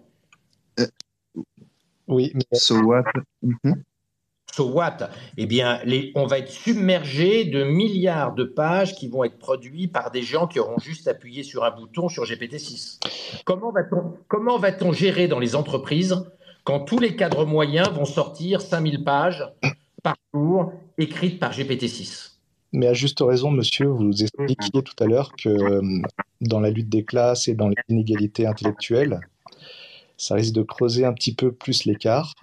[0.78, 0.86] Euh,
[2.08, 2.58] oui, mais...
[2.58, 3.04] So what
[3.42, 3.82] mhm.
[4.52, 5.10] So what?
[5.36, 5.80] Eh bien,
[6.14, 10.46] on va être submergé de milliards de pages qui vont être produites par des gens
[10.46, 12.98] qui auront juste appuyé sur un bouton sur GPT-6.
[13.44, 16.24] Comment va-t-on gérer dans les entreprises
[16.64, 19.44] quand tous les cadres moyens vont sortir 5000 pages
[20.02, 22.32] par jour écrite par GPT-6.
[22.72, 25.82] Mais à juste raison, monsieur, vous expliquiez tout à l'heure que euh,
[26.40, 29.20] dans la lutte des classes et dans les inégalités intellectuelles,
[30.16, 32.34] ça risque de creuser un petit peu plus l'écart.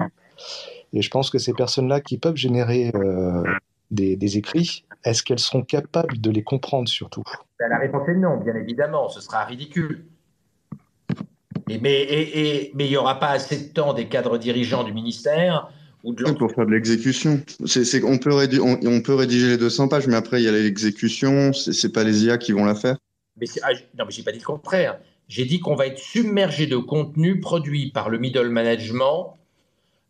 [0.94, 3.44] Et je pense que ces personnes-là qui peuvent générer euh,
[3.92, 7.24] des, écrits, est-ce qu'elles seront capables de les comprendre surtout?
[7.60, 10.06] Ben, La réponse est non, bien évidemment, ce sera ridicule.
[11.70, 15.70] Et, mais il n'y aura pas assez de temps des cadres dirigeants du ministère
[16.38, 17.42] pour faire de l'exécution.
[17.66, 20.52] C'est, on, peut rédiger, on, peut rédiger les 200 pages, mais après, il y a
[20.52, 21.54] l'exécution.
[21.54, 22.98] C'est, pas les IA qui vont la faire.
[23.40, 25.00] Mais ah, non, mais j'ai pas dit le contraire.
[25.28, 29.38] J'ai dit qu'on va être submergé de contenus produits par le middle management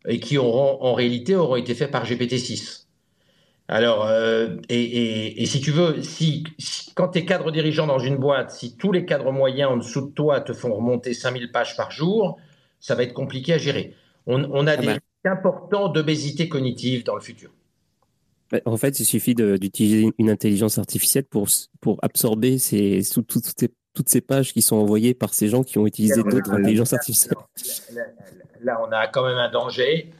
[0.08, 2.86] et qui auront, en réalité, auront été faits par GPT-6.
[3.68, 6.42] Alors, euh, et, si tu veux, si,
[6.94, 10.08] quand tu es cadre dirigeant dans une boîte, si tous les cadres moyens en dessous
[10.08, 12.38] de toi te font remonter 5000 pages par jour,
[12.80, 13.94] ça va être compliqué à gérer.
[14.26, 17.50] On, a ah des, ben important d'obésité cognitive dans le futur
[18.64, 21.48] En fait, il suffit d'utiliser une intelligence artificielle pour,
[21.80, 25.78] pour absorber ces, toutes, ces, toutes ces pages qui sont envoyées par ces gens qui
[25.78, 27.34] ont utilisé d'autres intelligences artificielles.
[28.62, 30.10] Là, on a quand même un danger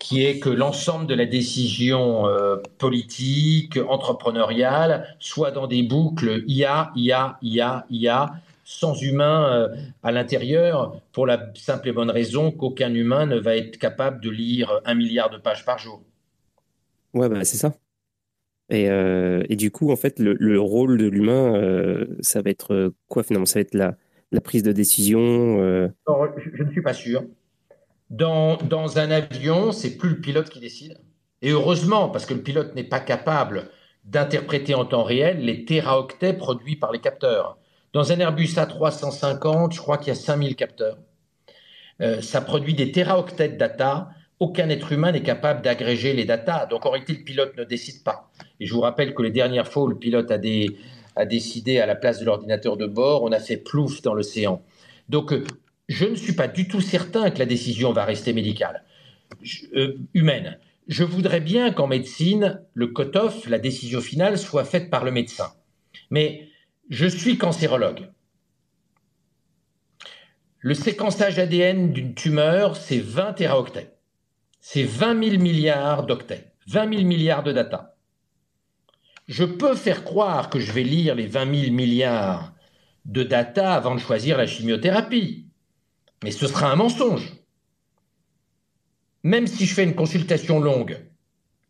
[0.00, 6.90] qui est que l'ensemble de la décision euh, politique, entrepreneuriale, soit dans des boucles IA,
[6.96, 8.30] IA, IA, IA,
[8.64, 13.56] sans humain euh, à l'intérieur, pour la simple et bonne raison qu'aucun humain ne va
[13.56, 16.02] être capable de lire un milliard de pages par jour.
[17.12, 17.74] Ouais, bah, c'est ça.
[18.70, 23.22] Et, euh, et, du coup, en fait, le, rôle de l'humain, ça va être quoi
[23.22, 23.46] finalement?
[23.46, 23.96] Ça va être la,
[24.32, 27.24] la, prise de décision je, ne suis pas sûr.
[28.10, 28.58] Dans,
[28.98, 30.98] un avion, c'est plus le pilote qui décide.
[31.42, 33.70] Et heureusement, parce que le pilote n'est pas capable
[34.04, 37.56] d'interpréter en temps réel les téraoctets produits par les capteurs.
[37.92, 40.98] Dans un Airbus A350, je crois qu'il y a 5000 capteurs.
[42.00, 44.10] Euh, ça produit des téraoctets de data.
[44.40, 46.66] Aucun être humain n'est capable d'agréger les data.
[46.66, 48.30] Donc en réalité, le pilote ne décide pas.
[48.58, 50.38] Et je vous rappelle que les dernières fois où le pilote a,
[51.16, 54.62] a décidé à la place de l'ordinateur de bord, on a fait plouf dans l'océan.
[55.08, 55.44] Donc euh,
[55.90, 58.84] je ne suis pas du tout certain que la décision va rester médicale,
[59.74, 60.56] euh, humaine.
[60.86, 65.52] Je voudrais bien qu'en médecine, le cut-off, la décision finale, soit faite par le médecin.
[66.10, 66.46] Mais
[66.90, 68.08] je suis cancérologue.
[70.60, 73.96] Le séquençage ADN d'une tumeur, c'est 20 téraoctets.
[74.60, 77.96] C'est 20 000 milliards d'octets, 20 000 milliards de data.
[79.26, 82.52] Je peux faire croire que je vais lire les 20 000 milliards
[83.06, 85.49] de data avant de choisir la chimiothérapie,
[86.22, 87.32] mais ce sera un mensonge.
[89.22, 90.98] Même si je fais une consultation longue,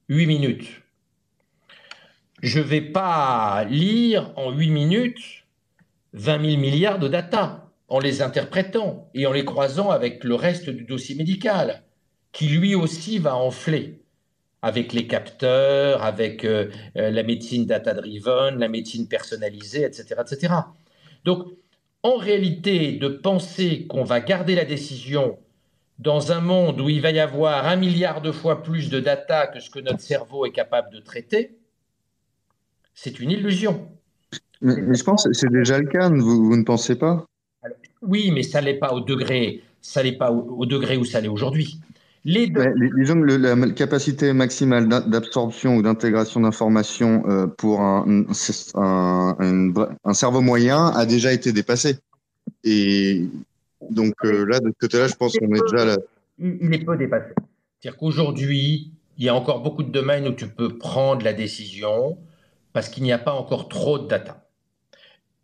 [0.08, 0.82] 8 minutes,
[2.42, 5.40] je ne vais pas lire en 8 minutes
[6.12, 10.70] 20 000 milliards de data en les interprétant et en les croisant avec le reste
[10.70, 11.82] du dossier médical,
[12.32, 14.00] qui lui aussi va enfler
[14.62, 20.54] avec les capteurs, avec euh, euh, la médecine data-driven, la médecine personnalisée, etc., etc.
[21.24, 21.46] Donc,
[22.02, 25.38] en réalité, de penser qu'on va garder la décision
[25.98, 29.46] dans un monde où il va y avoir un milliard de fois plus de data
[29.46, 31.58] que ce que notre cerveau est capable de traiter,
[32.94, 33.86] c'est une illusion.
[34.62, 37.26] Mais, je pense que c'est déjà le cas, vous, ne pensez pas?
[38.02, 41.28] Oui, mais ça n'est pas au degré, ça n'est pas au, degré où ça l'est
[41.28, 41.78] aujourd'hui.
[42.24, 48.26] Les disons que la capacité maximale d'absorption ou d'intégration d'informations euh, pour un,
[48.74, 51.96] un, cerveau moyen a déjà été dépassée.
[52.62, 53.24] Et
[53.90, 55.96] donc euh, là, de ce côté-là, je pense qu'on est déjà là.
[56.38, 57.32] Il est peu dépassé.
[57.80, 62.18] C'est-à-dire qu'aujourd'hui, il y a encore beaucoup de domaines où tu peux prendre la décision
[62.72, 64.46] parce qu'il n'y a pas encore trop de data.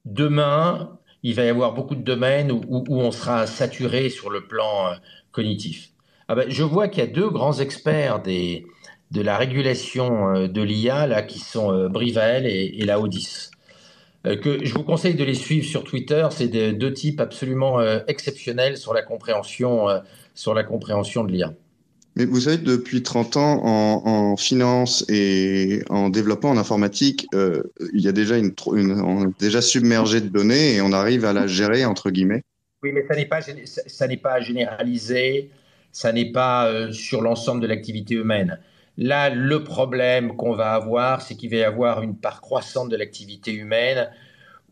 [0.05, 4.93] Demain, il va y avoir beaucoup de domaines où, on sera saturé sur le plan
[4.93, 4.97] euh,
[5.33, 5.93] cognitif.
[6.29, 8.67] Ah ben, je vois qu'il y a deux grands experts des,
[9.11, 13.51] de la régulation euh, de l'IA là, qui sont euh, Brivel et, et Laodis.
[14.25, 16.27] que je vous conseille de les suivre sur Twitter.
[16.31, 19.87] C'est deux types absolument exceptionnels sur la compréhension,
[20.35, 21.53] sur la compréhension de l'IA.
[22.17, 27.63] Mais vous savez, depuis 30 ans, en, finance et en développement en informatique, euh,
[27.93, 31.35] il y a déjà une, on est déjà submergé de données et on arrive à
[31.35, 32.43] la gérer, entre guillemets.
[32.83, 35.51] Oui, mais ça n'est pas, ça n'est pas généralisé,
[35.97, 38.59] ça n'est pas euh, sur l'ensemble de l'activité humaine.
[38.99, 42.97] Là, le problème qu'on va avoir, c'est qu'il va y avoir une part croissante de
[42.97, 44.11] l'activité humaine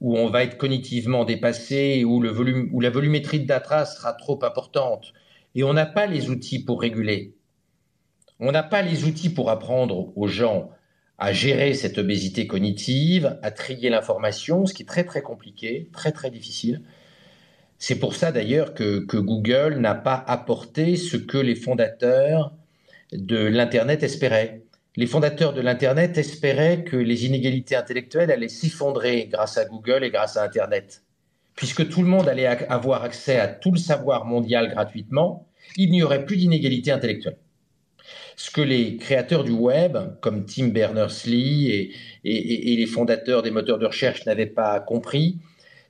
[0.02, 5.14] où on va être cognitivement dépassé, où, la volumétrie de data sera trop importante
[5.54, 7.34] et on n'a pas les outils pour réguler.
[8.38, 10.72] On n'a pas les outils pour apprendre aux gens
[11.16, 16.12] à gérer cette obésité cognitive, à trier l'information, ce qui est très très compliqué, très
[16.12, 16.82] très difficile.
[17.86, 22.54] C'est pour ça d'ailleurs que, Google n'a pas apporté ce que les fondateurs
[23.12, 24.62] de l'Internet espéraient.
[24.96, 30.10] Les fondateurs de l'Internet espéraient que les inégalités intellectuelles allaient s'effondrer grâce à Google et
[30.10, 31.02] grâce à Internet
[31.56, 35.46] puisque tout le monde allait avoir accès à tout le savoir mondial gratuitement,
[35.76, 37.36] il n'y aurait plus d'inégalité intellectuelle.
[38.36, 41.92] Ce que les créateurs du web, comme Tim Berners-Lee
[42.24, 45.38] et, les fondateurs des moteurs de recherche n'avaient pas compris,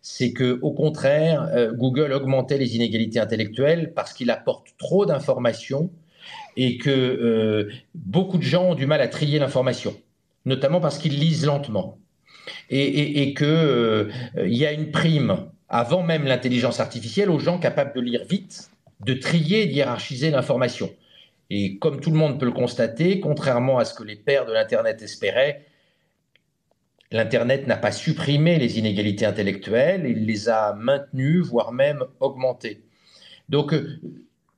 [0.06, 5.90] c'est que, au contraire, euh, Google augmentait les inégalités intellectuelles parce qu'il apporte trop d'informations
[6.58, 9.96] et que euh, beaucoup de gens ont du mal à trier l'information,
[10.44, 11.98] notamment parce qu'ils lisent lentement.
[12.68, 18.02] Et, qu'il euh, y a une prime avant même l'intelligence artificielle, aux gens capables de
[18.02, 18.68] lire vite,
[19.00, 20.90] de trier et hiérarchiser l'information.
[21.48, 24.52] Et comme tout le monde peut le constater, contrairement à ce que les pères de
[24.52, 25.64] l'Internet espéraient,
[27.14, 32.82] l'Internet n'a pas supprimé les inégalités intellectuelles, il les a maintenues, voire même augmentées.
[33.48, 33.72] Donc,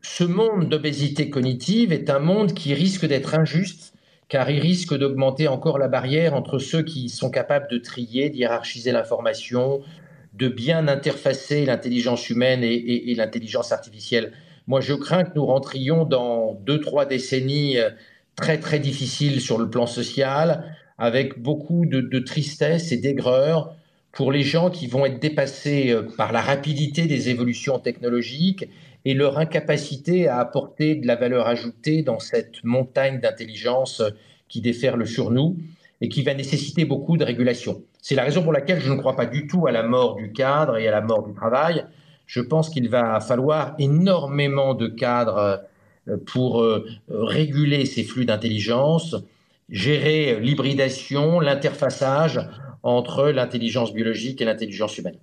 [0.01, 3.93] ce monde d'obésité cognitive est un monde qui risque d'être injuste,
[4.29, 8.91] car il risque d'augmenter encore la barrière entre ceux qui sont capables de trier, d'hiérarchiser
[8.91, 9.83] l'information,
[10.33, 14.33] de bien interfacer l'intelligence humaine et, l'intelligence artificielle.
[14.67, 17.91] Moi, je crains que nous rentrions dans deux, trois décennies euh,
[18.35, 23.75] très, très difficiles sur le plan social, avec beaucoup de, tristesse et d'aigreur
[24.13, 28.69] pour les gens qui vont être dépassés euh, par la rapidité des évolutions technologiques
[29.05, 34.03] et leur incapacité à apporter de la valeur ajoutée dans cette montagne d'intelligence
[34.49, 35.57] qui déferle sur nous
[36.01, 37.83] et qui va nécessiter beaucoup de régulation.
[38.01, 40.33] C'est la raison pour laquelle je ne crois pas du tout à la mort du
[40.33, 41.85] cadre et à la mort du travail.
[42.27, 45.63] Je pense qu'il va falloir énormément de cadres
[46.27, 46.65] pour
[47.09, 49.17] réguler ces flux d'intelligence,
[49.69, 52.41] gérer l'hybridation, l'interfaçage
[52.83, 55.19] entre l'intelligence biologique et l'intelligence humaine.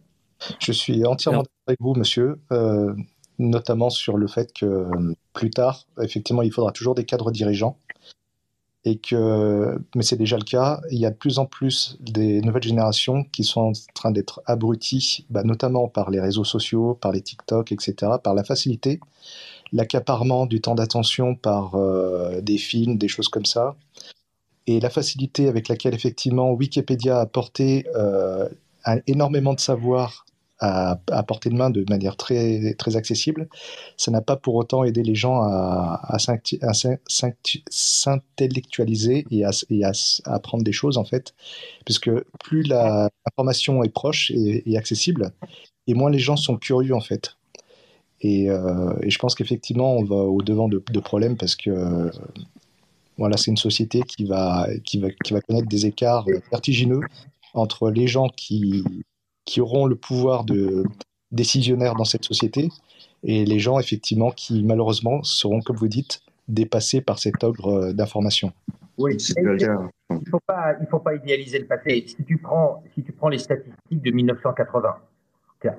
[0.59, 2.93] Je suis entièrement d'accord avec vous, monsieur, euh,
[3.39, 7.77] notamment sur le fait que euh, plus tard, effectivement, il faudra toujours des cadres dirigeants.
[8.85, 12.41] Et que, mais c'est déjà le cas, il y a de plus en plus des
[12.41, 17.13] nouvelles générations qui sont en train d'être abruties, bah, notamment par les réseaux sociaux, par
[17.13, 18.99] les TikTok, etc., par la facilité,
[19.71, 23.77] l'accaparement du temps d'attention par euh, des films, des choses comme ça,
[24.67, 27.85] et la facilité avec laquelle effectivement Wikipédia a apporté
[29.07, 30.25] énormément de savoir
[30.63, 33.49] à, portée de main de manière très, très accessible,
[33.97, 36.17] ça n'a pas pour autant aidé les gens à, à
[37.69, 39.51] s'intellectualiser et, à,
[40.25, 41.33] apprendre des choses en fait,
[41.85, 45.33] puisque plus l'information est proche et, accessible,
[45.87, 47.35] et moins les gens sont curieux en fait.
[48.21, 52.09] Et, euh, je pense qu'effectivement, on va au devant de, de problèmes parce que
[53.17, 57.01] voilà, c'est une société qui va, qui, va, qui va connaître des écarts vertigineux
[57.53, 58.83] entre les gens qui,
[59.45, 60.83] qui auront le pouvoir de
[61.31, 62.69] décisionnaire dans cette société
[63.23, 67.93] et les gens effectivement qui malheureusement seront, comme vous dites, dépassés par cet ogre euh,
[67.93, 68.51] d'information.
[68.97, 72.03] Oui, il ne faut, pas, il faut pas idéaliser le passé.
[72.05, 74.95] Si tu prends, si tu prends les statistiques de 1980,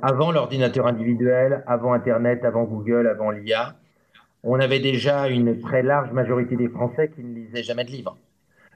[0.03, 3.77] avant l'ordinateur individuel, avant Internet, avant Google, avant l'IA,
[4.45, 8.17] on avait déjà une très large majorité des Français qui ne lisaient jamais de livres.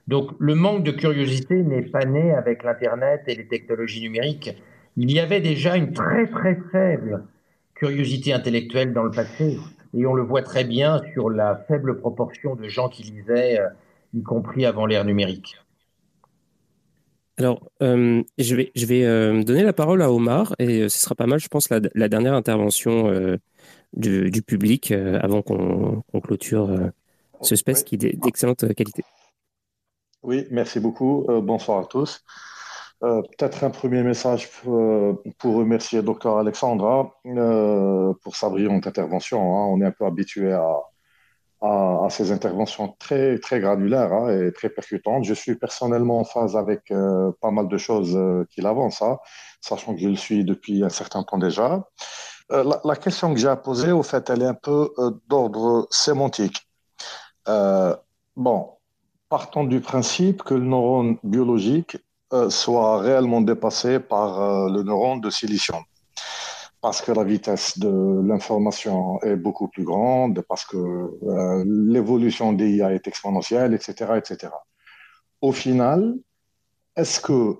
[0.08, 4.56] Donc le manque de curiosité n'est pas né avec l'Internet et les technologies numériques.
[4.96, 7.22] Il y avait déjà une très très faible
[7.74, 9.58] curiosité intellectuelle dans le passé.
[9.96, 13.68] Et on le voit très bien sur la faible proportion de gens qui lisaient, euh,
[14.14, 15.56] y compris avant l'ère numérique.
[17.38, 21.38] Alors, euh, je vais, euh, donner la parole à Omar, et ce sera pas mal,
[21.38, 23.38] je pense, la, dernière intervention
[23.94, 26.92] du, public avant qu'on clôture
[27.40, 29.04] ce space qui est d'excellente qualité.
[30.22, 31.24] Oui, merci beaucoup.
[31.28, 32.24] Euh, bonsoir à tous.
[33.04, 39.40] Euh, peut-être un premier message euh, pour, remercier Dr Alexandra pour sa brillante intervention.
[39.40, 39.66] Hein.
[39.70, 40.82] On est un peu habitué à,
[41.60, 45.24] à, ces interventions très, très granulaires hein, et très percutantes.
[45.24, 46.92] Je suis personnellement en phase avec
[47.40, 48.18] pas mal de choses
[48.50, 49.18] qu'il avance, hein,
[49.60, 51.88] sachant que je le suis depuis un certain temps déjà.
[52.50, 54.90] La, la, question que j'ai à poser, au fait, elle est un peu
[55.28, 56.66] d'ordre sémantique.
[58.36, 58.78] bon,
[59.28, 61.98] Partons du principe que le neurone biologique
[62.32, 65.82] euh, soit réellement dépassé par euh, le neurone de silicium.
[66.80, 72.70] Parce que la vitesse de l'information est beaucoup plus grande, parce que euh, l'évolution des
[72.76, 74.50] IA est exponentielle, etc., etc.
[75.42, 76.14] Au final,
[76.96, 77.56] est-ce que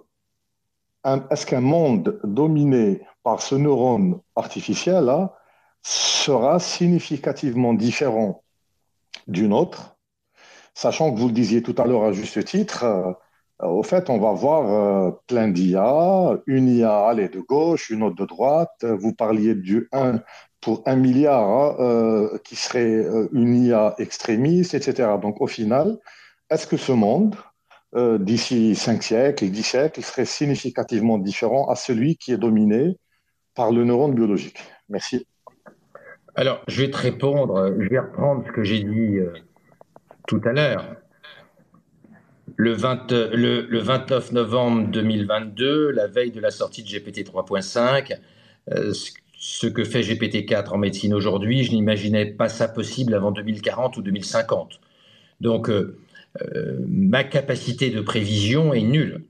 [1.30, 5.34] est-ce qu'un monde dominé par ce neurone artificiel là
[5.82, 8.42] sera significativement différent
[9.26, 9.98] d'une autre
[10.72, 13.12] sachant que vous le disiez tout à l'heure à juste titre, euh,
[13.66, 18.14] au fait, on va voir euh, plein d'IA, une IA aller de gauche, une autre
[18.14, 18.84] de droite.
[18.84, 20.20] Vous parliez du 1
[20.62, 25.18] pour 1 milliard hein, euh, qui serait une IA extrémiste, etc.
[25.20, 25.98] Donc au final,
[26.48, 27.34] est-ce que ce monde,
[28.20, 32.96] d'ici 5 siècles 10 siècles, serait significativement différent à celui qui est dominé
[33.58, 34.58] par le neurone biologique
[34.88, 35.26] Merci.
[36.36, 39.18] Alors, je vais te répondre, je vais reprendre ce que j'ai dit
[40.28, 40.84] tout à l'heure.
[42.56, 48.16] Le, 29 novembre 2022, la veille de la sortie de GPT 3.5,
[48.70, 48.92] euh,
[49.36, 53.96] ce que fait GPT 4 en médecine aujourd'hui, je n'imaginais pas ça possible avant 2040
[53.96, 54.80] ou 2050.
[55.40, 55.98] Donc, euh,
[56.42, 59.22] euh, ma capacité de prévision est nulle.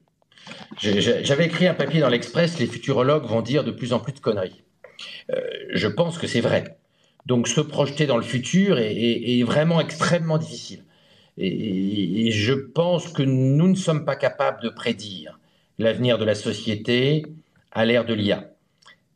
[0.79, 4.21] J'avais écrit un papier dans l'Express, les futurologues vont dire de plus en plus de
[4.21, 4.63] conneries.
[5.73, 6.79] je pense que c'est vrai.
[7.27, 10.85] Donc se projeter dans le futur est vraiment extrêmement difficile.
[11.41, 15.39] Et, je pense que nous ne sommes pas capables de prédire
[15.79, 17.25] l'avenir de la société
[17.71, 18.51] à l'ère de l'IA.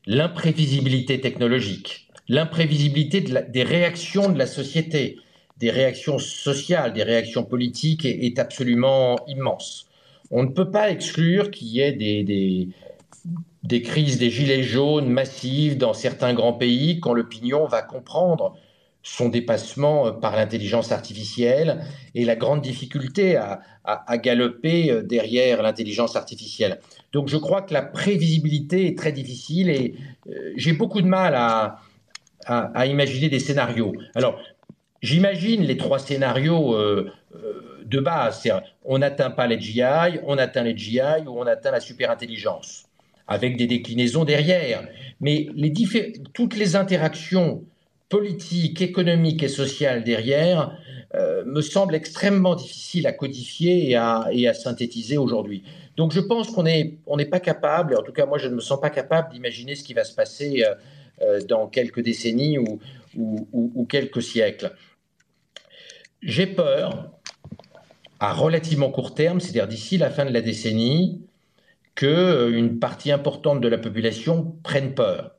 [0.07, 5.19] L'imprévisibilité technologique, l'imprévisibilité des réactions de la société,
[5.59, 9.89] des réactions sociales, des réactions politiques est, absolument immense.
[10.33, 12.69] On ne peut pas exclure qu'il y ait des,
[13.63, 18.57] des crises des gilets jaunes massives dans certains grands pays quand l'opinion va comprendre
[19.03, 21.85] son dépassement euh, par l'intelligence artificielle
[22.15, 23.61] et la grande difficulté à,
[24.19, 26.79] galoper euh, derrière l'intelligence artificielle.
[27.13, 29.95] Donc je crois que la prévisibilité est très difficile et
[30.29, 31.79] euh, j'ai beaucoup de mal à,
[32.87, 33.93] imaginer des scénarios.
[34.17, 34.41] Alors
[35.01, 36.77] j'imagine les trois scénarios
[37.85, 38.49] de base.
[38.85, 39.81] On n'atteint pas les GI,
[40.25, 42.85] on atteint les GI ou on atteint la superintelligence.
[43.29, 44.87] avec des déclinaisons derrière.
[45.21, 45.49] Mais
[46.35, 47.65] toutes les interactions
[48.09, 50.77] politiques, économiques et sociales derrière
[51.15, 55.63] euh, me semblent extrêmement difficiles à codifier et à, synthétiser aujourd'hui.
[55.97, 58.79] Donc je pense qu'on n'est pas capable, en tout cas moi je ne me sens
[58.81, 60.75] pas capable d'imaginer ce qui va se passer euh,
[61.23, 64.73] euh, dans quelques décennies ou quelques siècles.
[66.21, 67.11] J'ai peur,
[68.23, 71.27] à relativement court terme, c'est-à-dire d'ici la fin de la décennie,
[71.97, 75.33] qu'une euh, partie importante de la population prenne peur.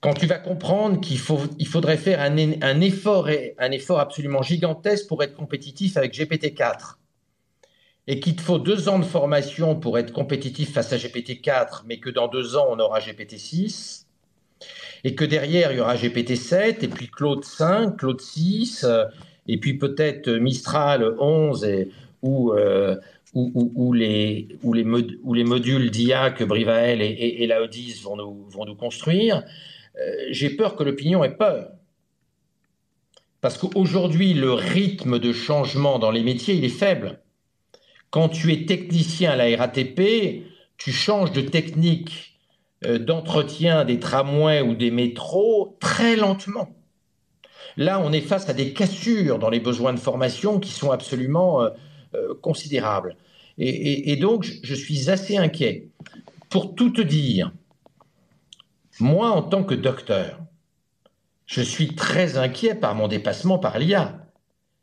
[0.00, 5.34] Quand tu vas comprendre qu'il faudrait faire un, effort, un effort absolument gigantesque pour être
[5.34, 6.94] compétitif avec GPT-4,
[8.06, 11.98] et qu'il te faut deux ans de formation pour être compétitif face à GPT-4, mais
[11.98, 14.04] que dans deux ans, on aura GPT-6,
[15.02, 19.06] et que derrière, il y aura GPT-7, et puis Claude 5, Claude 6, euh,
[19.50, 21.88] et puis peut-être Mistral 11, et,
[22.22, 22.96] ou, euh,
[23.34, 29.42] les, modules d'IA que Brivael et, et, Odis vont nous, construire,
[29.98, 31.72] euh, j'ai peur que l'opinion ait peur.
[33.40, 37.20] Parce qu'aujourd'hui, le rythme de changement dans les métiers, il est faible.
[38.10, 40.44] Quand tu es technicien à la RATP,
[40.76, 42.38] tu changes de technique
[42.84, 46.68] euh, d'entretien des tramways ou des métros très lentement.
[47.76, 51.62] Là, on est face à des cassures dans les besoins de formation qui sont absolument
[51.62, 51.70] euh,
[52.14, 53.16] euh, considérable.
[53.62, 55.88] Et, donc, je, suis assez inquiet.
[56.48, 57.52] Pour tout te dire,
[59.00, 60.38] moi, en tant que docteur,
[61.44, 64.26] je suis très inquiet par mon dépassement par l'IA.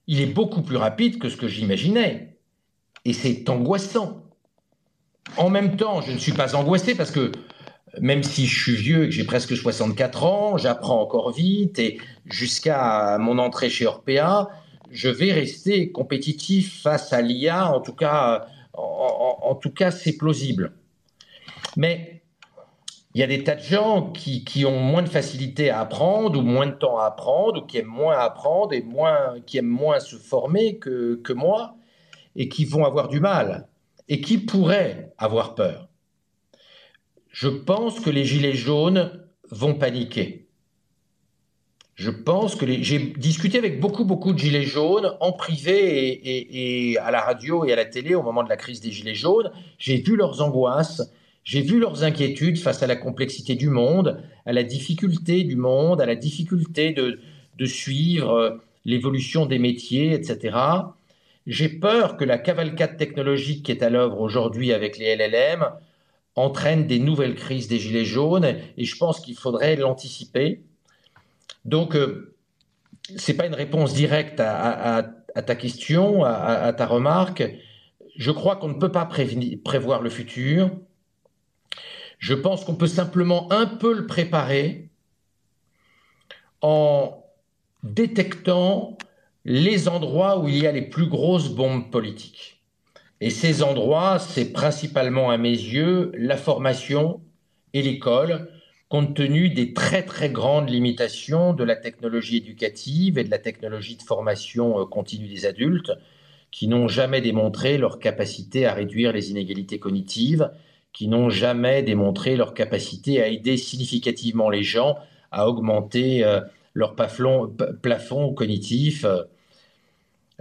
[0.06, 2.38] Il est beaucoup plus rapide que ce que j'imaginais.
[3.04, 4.24] Et c'est angoissant.
[5.38, 7.32] En même temps, je ne suis pas angoissé parce que
[8.00, 12.00] même si je suis vieux et que j'ai presque 64 ans, j'apprends encore vite et
[12.26, 14.50] jusqu'à mon entrée chez Orpea,
[14.92, 17.72] je vais rester compétitif face à l'IA.
[17.72, 18.48] En tout cas,
[19.92, 20.74] c'est plausible.
[21.76, 22.22] Mais
[23.14, 26.44] il y a des tas de gens qui, ont moins de facilité à apprendre ou
[26.44, 30.00] moins de temps à apprendre ou qui aiment moins apprendre et moins, qui aiment moins
[30.00, 31.78] se former que, que moi
[32.36, 33.68] et qui vont avoir du mal
[34.08, 35.87] et qui pourraient avoir peur.
[37.40, 39.12] Je pense que les gilets jaunes
[39.52, 40.48] vont paniquer.
[41.94, 47.12] Je pense que j'ai discuté avec beaucoup, beaucoup de gilets jaunes en privé et, à
[47.12, 49.52] la radio et à la télé au moment de la crise des gilets jaunes.
[49.78, 54.52] J'ai vu leurs angoisses, j'ai vu leurs inquiétudes face à la complexité du monde, à
[54.52, 57.20] la difficulté du monde, à la difficulté de,
[57.56, 60.58] de suivre euh, l'évolution des métiers, etc.
[61.46, 65.68] J'ai peur que la cavalcade technologique qui est à l'œuvre aujourd'hui avec les LLM
[66.38, 68.46] entraîne des nouvelles crises des gilets jaunes
[68.78, 70.64] et je pense qu'il faudrait l'anticiper
[71.68, 72.34] donc, euh,
[73.18, 75.04] ce n'est pas une réponse directe à,
[75.46, 77.44] ta question, à, ta remarque.
[78.16, 80.72] Je crois qu'on ne peut pas prévoir le futur.
[82.20, 84.90] Je pense qu'on peut simplement un peu le préparer
[86.62, 87.24] en
[87.84, 88.98] détectant
[89.44, 92.57] les endroits où il y a les plus grosses bombes politiques.
[93.20, 97.22] Et ces endroits, c'est principalement à mes yeux la formation
[97.74, 98.50] et l'école,
[98.90, 103.98] compte tenu des très très grandes limitations de la technologie éducative et de la technologie
[103.98, 105.92] de formation euh, continue des adultes,
[106.52, 110.52] qui n'ont jamais démontré leur capacité à réduire les inégalités cognitives,
[110.94, 114.96] qui n'ont jamais démontré leur capacité à aider significativement les gens
[115.32, 116.40] à augmenter euh,
[116.74, 119.06] leur plafond, cognitif.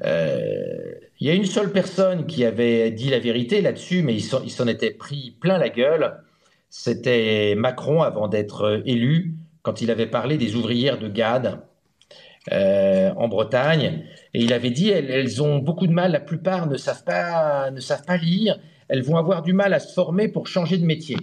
[0.05, 4.51] Euh, il y a une seule personne qui avait dit la vérité là-dessus, mais il
[4.51, 6.23] s'en était pris plein la gueule
[6.79, 11.61] c'était Macron avant d'être élu, quand il avait parlé des ouvrières de Gade
[12.53, 14.05] euh, en Bretagne.
[14.35, 17.81] Et il avait dit elles, ont beaucoup de mal, la plupart ne savent, pas, ne
[17.81, 21.17] savent pas lire, elles vont avoir du mal à se former pour changer de métier.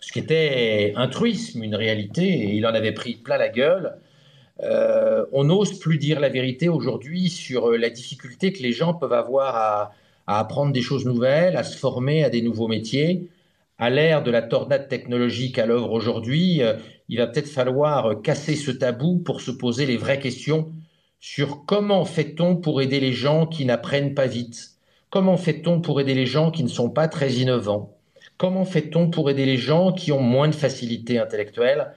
[0.00, 3.96] Ce qui était un truisme, une réalité, et il en avait pris plein la gueule.
[4.62, 9.12] Euh, on n'ose plus dire la vérité aujourd'hui sur la difficulté que les gens peuvent
[9.12, 9.56] avoir
[10.26, 13.28] à apprendre des choses nouvelles, à se former à des nouveaux métiers.
[13.78, 16.74] À l'ère de la tornade technologique à l'œuvre aujourd'hui, euh,
[17.08, 20.72] il va peut-être falloir casser ce tabou pour se poser les vraies questions
[21.20, 24.72] sur comment fait-on pour aider les gens qui n'apprennent pas vite?
[25.10, 27.96] Comment fait-on pour aider les gens qui ne sont pas très innovants?
[28.36, 31.92] Comment fait-on pour aider les gens qui ont moins de facilité intellectuelle?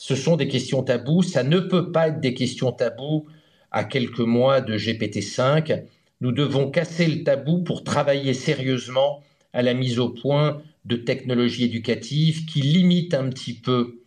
[0.00, 3.26] Ce sont des questions tabous, ça ne peut pas être des questions tabous
[3.72, 5.82] à quelques mois de GPT-5.
[6.20, 11.64] Nous devons casser le tabou pour travailler sérieusement à la mise au point de technologies
[11.64, 13.98] éducatives qui limitent un petit peu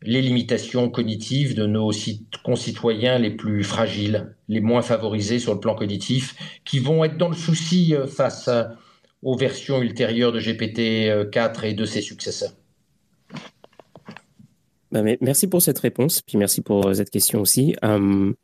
[0.00, 1.92] les limitations cognitives de nos
[2.42, 6.34] concitoyens les plus fragiles, les moins favorisés sur le plan cognitif,
[6.64, 8.48] qui vont être dans le souci euh, face
[9.22, 12.52] aux versions ultérieures de GPT-4 et de ses successeurs.
[14.92, 17.76] Bah, merci pour cette réponse, puis merci pour cette question aussi.
[17.82, 18.34] Hum,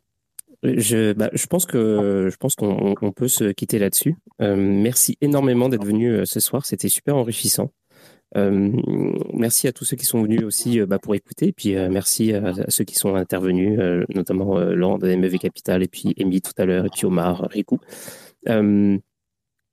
[0.63, 4.15] je, bah, je pense que je pense qu'on peut se quitter là-dessus.
[4.39, 7.71] Hum, merci énormément d'être venu ce soir, c'était super enrichissant.
[8.35, 8.71] Euh,
[9.33, 11.53] merci à tous ceux qui sont venus aussi euh, bah, pour écouter.
[11.53, 13.79] Puis euh, merci à, ceux qui sont intervenus,
[14.13, 17.79] notamment Laurent de MEV Capital, et puis Amy tout à l'heure, et puis Omar, Riku.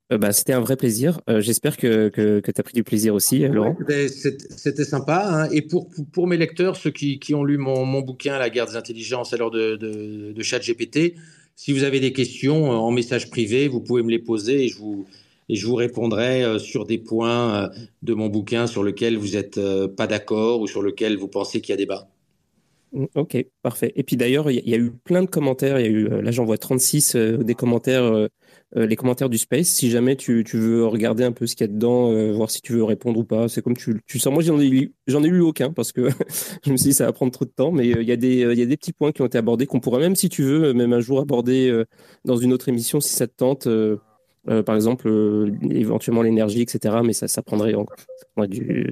[0.09, 1.21] Bah, c'était un vrai plaisir.
[1.27, 3.75] J'espère que, que, que tu as pris du plaisir aussi, Laurent.
[4.07, 5.25] C'était sympa.
[5.27, 5.49] Hein.
[5.51, 8.67] Et pour, pour mes lecteurs, ceux qui, qui ont lu mon, mon, bouquin La guerre
[8.67, 11.15] des intelligences à l'heure de, de, de ChatGPT,
[11.55, 14.77] si vous avez des questions en message privé, vous pouvez me les poser et je
[14.77, 15.05] vous,
[15.49, 17.69] et je vous répondrai euh, sur des points euh,
[18.01, 21.61] de mon bouquin sur lesquels vous n'êtes euh, pas d'accord ou sur lesquels vous pensez
[21.61, 22.09] qu'il y a débat.
[22.93, 23.93] Mm, ok, parfait.
[23.95, 25.79] Et puis d'ailleurs, il y, a eu plein de commentaires.
[25.79, 28.27] Il y a eu, là, j'en vois 36 des commentaires,
[28.75, 29.67] les commentaires du Space.
[29.67, 32.61] Si jamais tu, tu, veux regarder un peu ce qu'il y a dedans, voir si
[32.61, 34.33] tu veux répondre ou pas, c'est comme tu, tu sens.
[34.33, 36.09] Moi, j'en ai, lu, ai lu aucun parce que
[36.65, 37.71] je me suis dit ça va prendre trop de temps.
[37.71, 39.79] Mais il y, a des, y a des petits points qui ont été abordés qu'on
[39.79, 41.83] pourrait même, si tu veux, même un jour aborder
[42.25, 43.67] dans une autre émission si ça te tente.
[44.47, 46.97] Euh, par exemple, euh, éventuellement l'énergie, etc.
[47.03, 47.97] Mais ça, ça prendrait encore,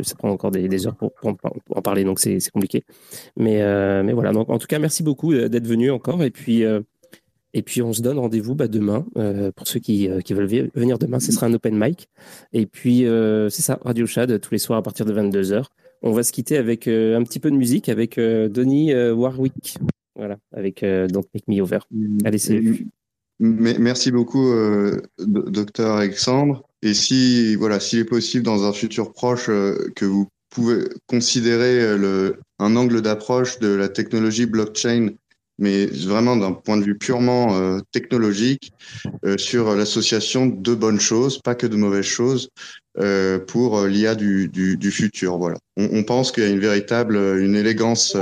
[0.04, 1.36] ça, prend encore des, des heures pour, pour,
[1.76, 2.84] en parler, donc c'est compliqué.
[3.38, 4.32] Mais, euh, mais voilà.
[4.32, 6.24] Donc, en tout cas, merci beaucoup d'être venu encore.
[6.24, 6.64] Et puis,
[7.54, 9.06] et puis on se donne rendez-vous bah, demain
[9.56, 11.20] pour ceux qui, qui, veulent venir demain.
[11.20, 12.10] Ce sera un open mic.
[12.52, 13.06] Et puis
[13.50, 15.64] c'est ça, Radio Chad tous les soirs à partir de 22 h
[16.02, 19.78] On va se quitter avec un petit peu de musique avec Donny Warwick.
[20.16, 21.80] Voilà, avec Don't Make Me Over.
[21.92, 22.18] Mmh.
[22.26, 22.88] Allez, salut.
[23.40, 26.64] Merci beaucoup, euh, docteur Alexandre.
[26.82, 31.82] Et si, voilà, s'il est possible dans un futur proche euh, que vous pouvez considérer
[31.82, 35.10] euh, le, un angle d'approche de la technologie blockchain,
[35.60, 38.72] mais vraiment d'un point de vue purement euh, technologique,
[39.26, 42.50] euh, sur l'association de bonnes choses, pas que de mauvaises choses,
[43.48, 45.40] pour l'IA du, du, du, futur.
[45.40, 45.58] Voilà.
[45.78, 48.16] On, on pense qu'il y a une véritable, une élégance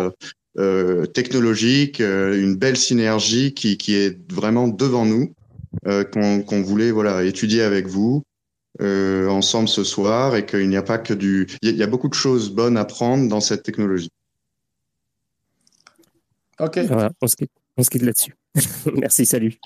[0.58, 5.34] euh, technologique, euh, une belle synergie qui, qui, est vraiment devant nous,
[5.88, 8.24] euh, qu'on voulait voilà étudier avec vous
[8.82, 12.10] euh, ensemble ce soir, et qu'il n'y a pas que du, il y, a beaucoup
[12.10, 14.10] de choses bonnes à prendre dans cette technologie.
[16.62, 16.78] Ok.
[16.88, 18.36] Voilà, on se quitte, on se quitte là-dessus.
[18.96, 19.58] Merci, salut.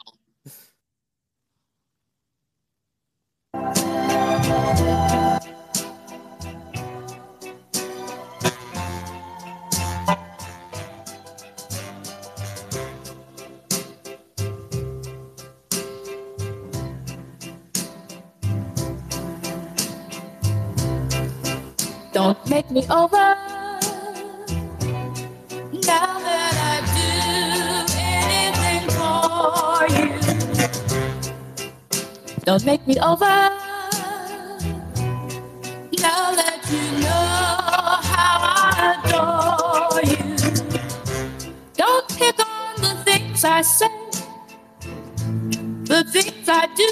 [22.13, 23.54] Don't make me over.
[32.45, 33.25] Don't make me over.
[36.05, 37.25] Now that you know
[38.13, 40.35] how I adore you.
[41.73, 43.89] Don't pick on the things I say,
[45.85, 46.89] the things I do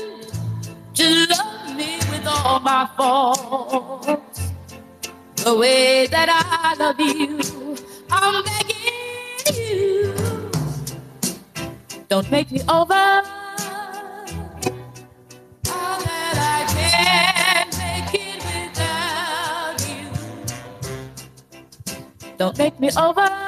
[0.95, 4.41] to love me with all my faults
[5.35, 7.77] the way that I love you.
[8.11, 10.15] I'm begging you.
[12.09, 13.32] Don't make me over.
[22.43, 23.42] Don't make me over.